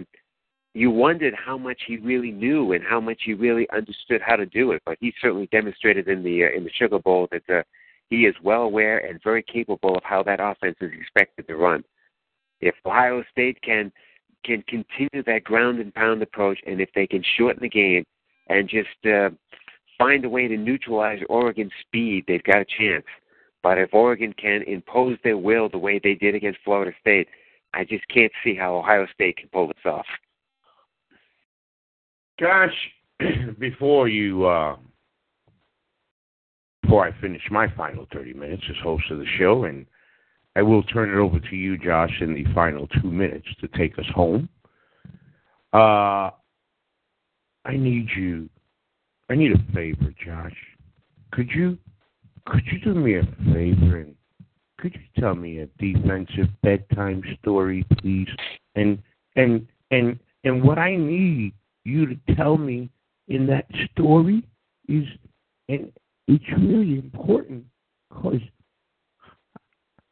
[0.74, 4.46] you wondered how much he really knew and how much he really understood how to
[4.46, 4.82] do it.
[4.86, 7.64] But he certainly demonstrated in the uh, in the Sugar Bowl that uh,
[8.10, 11.84] he is well aware and very capable of how that offense is expected to run.
[12.62, 13.92] If Ohio State can
[14.46, 18.06] can continue that ground and pound approach, and if they can shorten the game
[18.48, 19.30] and just uh,
[19.98, 23.06] find a way to neutralize Oregon's speed, they've got a chance.
[23.62, 27.28] But if Oregon can impose their will the way they did against Florida State,
[27.74, 30.06] I just can't see how Ohio State can pull this off.
[32.40, 32.74] Gosh,
[33.60, 34.78] before you uh,
[36.90, 39.86] before I finish my final 30 minutes as host of the show, and
[40.56, 44.00] I will turn it over to you, Josh, in the final two minutes to take
[44.00, 44.50] us home.
[45.72, 46.32] Uh,
[47.64, 48.50] I need you.
[49.30, 50.56] I need a favor, Josh.
[51.32, 51.78] Could you
[52.48, 54.16] could you do me a favor and
[54.80, 58.30] could you tell me a defensive bedtime story, please?
[58.74, 58.98] And
[59.36, 61.54] and and and what I need
[61.84, 62.90] you to tell me
[63.28, 64.44] in that story
[64.88, 65.06] is,
[65.68, 65.92] and
[66.30, 67.66] it's really important
[68.08, 68.42] because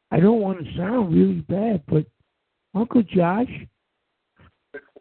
[0.09, 2.05] I don't want to sound really bad, but
[2.73, 3.51] Uncle Josh,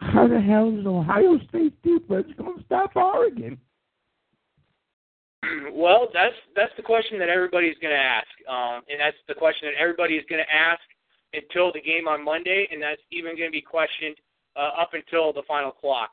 [0.01, 3.59] how the hell is Ohio State defense going to stop Oregon?
[5.73, 9.69] Well, that's that's the question that everybody's going to ask, um, and that's the question
[9.71, 10.83] that everybody is going to ask
[11.33, 14.17] until the game on Monday, and that's even going to be questioned
[14.57, 16.11] uh, up until the final clock.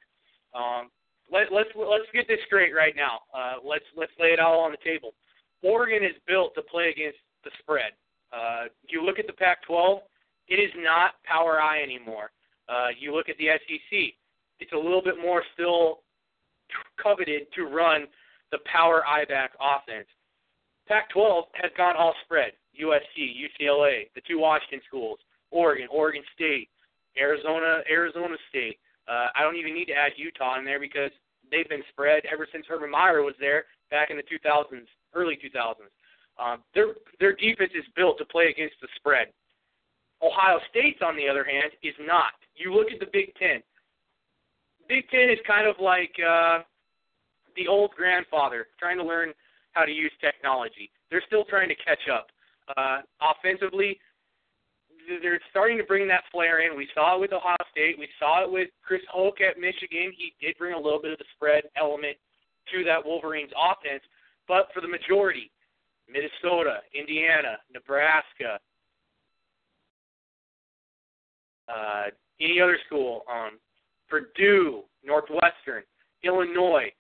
[0.53, 0.91] Um,
[1.34, 3.22] let, let's let's get this straight right now.
[3.34, 5.14] Uh, let's let's lay it all on the table.
[5.64, 7.91] Oregon is built to play against the spread.
[8.31, 9.99] Uh, you look at the Pac-12;
[10.47, 12.31] it is not power I anymore.
[12.69, 14.14] Uh, you look at the SEC;
[14.60, 15.99] it's a little bit more still
[17.01, 18.05] coveted to run
[18.51, 20.07] the power I back offense.
[20.88, 22.51] Pac-12 has gone all spread.
[22.80, 25.19] USC, UCLA, the two Washington schools,
[25.51, 26.69] Oregon, Oregon State,
[27.19, 28.80] Arizona, Arizona State.
[29.07, 31.11] Uh, I don't even need to add Utah in there because
[31.53, 35.93] they've been spread ever since Urban Meyer was there back in the 2000s, early 2000s.
[36.41, 39.27] Um, their their defense is built to play against the spread.
[40.23, 42.34] Ohio State's, on the other hand, is not.
[42.55, 43.61] You look at the Big Ten.
[44.89, 46.59] Big Ten is kind of like uh,
[47.55, 49.34] the old grandfather trying to learn
[49.73, 50.89] how to use technology.
[51.11, 52.27] They're still trying to catch up.
[52.77, 53.99] Uh, offensively,
[55.21, 56.77] they're starting to bring that flair in.
[56.77, 57.97] We saw it with Ohio State.
[57.97, 60.11] We saw it with Chris Hoke at Michigan.
[60.15, 62.17] He did bring a little bit of the spread element
[62.71, 64.03] to that Wolverines offense.
[64.47, 65.51] But for the majority,
[66.07, 68.59] Minnesota, Indiana, Nebraska,
[71.69, 72.03] uh,
[72.39, 73.59] any other school, um,
[74.09, 75.84] Purdue, Northwestern,
[76.23, 76.91] Illinois,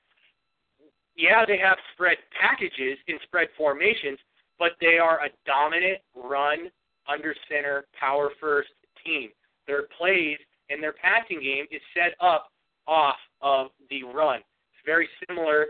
[1.15, 4.17] yeah, they have spread packages in spread formations,
[4.57, 6.71] but they are a dominant run
[7.11, 8.69] under center, power first
[9.05, 9.29] team.
[9.67, 10.37] Their plays
[10.69, 12.49] and their passing game is set up
[12.87, 14.37] off of the run.
[14.39, 15.67] It's very similar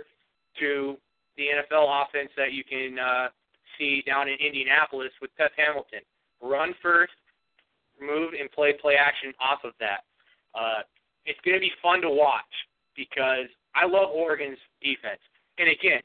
[0.60, 0.98] to
[1.38, 3.28] the NFL offense that you can uh,
[3.78, 6.02] see down in Indianapolis with Pep Hamilton.
[6.42, 7.14] Run first,
[8.00, 10.04] move and play play action off of that.
[10.54, 10.82] Uh,
[11.26, 12.42] it's going to be fun to watch
[12.96, 15.22] because I love Oregon's defense.
[15.58, 16.02] And again,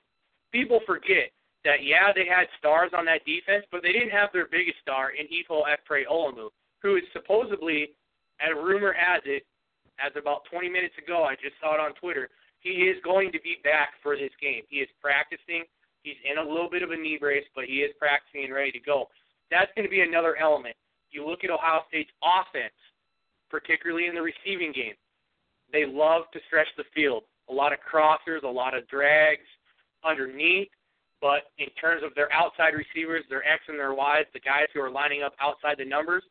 [0.52, 1.30] people forget
[1.68, 5.12] that yeah, they had stars on that defense, but they didn't have their biggest star
[5.12, 6.48] in Ifo Ekpre Olomu,
[6.80, 7.92] who is supposedly,
[8.40, 9.44] and rumor has it,
[10.00, 12.30] as about 20 minutes ago, I just saw it on Twitter,
[12.60, 14.62] he is going to be back for this game.
[14.68, 15.68] He is practicing.
[16.02, 18.72] He's in a little bit of a knee brace, but he is practicing and ready
[18.72, 19.08] to go.
[19.50, 20.74] That's going to be another element.
[21.10, 22.74] You look at Ohio State's offense,
[23.50, 24.96] particularly in the receiving game.
[25.72, 27.24] They love to stretch the field.
[27.50, 29.46] A lot of crossers, a lot of drags
[30.04, 30.68] underneath.
[31.20, 34.80] But in terms of their outside receivers, their X and their Ys, the guys who
[34.80, 36.22] are lining up outside the numbers,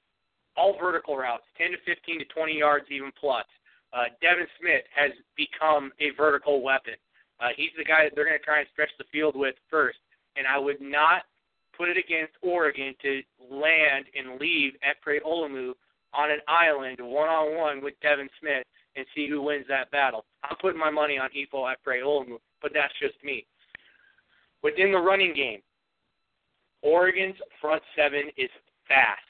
[0.56, 3.46] all vertical routes, 10 to 15 to 20 yards even plus.
[3.94, 6.96] Uh, Devin Smith has become a vertical weapon.
[7.40, 10.00] Uh, he's the guy that they're going to try and stretch the field with first.
[10.36, 11.24] And I would not
[11.78, 15.74] put it against Oregon to land and leave Ekpre Olomu
[16.14, 18.66] on an island one on one with Devin Smith
[18.96, 20.26] and see who wins that battle.
[20.44, 23.46] I'm putting my money on Ifo Ekpre Olomu, but that's just me.
[24.64, 25.62] Within the running game,
[26.82, 28.50] Oregon's front seven is
[28.88, 29.22] fast.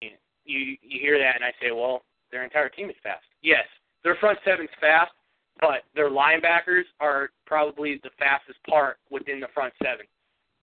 [0.00, 3.24] You you hear that and I say, well, their entire team is fast.
[3.42, 3.64] Yes,
[4.02, 5.12] their front seven's fast,
[5.60, 10.06] but their linebackers are probably the fastest part within the front seven.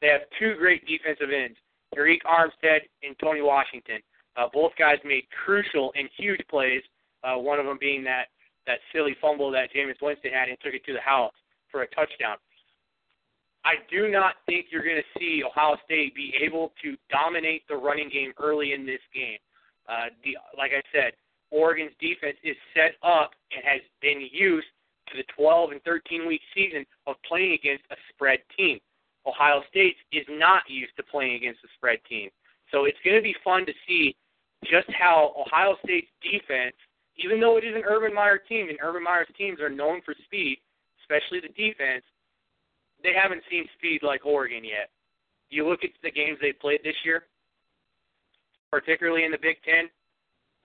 [0.01, 1.57] They have two great defensive ends,
[1.97, 3.99] Arik Armstead and Tony Washington.
[4.37, 6.81] Uh, both guys made crucial and huge plays.
[7.23, 8.25] Uh, one of them being that
[8.67, 11.33] that silly fumble that Jameis Winston had and took it to the house
[11.71, 12.37] for a touchdown.
[13.63, 17.75] I do not think you're going to see Ohio State be able to dominate the
[17.75, 19.37] running game early in this game.
[19.87, 21.13] Uh, the, like I said,
[21.51, 24.67] Oregon's defense is set up and has been used
[25.09, 28.79] to the 12 and 13 week season of playing against a spread team.
[29.27, 32.29] Ohio State is not used to playing against a spread team.
[32.71, 34.15] So it's going to be fun to see
[34.63, 36.75] just how Ohio State's defense,
[37.17, 40.15] even though it is an Urban Meyer team, and Urban Meyer's teams are known for
[40.25, 40.57] speed,
[41.03, 42.03] especially the defense,
[43.03, 44.89] they haven't seen speed like Oregon yet.
[45.49, 47.23] You look at the games they played this year,
[48.71, 49.89] particularly in the Big Ten,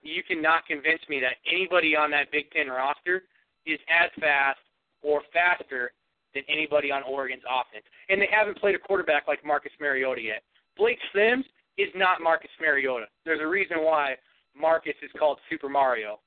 [0.01, 3.23] you cannot convince me that anybody on that Big Ten roster
[3.65, 4.59] is as fast
[5.01, 5.91] or faster
[6.33, 7.85] than anybody on Oregon's offense.
[8.09, 10.43] And they haven't played a quarterback like Marcus Mariota yet.
[10.77, 11.45] Blake Sims
[11.77, 13.05] is not Marcus Mariota.
[13.25, 14.15] There's a reason why
[14.55, 16.19] Marcus is called Super Mario,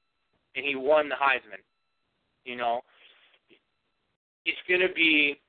[0.57, 1.63] and he won the Heisman.
[2.45, 2.81] You know,
[4.45, 5.41] it's going to be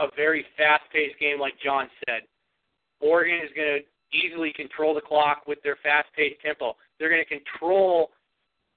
[0.00, 2.22] a very fast-paced game, like John said.
[3.00, 6.74] Oregon is going to easily control the clock with their fast-paced tempo.
[6.98, 8.10] They're going to control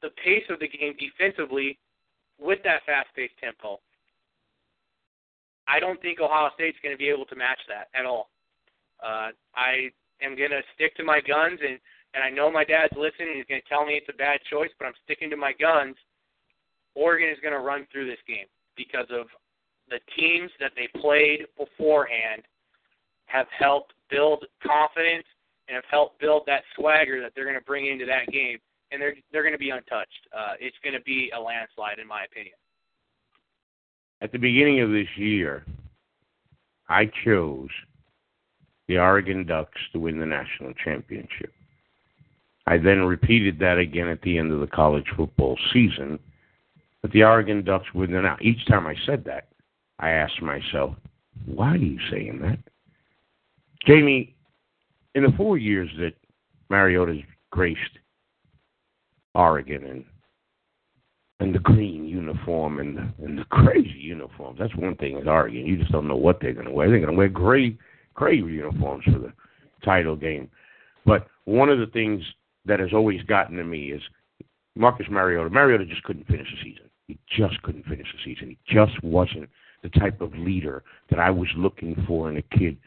[0.01, 1.79] the pace of the game defensively
[2.39, 3.79] with that fast-paced tempo.
[5.67, 8.29] I don't think Ohio State's going to be able to match that at all.
[9.01, 9.89] Uh, I
[10.21, 11.79] am going to stick to my guns, and
[12.13, 13.33] and I know my dad's listening.
[13.35, 15.95] He's going to tell me it's a bad choice, but I'm sticking to my guns.
[16.93, 18.45] Oregon is going to run through this game
[18.77, 19.25] because of
[19.89, 22.43] the teams that they played beforehand
[23.25, 25.25] have helped build confidence
[25.67, 28.57] and have helped build that swagger that they're going to bring into that game,
[28.91, 30.27] and they're they're going to be untouched.
[30.35, 32.55] Uh, it's going to be a landslide, in my opinion.
[34.21, 35.65] At the beginning of this year,
[36.89, 37.69] I chose
[38.87, 41.51] the Oregon Ducks to win the national championship.
[42.67, 46.19] I then repeated that again at the end of the college football season.
[47.01, 48.37] But the Oregon Ducks win the now.
[48.41, 49.49] Each time I said that,
[49.99, 50.95] I asked myself,
[51.45, 52.59] why are you saying that?
[53.85, 54.35] Jamie,
[55.15, 56.13] in the four years that
[56.69, 57.21] Mariota's
[57.51, 57.99] graced
[59.35, 60.05] Oregon and
[61.39, 64.57] and the green uniform and the, and the crazy uniforms.
[64.59, 65.65] That's one thing with Oregon.
[65.65, 66.87] You just don't know what they're going to wear.
[66.87, 67.77] They're going to wear gray
[68.13, 69.33] gray uniforms for the
[69.83, 70.49] title game.
[71.05, 72.23] But one of the things
[72.65, 74.01] that has always gotten to me is
[74.75, 75.49] Marcus Mariota.
[75.49, 76.89] Mariota just couldn't finish the season.
[77.07, 78.49] He just couldn't finish the season.
[78.49, 79.49] He just wasn't
[79.83, 82.77] the type of leader that I was looking for in a kid.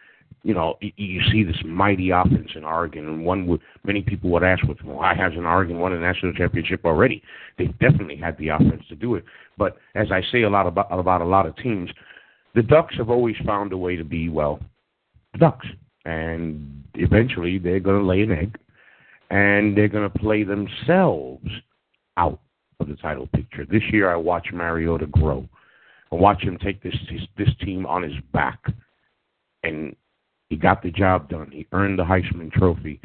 [0.42, 4.42] You know, you see this mighty offense in Oregon, and one would many people would
[4.42, 7.22] ask, "Well, why hasn't Oregon won a national championship already?"
[7.58, 9.24] They definitely had the offense to do it.
[9.56, 11.90] But as I say a lot about about a lot of teams,
[12.54, 14.60] the Ducks have always found a way to be well,
[15.32, 15.66] the Ducks,
[16.04, 18.56] and eventually they're going to lay an egg,
[19.30, 21.48] and they're going to play themselves
[22.16, 22.40] out
[22.78, 23.64] of the title picture.
[23.64, 25.48] This year, I watched Mariota grow
[26.10, 26.94] and watch him take this
[27.36, 28.60] this team on his back,
[29.62, 29.94] and
[30.48, 31.50] he got the job done.
[31.50, 33.00] He earned the Heisman Trophy.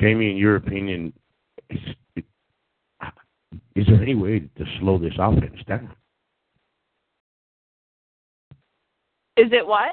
[0.00, 1.12] Jamie, in your opinion,
[1.70, 1.78] is,
[3.74, 5.90] is there any way to slow this offense down?
[9.36, 9.92] Is it what?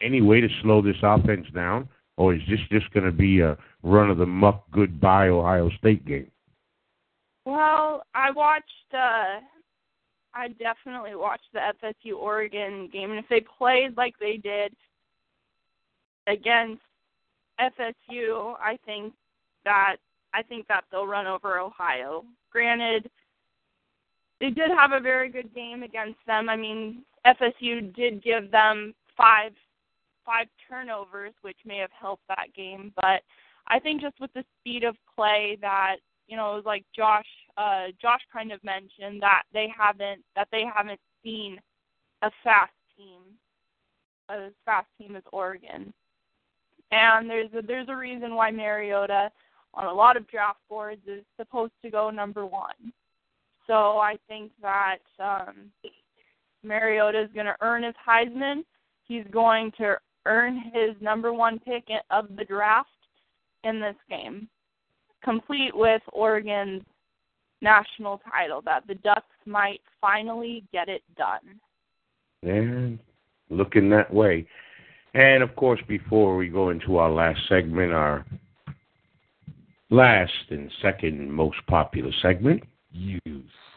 [0.00, 3.56] Any way to slow this offense down, or is this just going to be a
[3.82, 6.30] run of the muck goodbye Ohio State game?
[7.44, 8.64] Well, I watched
[8.94, 9.40] uh
[10.34, 14.74] I definitely watched the FSU Oregon game, and if they played like they did
[16.26, 16.82] against
[17.60, 19.12] FSU, I think
[19.64, 19.96] that
[20.34, 22.24] I think that they'll run over Ohio.
[22.50, 23.10] Granted,
[24.40, 26.48] they did have a very good game against them.
[26.48, 29.52] I mean, FSU did give them five
[30.24, 33.22] five turnovers, which may have helped that game, but
[33.66, 35.96] I think just with the speed of play that
[36.28, 37.26] you know, like Josh
[37.56, 41.60] uh Josh kind of mentioned that they haven't that they haven't seen
[42.22, 43.20] a fast team
[44.28, 45.92] a fast team as Oregon.
[46.90, 49.30] And there's a there's a reason why Mariota
[49.74, 52.92] on a lot of draft boards is supposed to go number one.
[53.66, 55.70] So I think that um
[56.62, 58.64] Mariota is going to earn his Heisman.
[59.04, 59.96] He's going to
[60.26, 62.88] earn his number one pick of the draft
[63.64, 64.48] in this game
[65.22, 66.82] complete with Oregon's
[67.62, 71.60] national title, that the Ducks might finally get it done.
[72.42, 72.98] And
[73.48, 74.46] looking that way.
[75.14, 78.24] And of course, before we go into our last segment, our
[79.90, 83.20] last and second most popular segment, you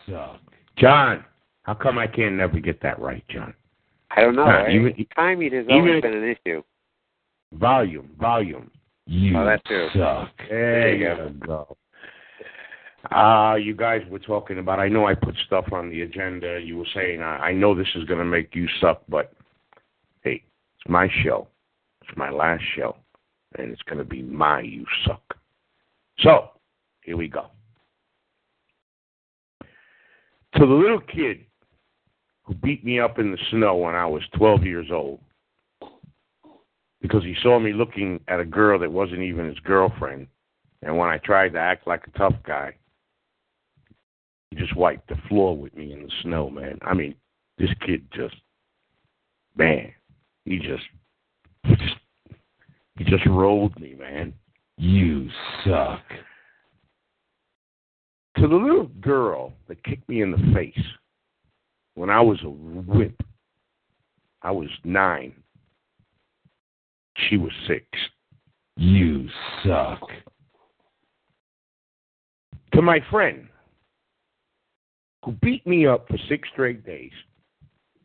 [0.10, 0.40] suck.
[0.78, 1.26] John,
[1.64, 3.54] how come I can never get that right, John?
[4.12, 4.46] I don't know.
[4.46, 6.64] Nah, even, Timing has even, always been an issue.
[7.54, 8.72] Volume, volume.
[9.08, 9.88] You oh, that too.
[9.96, 10.32] suck.
[10.50, 11.34] There you go.
[11.46, 11.78] go.
[13.12, 16.60] Uh, you guys were talking about, I know I put stuff on the agenda.
[16.60, 19.34] You were saying, I, I know this is going to make you suck, but
[20.24, 20.44] hey,
[20.78, 21.48] it's my show.
[22.02, 22.96] It's my last show.
[23.58, 25.22] And it's going to be my you suck.
[26.20, 26.52] So,
[27.04, 27.48] here we go.
[29.62, 31.46] To the little kid
[32.44, 35.20] who beat me up in the snow when I was 12 years old,
[37.02, 40.28] because he saw me looking at a girl that wasn't even his girlfriend
[40.82, 42.74] And when I tried to act like a tough guy,
[44.50, 46.78] he just wiped the floor with me in the snow, man.
[46.82, 47.16] I mean,
[47.58, 48.36] this kid just,
[49.56, 49.92] man,
[50.46, 50.84] he just,
[51.64, 51.96] he just,
[52.98, 54.34] he just rolled me, man.
[54.78, 55.30] You
[55.64, 56.04] suck.
[58.38, 60.86] To the little girl that kicked me in the face
[61.96, 63.22] when I was a whip,
[64.42, 65.34] I was nine.
[67.30, 67.86] She was six.
[68.76, 69.28] You
[69.64, 70.02] suck.
[72.74, 73.48] To my friend
[75.26, 77.12] who beat me up for six straight days,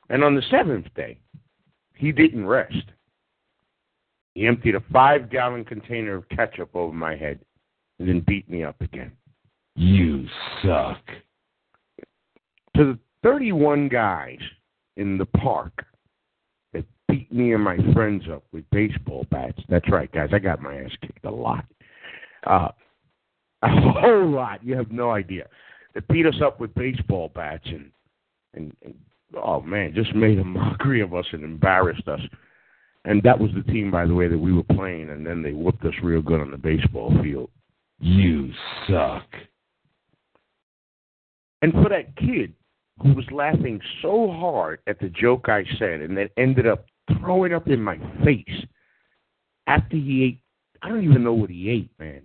[0.08, 1.18] and on the seventh day,
[1.94, 2.90] he didn't rest.
[4.34, 7.40] He emptied a five gallon container of ketchup over my head
[7.98, 9.12] and then beat me up again.
[9.76, 10.26] You
[10.62, 11.02] suck.
[12.76, 14.38] To the 31 guys
[14.96, 15.84] in the park
[16.72, 19.60] that beat me and my friends up with baseball bats.
[19.68, 20.30] That's right, guys.
[20.32, 21.66] I got my ass kicked a lot.
[22.46, 22.68] Uh,
[23.62, 24.64] a whole lot.
[24.64, 25.46] You have no idea.
[25.94, 27.90] That beat us up with baseball bats and,
[28.54, 28.94] and, and
[29.42, 32.20] oh man, just made a mockery of us and embarrassed us.
[33.04, 35.52] And that was the team, by the way, that we were playing, and then they
[35.52, 37.48] whooped us real good on the baseball field.
[37.98, 38.50] You
[38.86, 39.26] suck.
[41.62, 42.54] And for that kid
[43.02, 46.86] who was laughing so hard at the joke I said and that ended up
[47.18, 48.64] throwing up in my face
[49.66, 50.40] after he ate,
[50.82, 52.22] I don't even know what he ate, man.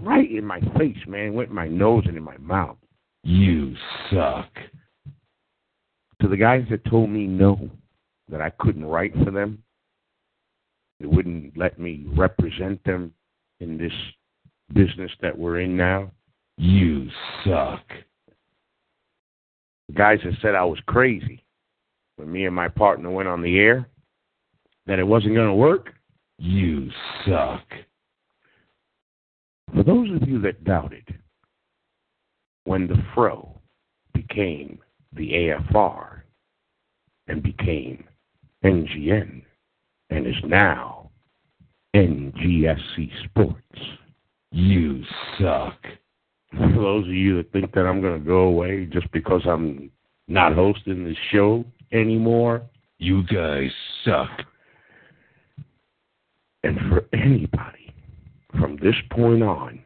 [0.00, 1.34] Right in my face, man.
[1.34, 2.76] Went in my nose and in my mouth.
[3.22, 3.74] You
[4.10, 4.48] suck.
[6.20, 7.70] To the guys that told me no,
[8.28, 9.62] that I couldn't write for them,
[10.98, 13.12] they wouldn't let me represent them
[13.60, 13.92] in this
[14.72, 16.10] business that we're in now.
[16.56, 17.08] You
[17.44, 17.82] suck.
[19.88, 21.44] The guys that said I was crazy
[22.16, 23.88] when me and my partner went on the air,
[24.86, 25.90] that it wasn't going to work.
[26.38, 26.90] You
[27.26, 27.64] suck.
[29.74, 31.06] For those of you that doubted,
[32.64, 33.58] when the Fro
[34.12, 34.78] became
[35.12, 36.22] the AFR
[37.28, 38.04] and became
[38.64, 39.42] NGN
[40.10, 41.10] and is now
[41.94, 43.78] NGSC Sports,
[44.50, 45.02] you
[45.38, 45.78] suck.
[46.52, 49.90] For those of you that think that I'm going to go away just because I'm
[50.26, 52.62] not hosting this show anymore,
[52.98, 53.70] you guys
[54.04, 54.30] suck.
[56.62, 57.79] And for anybody
[58.58, 59.84] from this point on,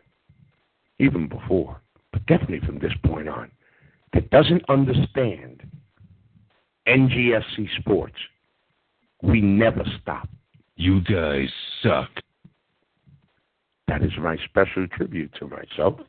[0.99, 1.81] even before,
[2.13, 3.51] but definitely from this point on,
[4.13, 5.63] that doesn't understand
[6.87, 8.17] NGSC Sports,
[9.23, 10.29] we never stop.
[10.77, 11.49] You guys
[11.83, 12.11] suck.
[13.89, 16.01] That is my special tribute to myself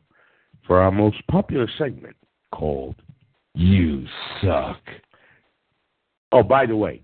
[0.66, 2.16] for our most popular segment
[2.52, 2.96] called
[3.54, 4.06] You
[4.42, 4.80] Suck.
[6.32, 7.02] Oh, by the way,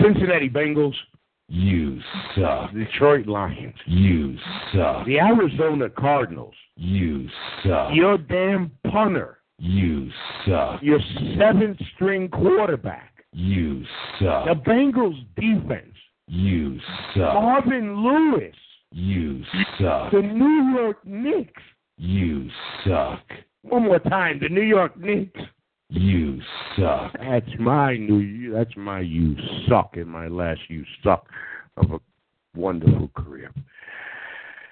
[0.00, 0.94] Cincinnati Bengals.
[1.52, 2.00] You
[2.34, 2.72] suck.
[2.72, 3.74] Detroit Lions.
[3.84, 4.38] You
[4.72, 5.04] suck.
[5.04, 6.54] The Arizona Cardinals.
[6.76, 7.28] You
[7.62, 7.90] suck.
[7.92, 9.36] Your damn punter.
[9.58, 10.10] You
[10.46, 10.82] suck.
[10.82, 10.98] Your
[11.38, 13.12] seventh string quarterback.
[13.34, 13.84] You
[14.18, 14.46] suck.
[14.46, 15.94] The Bengals defense.
[16.26, 16.80] You
[17.14, 17.34] suck.
[17.34, 18.56] Marvin Lewis.
[18.90, 19.44] You
[19.78, 20.10] suck.
[20.10, 21.62] The New York Knicks.
[21.98, 22.48] You
[22.86, 23.20] suck.
[23.60, 25.38] One more time, the New York Knicks.
[25.94, 26.40] You
[26.76, 27.12] suck.
[27.18, 28.50] That's my new.
[28.50, 29.36] That's my you
[29.68, 31.26] suck in my last you suck
[31.76, 32.00] of a
[32.56, 33.52] wonderful career.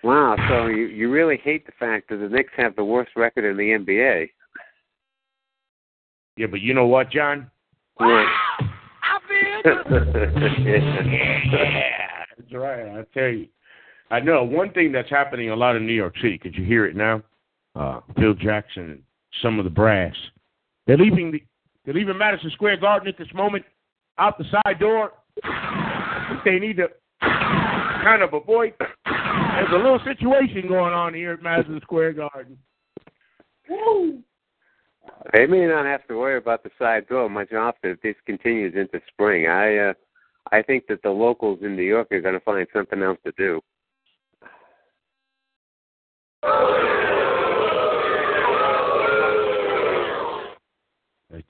[0.03, 3.45] Wow, so you you really hate the fact that the Knicks have the worst record
[3.45, 4.31] in the NBA.
[6.39, 7.51] Yeah, but you know what, John?
[7.97, 8.09] What?
[9.67, 9.75] yeah,
[12.39, 12.99] that's right.
[12.99, 13.47] I tell you,
[14.11, 16.39] I know one thing that's happening a lot in New York City.
[16.39, 17.23] Could you hear it now?
[17.77, 19.03] Uh, Phil Jackson and
[19.43, 20.15] some of the brass.
[20.91, 21.41] They're leaving the
[21.85, 23.65] they're leaving Madison Square Garden at this moment
[24.19, 25.13] out the side door.
[26.45, 26.89] They need to
[27.21, 28.75] kind of avoid.
[28.81, 32.59] There's a little situation going on here at Madison Square Garden.
[35.33, 38.75] They may not have to worry about the side door much often if this continues
[38.75, 39.47] into spring.
[39.47, 39.93] I uh,
[40.51, 43.33] I think that the locals in New York are going to find something else to
[43.39, 43.61] do.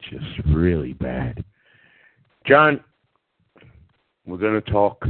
[0.08, 1.44] Just really bad.
[2.46, 2.82] John,
[4.26, 5.04] we're going to talk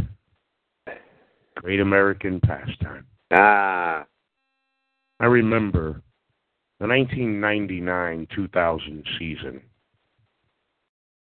[1.57, 3.07] Great American Pastime.
[3.33, 4.05] Ah.
[5.21, 6.03] I remember
[6.81, 9.61] the 1999 2000 season.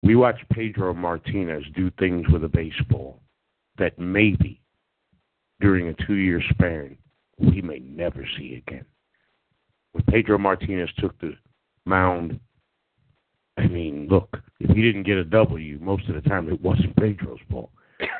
[0.02, 3.22] We watched Pedro Martinez do things with a baseball
[3.78, 4.62] that maybe
[5.60, 6.98] during a two year span
[7.38, 8.86] we may never see again.
[9.92, 11.34] When Pedro Martinez took the
[11.86, 12.40] mound,
[13.60, 16.96] I mean, look, if he didn't get a W, most of the time it wasn't
[16.96, 17.70] Pedro's fault.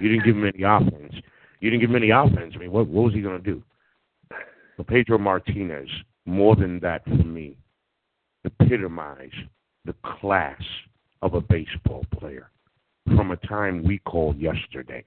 [0.02, 1.14] You didn't give him any offense.
[1.62, 2.54] You didn't give him any offense.
[2.56, 3.64] I mean, what, what was he going to do?
[4.76, 5.88] But Pedro Martinez,
[6.26, 7.56] more than that for me,
[8.44, 9.34] epitomized
[9.86, 10.62] the class
[11.22, 12.52] of a baseball player
[13.16, 15.06] from a time we call yesterday,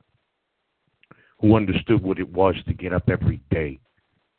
[1.40, 3.78] who understood what it was to get up every day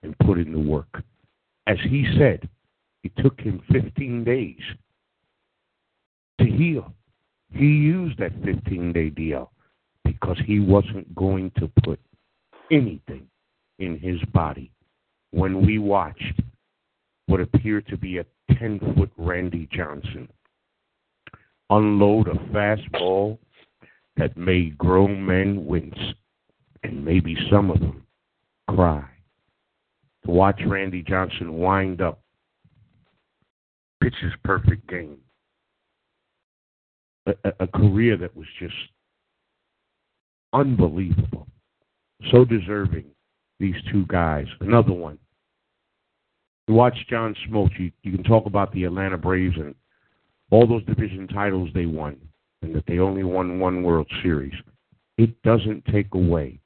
[0.02, 1.04] and put in the work.
[1.68, 2.50] As he said,
[3.04, 4.60] it took him 15 days
[6.40, 6.94] to heal.
[7.52, 9.52] He used that 15 day deal
[10.04, 12.00] because he wasn't going to put
[12.72, 13.28] anything
[13.80, 14.72] in his body.
[15.32, 16.42] When we watched
[17.28, 18.26] what appeared to be a
[18.60, 20.28] 10 foot Randy Johnson
[21.70, 23.38] unload a fastball
[24.18, 25.98] that made grown men wince
[26.84, 28.06] and maybe some of them
[28.70, 29.04] cry.
[30.26, 32.22] To watch Randy Johnson wind up,
[34.02, 35.18] pitch his perfect game.
[37.26, 38.76] A, a, career that was just
[40.52, 41.48] unbelievable.
[42.32, 43.06] So deserving,
[43.60, 44.46] these two guys.
[44.60, 45.18] Another one.
[46.68, 49.74] You watch John Smoltz, you, you can talk about the Atlanta Braves and
[50.52, 52.18] all those division titles they won,
[52.62, 54.54] and that they only won one World Series.
[55.18, 56.60] It doesn't take away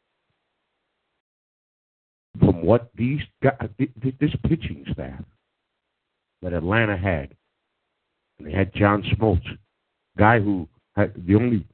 [2.39, 3.67] from what these guys, uh,
[4.19, 5.23] this pitching staff
[6.41, 7.35] that Atlanta had.
[8.37, 9.57] And they had John Smoltz,
[10.17, 11.65] guy who had the only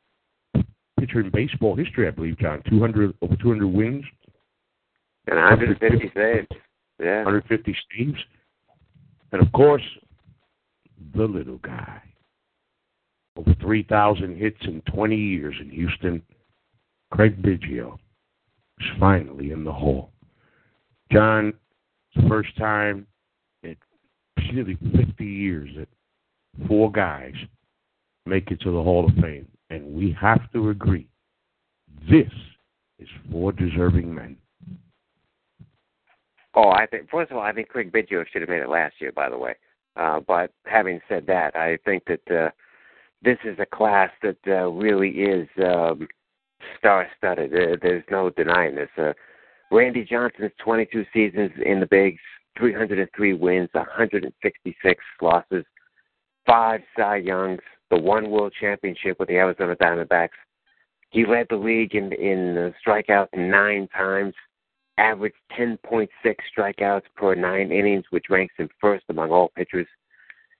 [0.99, 4.05] pitcher in baseball history, I believe, John, 200 over 200 wins
[5.27, 6.47] and 150 saves.
[6.99, 8.19] Yeah, 150 saves,
[9.31, 9.81] and of course,
[11.15, 12.01] the little guy.
[13.35, 16.21] Over 3,000 hits in 20 years in Houston.
[17.11, 17.97] Craig Biggio
[18.79, 20.11] is finally in the Hall.
[21.11, 23.07] John, it's the first time
[23.63, 23.75] in
[24.51, 25.87] nearly 50 years that
[26.67, 27.33] four guys
[28.25, 29.47] make it to the Hall of Fame.
[29.69, 31.07] And we have to agree
[32.09, 32.31] this
[32.99, 34.37] is four deserving men.
[36.55, 38.95] Oh, I think first of all, I think Craig Biggio should have made it last
[38.99, 39.11] year.
[39.11, 39.55] By the way,
[39.95, 42.49] uh, but having said that, I think that uh,
[43.23, 46.07] this is a class that uh, really is um,
[46.77, 47.79] star-studded.
[47.81, 48.89] There's no denying this.
[48.97, 49.13] Uh,
[49.71, 52.19] Randy Johnson's 22 seasons in the bigs,
[52.59, 55.65] 303 wins, 166 losses,
[56.45, 60.29] five Cy Youngs, the one World Championship with the Arizona Diamondbacks.
[61.09, 64.33] He led the league in in strikeouts nine times
[64.97, 66.07] averaged 10.6
[66.55, 69.87] strikeouts per nine innings, which ranks him first among all pitchers.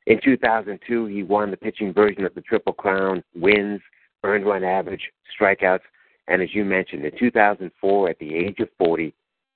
[0.06, 3.80] In 2002, he won the pitching version of the Triple Crown, wins,
[4.24, 5.82] earned run average, strikeouts,
[6.28, 9.14] and as you mentioned, in 2004, at the age of 40,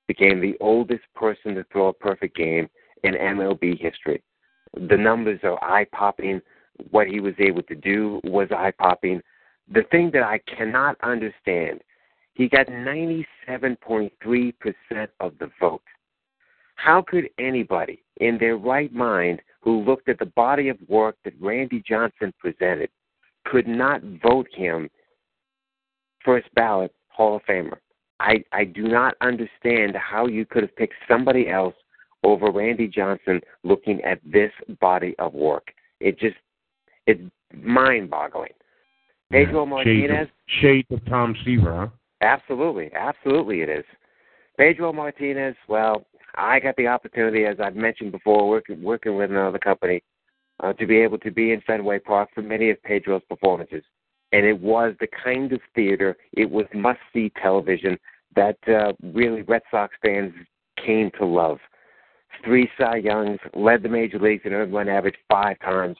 [0.07, 2.69] became the oldest person to throw a perfect game
[3.03, 4.21] in MLB history.
[4.73, 6.41] The numbers are eye popping.
[6.91, 9.21] What he was able to do was eye popping.
[9.69, 11.81] The thing that I cannot understand
[12.37, 14.11] he got 97.3%
[15.19, 15.81] of the vote.
[16.75, 21.33] How could anybody in their right mind who looked at the body of work that
[21.41, 22.91] Randy Johnson presented
[23.45, 24.87] could not vote him
[26.23, 27.77] first ballot Hall of Famer?
[28.19, 31.73] I, I do not understand how you could have picked somebody else
[32.23, 35.73] over Randy Johnson looking at this body of work.
[35.99, 36.37] It just
[37.07, 37.21] it's
[37.53, 38.51] mind boggling.
[39.31, 40.27] Pedro Martinez
[40.61, 41.87] Shade of, shade of Tom Seaver, huh?
[42.21, 43.85] Absolutely, absolutely, it is.
[44.57, 45.55] Pedro Martinez.
[45.67, 46.05] Well,
[46.35, 50.03] I got the opportunity, as I've mentioned before, working working with another company,
[50.61, 53.83] uh, to be able to be in Fenway Park for many of Pedro's performances,
[54.31, 57.97] and it was the kind of theater, it was must see television
[58.35, 60.33] that uh, really Red Sox fans
[60.83, 61.59] came to love.
[62.43, 65.97] Three Cy Youngs led the major leagues in earned run average five times,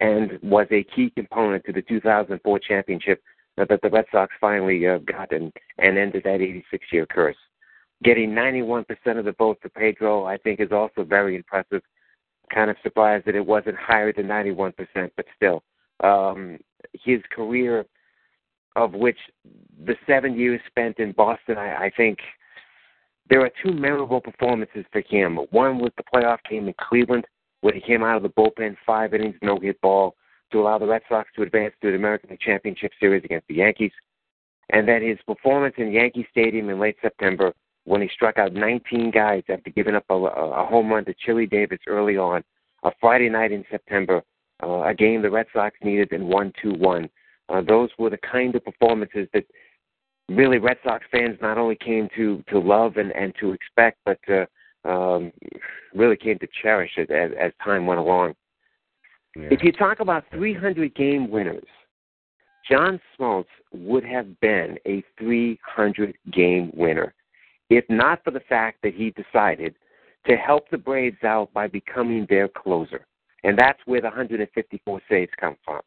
[0.00, 3.22] and was a key component to the 2004 championship
[3.56, 7.36] that the Red Sox finally uh, got and, and ended that 86 year curse.
[8.02, 8.84] Getting 91%
[9.18, 11.82] of the vote for Pedro, I think, is also very impressive.
[12.52, 14.74] Kind of surprised that it wasn't higher than 91%,
[15.16, 15.62] but still.
[16.02, 16.58] Um,
[17.04, 17.84] his career,
[18.76, 19.18] of which
[19.84, 22.18] the seven years spent in Boston, I, I think
[23.28, 25.36] there are two memorable performances for him.
[25.50, 27.26] One was the playoff game in Cleveland,
[27.60, 30.16] where he came out of the bullpen, five innings, no hit ball,
[30.52, 33.54] to allow the Red Sox to advance to the American League Championship Series against the
[33.54, 33.92] Yankees.
[34.72, 37.52] And then his performance in Yankee Stadium in late September
[37.84, 41.46] when he struck out 19 guys after giving up a, a home run to Chili
[41.46, 42.42] Davis early on,
[42.84, 44.22] a Friday night in September,
[44.62, 47.08] uh, a game the Red Sox needed and won 2 1.
[47.48, 49.44] Uh, those were the kind of performances that
[50.28, 54.18] really Red Sox fans not only came to, to love and, and to expect, but
[54.28, 54.46] uh,
[54.84, 55.32] um,
[55.94, 58.34] really came to cherish it as, as time went along.
[59.36, 59.48] Yeah.
[59.50, 61.66] If you talk about 300 game winners,
[62.68, 67.14] John Smoltz would have been a 300 game winner
[67.70, 69.74] if not for the fact that he decided
[70.26, 73.06] to help the Braves out by becoming their closer.
[73.44, 75.80] And that's where the 154 saves come from.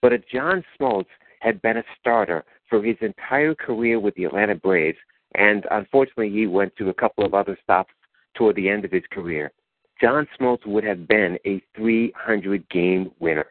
[0.00, 1.06] But if John Smoltz
[1.40, 4.96] had been a starter for his entire career with the Atlanta Braves,
[5.34, 7.92] and unfortunately he went to a couple of other stops
[8.34, 9.52] toward the end of his career,
[10.00, 13.46] John Smoltz would have been a 300 game winner.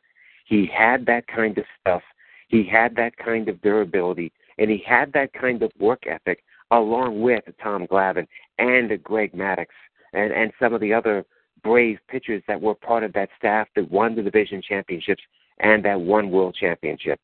[0.45, 2.01] He had that kind of stuff.
[2.49, 7.21] He had that kind of durability, and he had that kind of work ethic along
[7.21, 8.27] with Tom Glavine
[8.57, 9.67] and Greg Maddux
[10.13, 11.25] and, and some of the other
[11.63, 15.21] brave pitchers that were part of that staff that won the division championships
[15.59, 17.19] and that one world championship.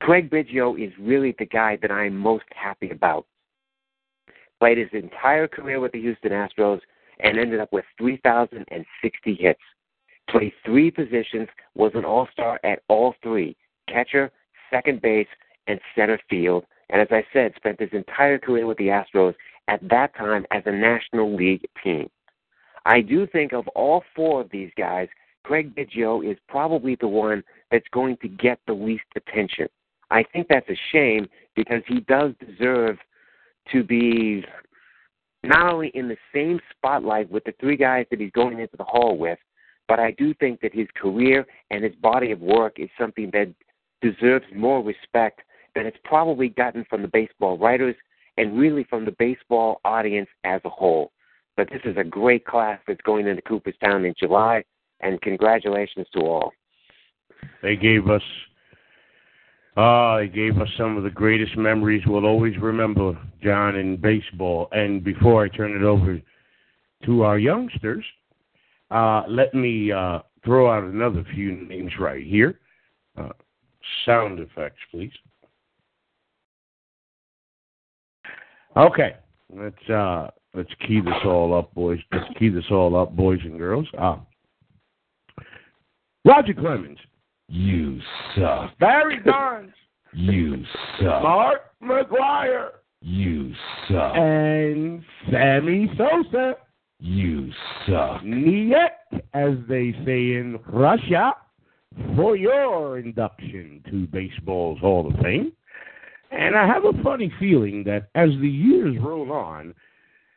[0.00, 3.26] Craig Biggio is really the guy that I'm most happy about.
[4.60, 6.80] Played his entire career with the Houston Astros
[7.20, 9.60] and ended up with 3,060 hits.
[10.28, 13.56] Played three positions, was an all star at all three
[13.88, 14.30] catcher,
[14.70, 15.26] second base,
[15.66, 16.64] and center field.
[16.90, 19.34] And as I said, spent his entire career with the Astros
[19.68, 22.08] at that time as a National League team.
[22.86, 25.08] I do think of all four of these guys,
[25.44, 29.68] Craig Biggio is probably the one that's going to get the least attention.
[30.10, 32.98] I think that's a shame because he does deserve
[33.72, 34.44] to be
[35.42, 38.84] not only in the same spotlight with the three guys that he's going into the
[38.84, 39.38] hall with,
[39.88, 43.52] but I do think that his career and his body of work is something that
[44.02, 45.40] deserves more respect
[45.74, 47.96] than it's probably gotten from the baseball writers
[48.36, 51.12] and really from the baseball audience as a whole.
[51.56, 54.64] But this is a great class that's going into Cooperstown in July,
[55.00, 56.52] and congratulations to all.
[57.62, 58.22] They gave us
[59.80, 64.68] uh, they gave us some of the greatest memories we'll always remember, John, in baseball.
[64.72, 66.20] And before I turn it over
[67.06, 68.04] to our youngsters,
[68.90, 72.60] uh, let me uh, throw out another few names right here.
[73.16, 73.30] Uh,
[74.04, 75.12] sound effects, please.
[78.76, 79.16] Okay,
[79.54, 81.98] let's uh, let's key this all up, boys.
[82.12, 83.86] Let's key this all up, boys and girls.
[83.98, 84.20] Ah,
[86.24, 86.98] Roger Clemens.
[87.50, 88.00] You
[88.36, 88.78] suck.
[88.78, 89.72] Barry Bonds.
[90.12, 90.62] You
[91.00, 91.22] suck.
[91.22, 92.70] Mark McGwire.
[93.00, 93.52] You
[93.88, 94.16] suck.
[94.16, 96.54] And Sammy Sosa.
[97.00, 97.50] You
[97.88, 98.22] suck.
[98.22, 98.74] Niet,
[99.34, 101.32] as they say in Russia,
[102.14, 105.52] for your induction to baseball's Hall of Fame.
[106.30, 109.74] And I have a funny feeling that as the years roll on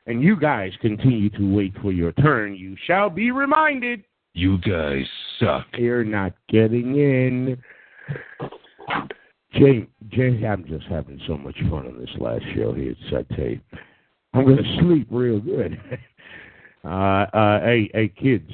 [0.07, 4.03] and you guys continue to wait for your turn, you shall be reminded
[4.33, 5.05] You guys
[5.39, 5.67] suck.
[5.77, 7.61] you're not getting in.
[9.53, 12.95] Jay, Jay, I'm just having so much fun on this last show here.
[13.09, 13.59] Tell you,
[14.33, 15.79] I'm going to sleep real good.
[16.83, 18.51] uh, uh, hey, hey, kids,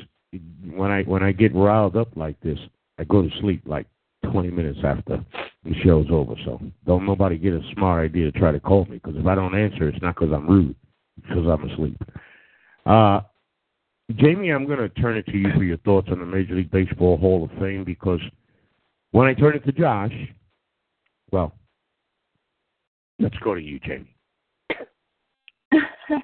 [0.75, 2.59] when I when I get riled up like this,
[2.97, 3.87] I go to sleep like
[4.29, 5.23] 20 minutes after
[5.63, 6.35] the show's over.
[6.43, 9.35] So don't nobody get a smart idea to try to call me because if I
[9.35, 10.75] don't answer, it's not because I'm rude,
[11.15, 12.01] because I'm asleep.
[12.85, 13.21] Uh,
[14.15, 16.71] Jamie, I'm going to turn it to you for your thoughts on the Major League
[16.71, 18.19] Baseball Hall of Fame because
[19.11, 20.13] when I turn it to Josh,
[21.31, 21.53] well,
[23.19, 24.15] let's go to you, Jamie.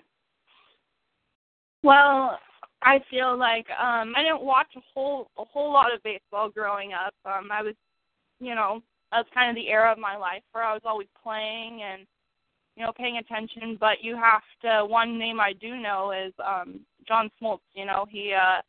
[1.84, 2.40] well,
[2.82, 6.94] I feel like um I didn't watch a whole a whole lot of baseball growing
[6.94, 7.14] up.
[7.26, 7.76] Um I was
[8.40, 8.82] you know,
[9.12, 12.08] that's kind of the era of my life where I was always playing and
[12.76, 16.80] you know, paying attention, but you have to one name I do know is um
[17.08, 18.62] John Smoltz, you know, he uh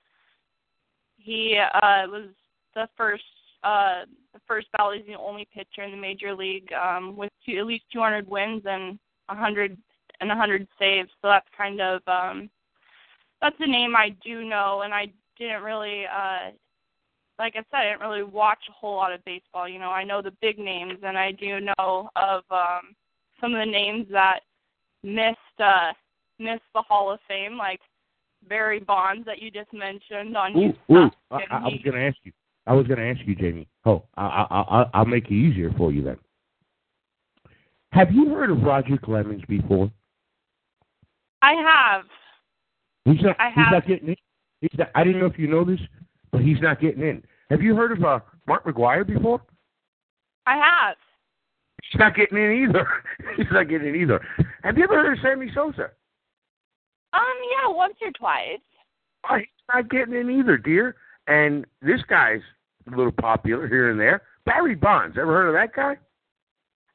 [1.17, 2.29] he uh was
[2.75, 3.25] the first
[3.65, 4.03] uh
[4.33, 7.85] the first ballot the only pitcher in the major league um with two, at least
[7.93, 9.77] 200 wins and 100
[10.21, 11.11] and 100 saves.
[11.23, 12.51] So that's kind of um
[13.41, 15.09] that's a name I do know, and I
[15.39, 16.51] didn't really, uh,
[17.39, 19.69] like I said, I didn't really watch a whole lot of baseball.
[19.69, 22.95] You know, I know the big names, and I do know of um,
[23.41, 24.41] some of the names that
[25.03, 25.93] missed uh,
[26.39, 27.81] missed the Hall of Fame, like
[28.49, 30.57] Barry Bonds that you just mentioned on.
[30.57, 32.33] Ooh, ooh, I, I was going to ask you.
[32.67, 33.69] I was going to ask you, Jamie.
[33.85, 36.17] Oh, I, I, I, I'll make it easier for you then.
[37.93, 39.91] Have you heard of Roger Clemens before?
[41.43, 42.05] I have.
[43.05, 43.37] He's not.
[43.39, 43.73] I he's have.
[43.73, 44.17] not getting in.
[44.61, 45.81] He's not, I didn't know if you know this,
[46.33, 47.23] but he's not getting in.
[47.51, 49.41] Have you heard of uh, Mark McGwire before?
[50.47, 50.97] I have.
[51.91, 52.87] He's not getting in either.
[53.37, 54.21] he's not getting in either.
[54.65, 55.91] Have you ever heard of Sammy Sosa?
[57.17, 58.61] Um, yeah, once or twice.
[59.31, 60.97] He's not getting in either, dear.
[61.27, 62.41] And this guy's
[62.87, 64.23] a little popular here and there.
[64.45, 65.17] Barry Bonds.
[65.19, 65.97] Ever heard of that guy?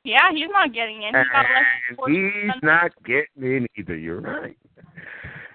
[0.03, 1.10] Yeah, he's not getting in.
[1.10, 3.95] He got less than And 40% he's not getting in either.
[3.95, 4.57] You're right.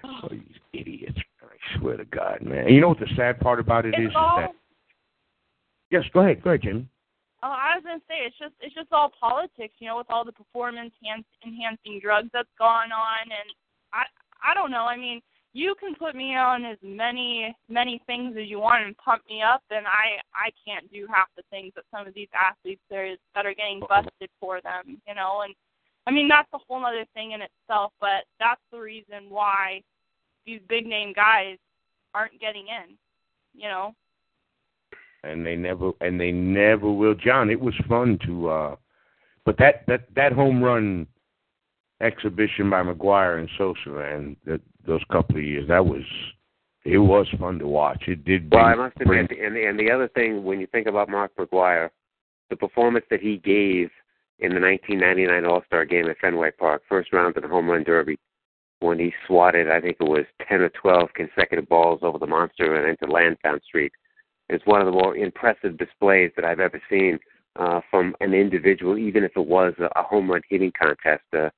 [0.09, 1.17] Oh, these idiots.
[1.43, 2.67] I swear to God, man.
[2.67, 4.07] And you know what the sad part about it is?
[4.07, 4.37] It's is all.
[4.39, 4.55] that
[5.91, 6.87] yes, go ahead, go ahead, Jim.
[7.43, 10.25] Oh, I was gonna say it's just it's just all politics, you know, with all
[10.25, 10.93] the performance
[11.45, 13.49] enhancing drugs that's gone on, and
[13.93, 14.03] I
[14.43, 14.85] I don't know.
[14.85, 15.21] I mean,
[15.57, 19.41] you can put me on as many many things as you want and pump me
[19.41, 23.07] up and I I can't do half the things that some of these athletes there
[23.07, 25.55] is that are getting busted for them, you know, and
[26.05, 29.81] I mean that's a whole other thing in itself, but that's the reason why
[30.45, 31.57] these big name guys
[32.13, 32.95] aren't getting in,
[33.55, 33.95] you know.
[35.23, 37.15] And they never and they never will.
[37.15, 38.75] John, it was fun to uh
[39.43, 41.07] but that that that home run
[42.01, 46.03] exhibition by McGwire and Sosa, man, that those couple of years, that was
[46.85, 48.03] it was fun to watch.
[48.07, 48.51] It did.
[48.51, 51.31] Well, I must admit, and the, and the other thing, when you think about Mark
[51.37, 51.89] McGwire,
[52.49, 53.89] the performance that he gave
[54.39, 57.83] in the 1999 All Star Game at Fenway Park, first round of the home run
[57.83, 58.17] derby,
[58.79, 62.75] when he swatted, I think it was 10 or 12 consecutive balls over the monster
[62.75, 63.91] and into Lansdowne Street,
[64.49, 67.19] is one of the more impressive displays that I've ever seen
[67.57, 71.23] uh, from an individual, even if it was a, a home run hitting contest.
[71.35, 71.49] Uh,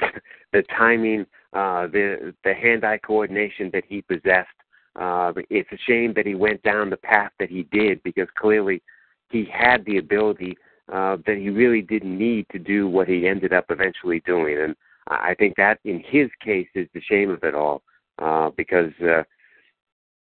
[0.52, 4.48] the timing, uh, the the hand-eye coordination that he possessed.
[4.94, 8.82] Uh, it's a shame that he went down the path that he did because clearly
[9.30, 10.54] he had the ability
[10.92, 14.58] uh, that he really didn't need to do what he ended up eventually doing.
[14.58, 14.76] And
[15.08, 17.82] I think that in his case is the shame of it all
[18.18, 19.22] uh, because uh,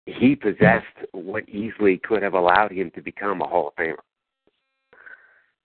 [0.05, 3.95] he possessed what easily could have allowed him to become a Hall of Famer.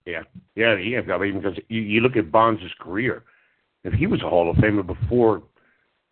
[0.05, 0.23] Yeah,
[0.55, 1.01] yeah, yeah.
[1.13, 3.23] I mean, because you, you look at Bonds' career,
[3.83, 5.41] if he was a Hall of Famer before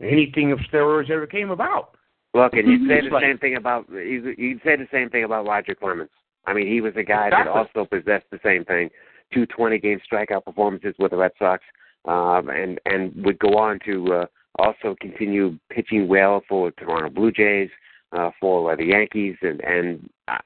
[0.00, 1.96] anything of steroids ever came about.
[2.34, 5.24] Look, and you'd say the like- same thing about you- you'd say the same thing
[5.24, 6.10] about Roger Clemens.
[6.46, 8.90] I mean, he was a guy that also possessed the same thing:
[9.32, 11.64] two 20-game strikeout performances with the Red Sox,
[12.04, 14.26] um, and and would go on to uh,
[14.58, 17.70] also continue pitching well for the Toronto Blue Jays,
[18.12, 20.38] uh, for uh, the Yankees, and and uh,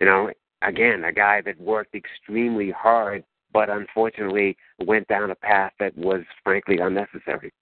[0.00, 0.30] you know,
[0.62, 6.22] again, a guy that worked extremely hard, but unfortunately went down a path that was
[6.44, 7.52] frankly unnecessary.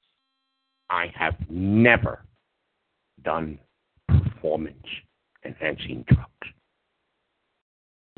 [0.90, 2.24] I have never
[3.24, 3.58] done
[4.08, 4.86] performance
[5.44, 6.54] enhancing drugs.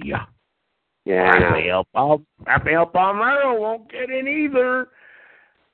[0.03, 0.25] Yeah.
[1.05, 1.31] Yeah.
[1.31, 4.89] Rafael, Pal- Rafael Palmeiro won't get in either.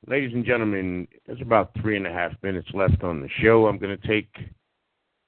[0.07, 3.67] Ladies and gentlemen, there's about three and a half minutes left on the show.
[3.67, 4.29] I'm going to take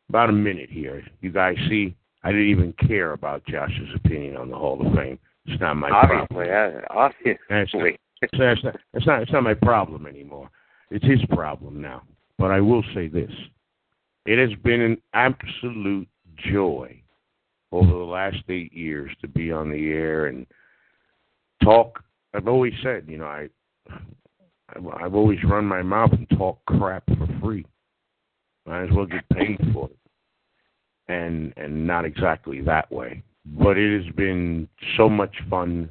[0.09, 1.03] about a minute here.
[1.21, 5.19] You guys see, I didn't even care about Josh's opinion on the Hall of Fame.
[5.49, 6.27] It's not my problem.
[6.31, 7.39] Obviously, uh, obviously.
[7.49, 10.51] That's not, it's, it's, not, it's not it's not my problem anymore.
[10.91, 12.03] It's his problem now.
[12.39, 13.31] But I will say this:
[14.27, 16.09] it has been an absolute
[16.53, 17.01] joy
[17.73, 20.47] over the last eight years to be on the air and
[21.63, 22.03] talk.
[22.35, 23.49] I've always said, you know, I
[24.75, 27.65] I've, I've always run my mouth and talk crap for free.
[28.67, 29.99] Might as well get paid for it,
[31.09, 33.23] and and not exactly that way.
[33.57, 35.91] But it has been so much fun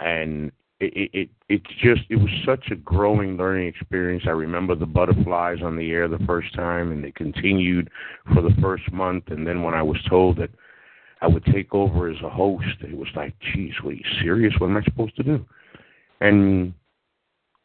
[0.00, 4.24] and it, it it it's just it was such a growing learning experience.
[4.26, 7.90] I remember the butterflies on the air the first time, and they continued
[8.32, 9.24] for the first month.
[9.28, 10.50] And then when I was told that
[11.20, 14.54] I would take over as a host, it was like, geez, were you serious?
[14.58, 15.44] What am I supposed to do?
[16.20, 16.72] And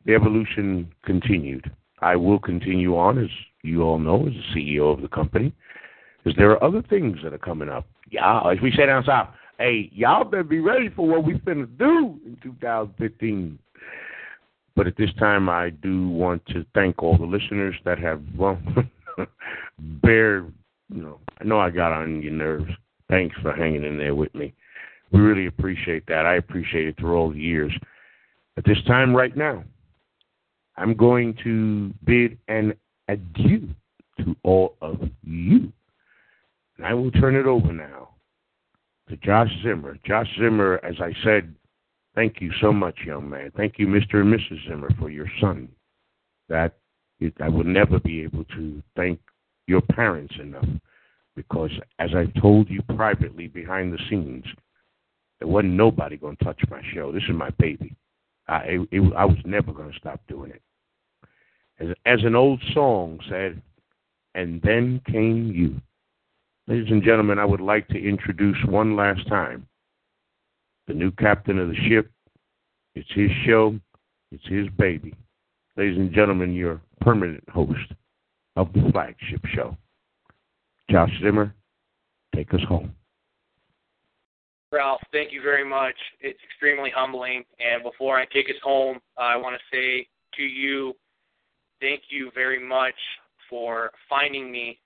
[0.05, 1.71] the evolution continued.
[1.99, 3.29] I will continue on, as
[3.61, 5.53] you all know, as the CEO of the company,
[6.23, 7.87] because there are other things that are coming up.
[8.13, 11.67] Yeah, as we say down south, hey, y'all better be ready for what we finna
[11.79, 13.57] do in 2015.
[14.75, 18.59] But at this time, I do want to thank all the listeners that have, well,
[19.79, 20.45] bear,
[20.89, 22.69] you know, I know I got on your nerves.
[23.09, 24.53] Thanks for hanging in there with me.
[25.11, 26.27] We really appreciate that.
[26.27, 27.73] I appreciate it through all the years.
[28.57, 29.63] At this time, right now,
[30.77, 32.75] I'm going to bid an
[33.07, 33.69] adieu
[34.19, 35.73] to all of you.
[36.77, 38.09] And I will turn it over now
[39.09, 39.97] to Josh Zimmer.
[40.05, 41.53] Josh Zimmer, as I said,
[42.15, 43.51] thank you so much, young man.
[43.55, 44.21] Thank you, Mr.
[44.21, 44.67] and Mrs.
[44.67, 45.69] Zimmer, for your son.
[46.49, 46.77] That
[47.19, 49.19] it, I will never be able to thank
[49.67, 50.67] your parents enough
[51.35, 54.45] because, as I've told you privately behind the scenes,
[55.39, 57.11] there wasn't nobody going to touch my show.
[57.11, 57.95] This is my baby.
[58.47, 60.61] I, it, I was never going to stop doing it.
[61.79, 63.61] As, as an old song said,
[64.35, 65.81] and then came you.
[66.67, 69.67] Ladies and gentlemen, I would like to introduce one last time
[70.87, 72.09] the new captain of the ship.
[72.95, 73.77] It's his show,
[74.31, 75.13] it's his baby.
[75.75, 77.91] Ladies and gentlemen, your permanent host
[78.55, 79.75] of the flagship show,
[80.89, 81.53] Josh Zimmer.
[82.33, 82.95] Take us home.
[84.71, 85.95] Ralph, thank you very much.
[86.19, 87.43] It's extremely humbling.
[87.59, 90.07] And before I take us home, I want to say
[90.37, 90.95] to you,
[91.79, 92.95] thank you very much
[93.49, 94.79] for finding me,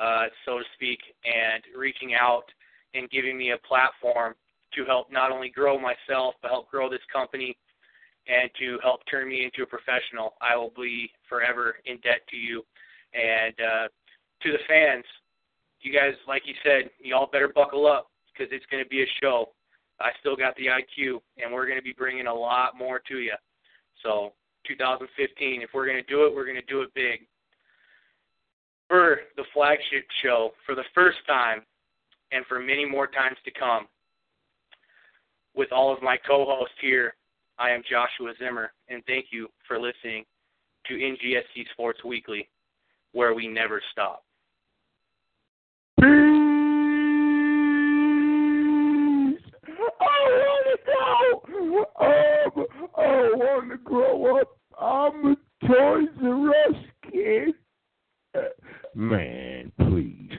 [0.00, 2.44] uh, so to speak, and reaching out
[2.94, 4.34] and giving me a platform
[4.74, 7.56] to help not only grow myself, but help grow this company
[8.28, 10.34] and to help turn me into a professional.
[10.40, 12.64] I will be forever in debt to you.
[13.14, 13.88] And uh,
[14.42, 15.04] to the fans,
[15.80, 19.06] you guys, like you said, y'all better buckle up because it's going to be a
[19.22, 19.50] show.
[20.00, 23.18] I still got the IQ, and we're going to be bringing a lot more to
[23.18, 23.34] you.
[24.02, 24.32] So
[24.66, 27.26] 2015, if we're going to do it, we're going to do it big.
[28.88, 31.62] For the flagship show, for the first time,
[32.30, 33.86] and for many more times to come,
[35.56, 37.14] with all of my co-hosts here,
[37.58, 40.24] I am Joshua Zimmer, and thank you for listening
[40.86, 42.48] to NGSC Sports Weekly,
[43.12, 44.22] where we never stop.
[50.00, 51.86] I want to go.
[51.98, 54.48] Um, I want to grow up.
[54.80, 55.36] I'm a
[55.66, 56.76] Toys R Us
[57.10, 57.55] kid.
[58.96, 60.30] Man, please.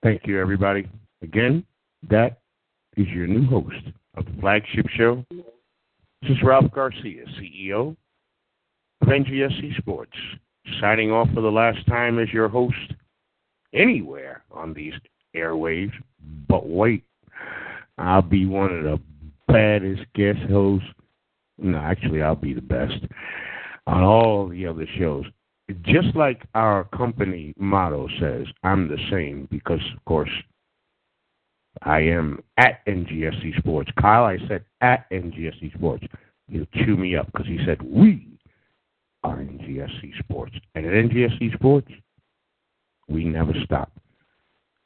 [0.00, 0.88] Thank you, everybody.
[1.20, 1.66] Again,
[2.08, 2.38] that
[2.96, 5.24] is your new host of the flagship show.
[6.22, 7.96] This is Ralph Garcia, CEO
[9.00, 10.16] of NGSC Sports,
[10.80, 12.94] signing off for the last time as your host
[13.74, 14.94] anywhere on these
[15.34, 15.92] airwaves.
[16.48, 17.02] But wait,
[17.98, 19.00] I'll be one of the
[19.48, 20.86] baddest guest hosts.
[21.58, 23.04] No, actually, I'll be the best
[23.88, 25.24] on all the other shows.
[25.82, 30.30] Just like our company motto says, I'm the same because, of course,
[31.82, 33.90] I am at NGSC Sports.
[34.00, 36.04] Kyle, I said at NGSC Sports.
[36.48, 38.38] He'll chew me up because he said we
[39.24, 40.54] are NGSC Sports.
[40.74, 41.90] And at NGSC Sports,
[43.08, 43.90] we never stop.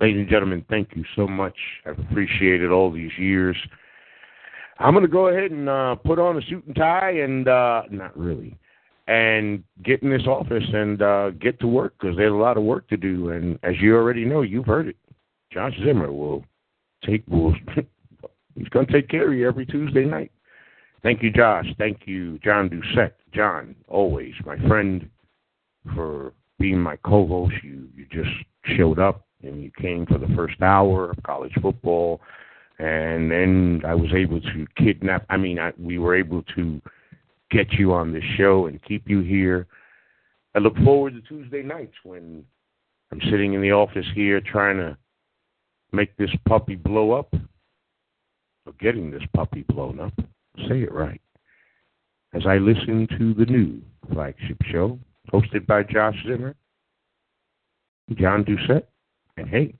[0.01, 1.57] Ladies and gentlemen, thank you so much.
[1.85, 3.57] I've appreciated all these years.
[4.79, 7.83] I'm going to go ahead and uh, put on a suit and tie and, uh,
[7.91, 8.57] not really,
[9.11, 12.63] and get in this office and uh, get to work because there's a lot of
[12.63, 13.31] work to do.
[13.31, 14.97] And as you already know, you've heard it.
[15.53, 16.45] Josh Zimmer will
[17.05, 17.53] take will
[18.55, 20.31] he's going to take care of you every Tuesday night.
[21.03, 21.67] Thank you, Josh.
[21.77, 23.15] Thank you, John Doucette.
[23.35, 25.11] John, always my friend,
[25.93, 27.55] for being my co-host.
[27.65, 28.31] You you just
[28.77, 32.21] showed up and you came for the first hour of college football,
[32.79, 35.27] and then I was able to kidnap.
[35.31, 36.81] I mean, I, we were able to
[37.51, 39.67] get you on this show and keep you here.
[40.55, 42.45] I look forward to Tuesday nights when
[43.13, 44.97] I'm sitting in the office here trying to
[45.93, 47.35] make this puppy blow up,
[48.67, 50.13] or getting this puppy blown up.
[50.69, 51.21] Say it right.
[52.33, 53.81] As I listen to the new
[54.13, 54.99] flagship show
[55.33, 56.55] hosted by Josh Zimmer,
[58.15, 58.87] John Doucette,
[59.37, 59.75] and hey,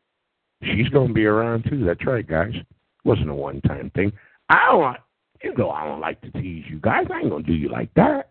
[0.63, 1.85] she's going to be around too.
[1.85, 2.55] That's right, guys.
[2.55, 2.67] It
[3.05, 4.13] wasn't a one-time thing.
[4.49, 4.99] I don't want,
[5.43, 7.07] you know, I don't like to tease you guys.
[7.13, 8.31] I ain't to do you like that.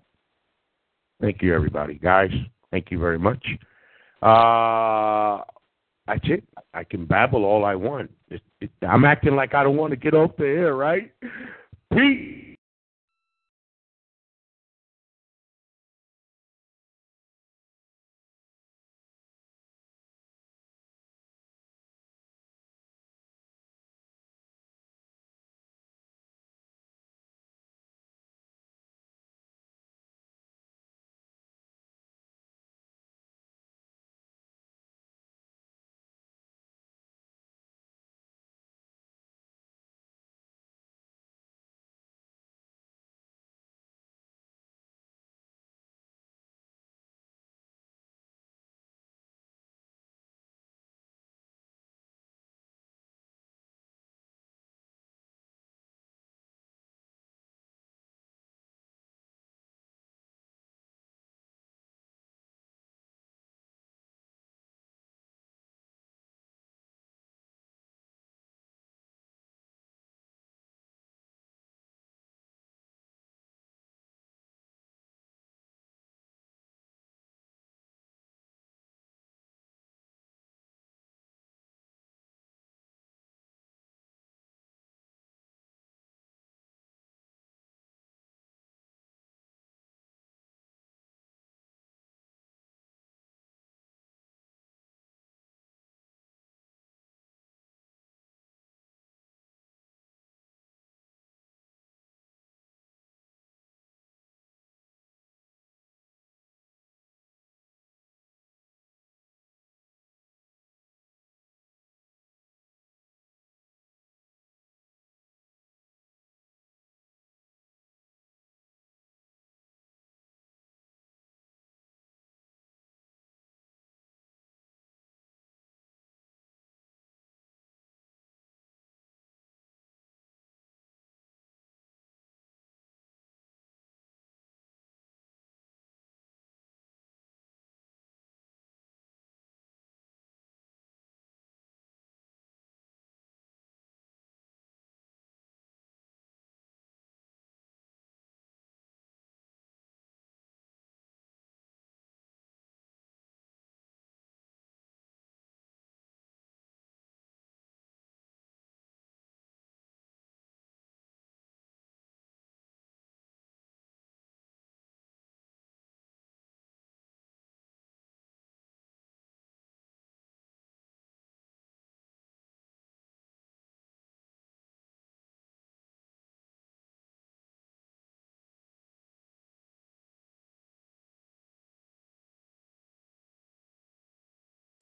[1.22, 1.95] Thank you, everybody.
[1.95, 2.31] Guys,
[2.72, 3.45] thank you very much.
[4.22, 5.44] Uh,
[6.07, 6.44] that's it.
[6.73, 8.11] I can babble all I want.
[8.30, 11.11] It, it, I'm acting like I don't want to get off the air, right?
[11.94, 12.49] Peace.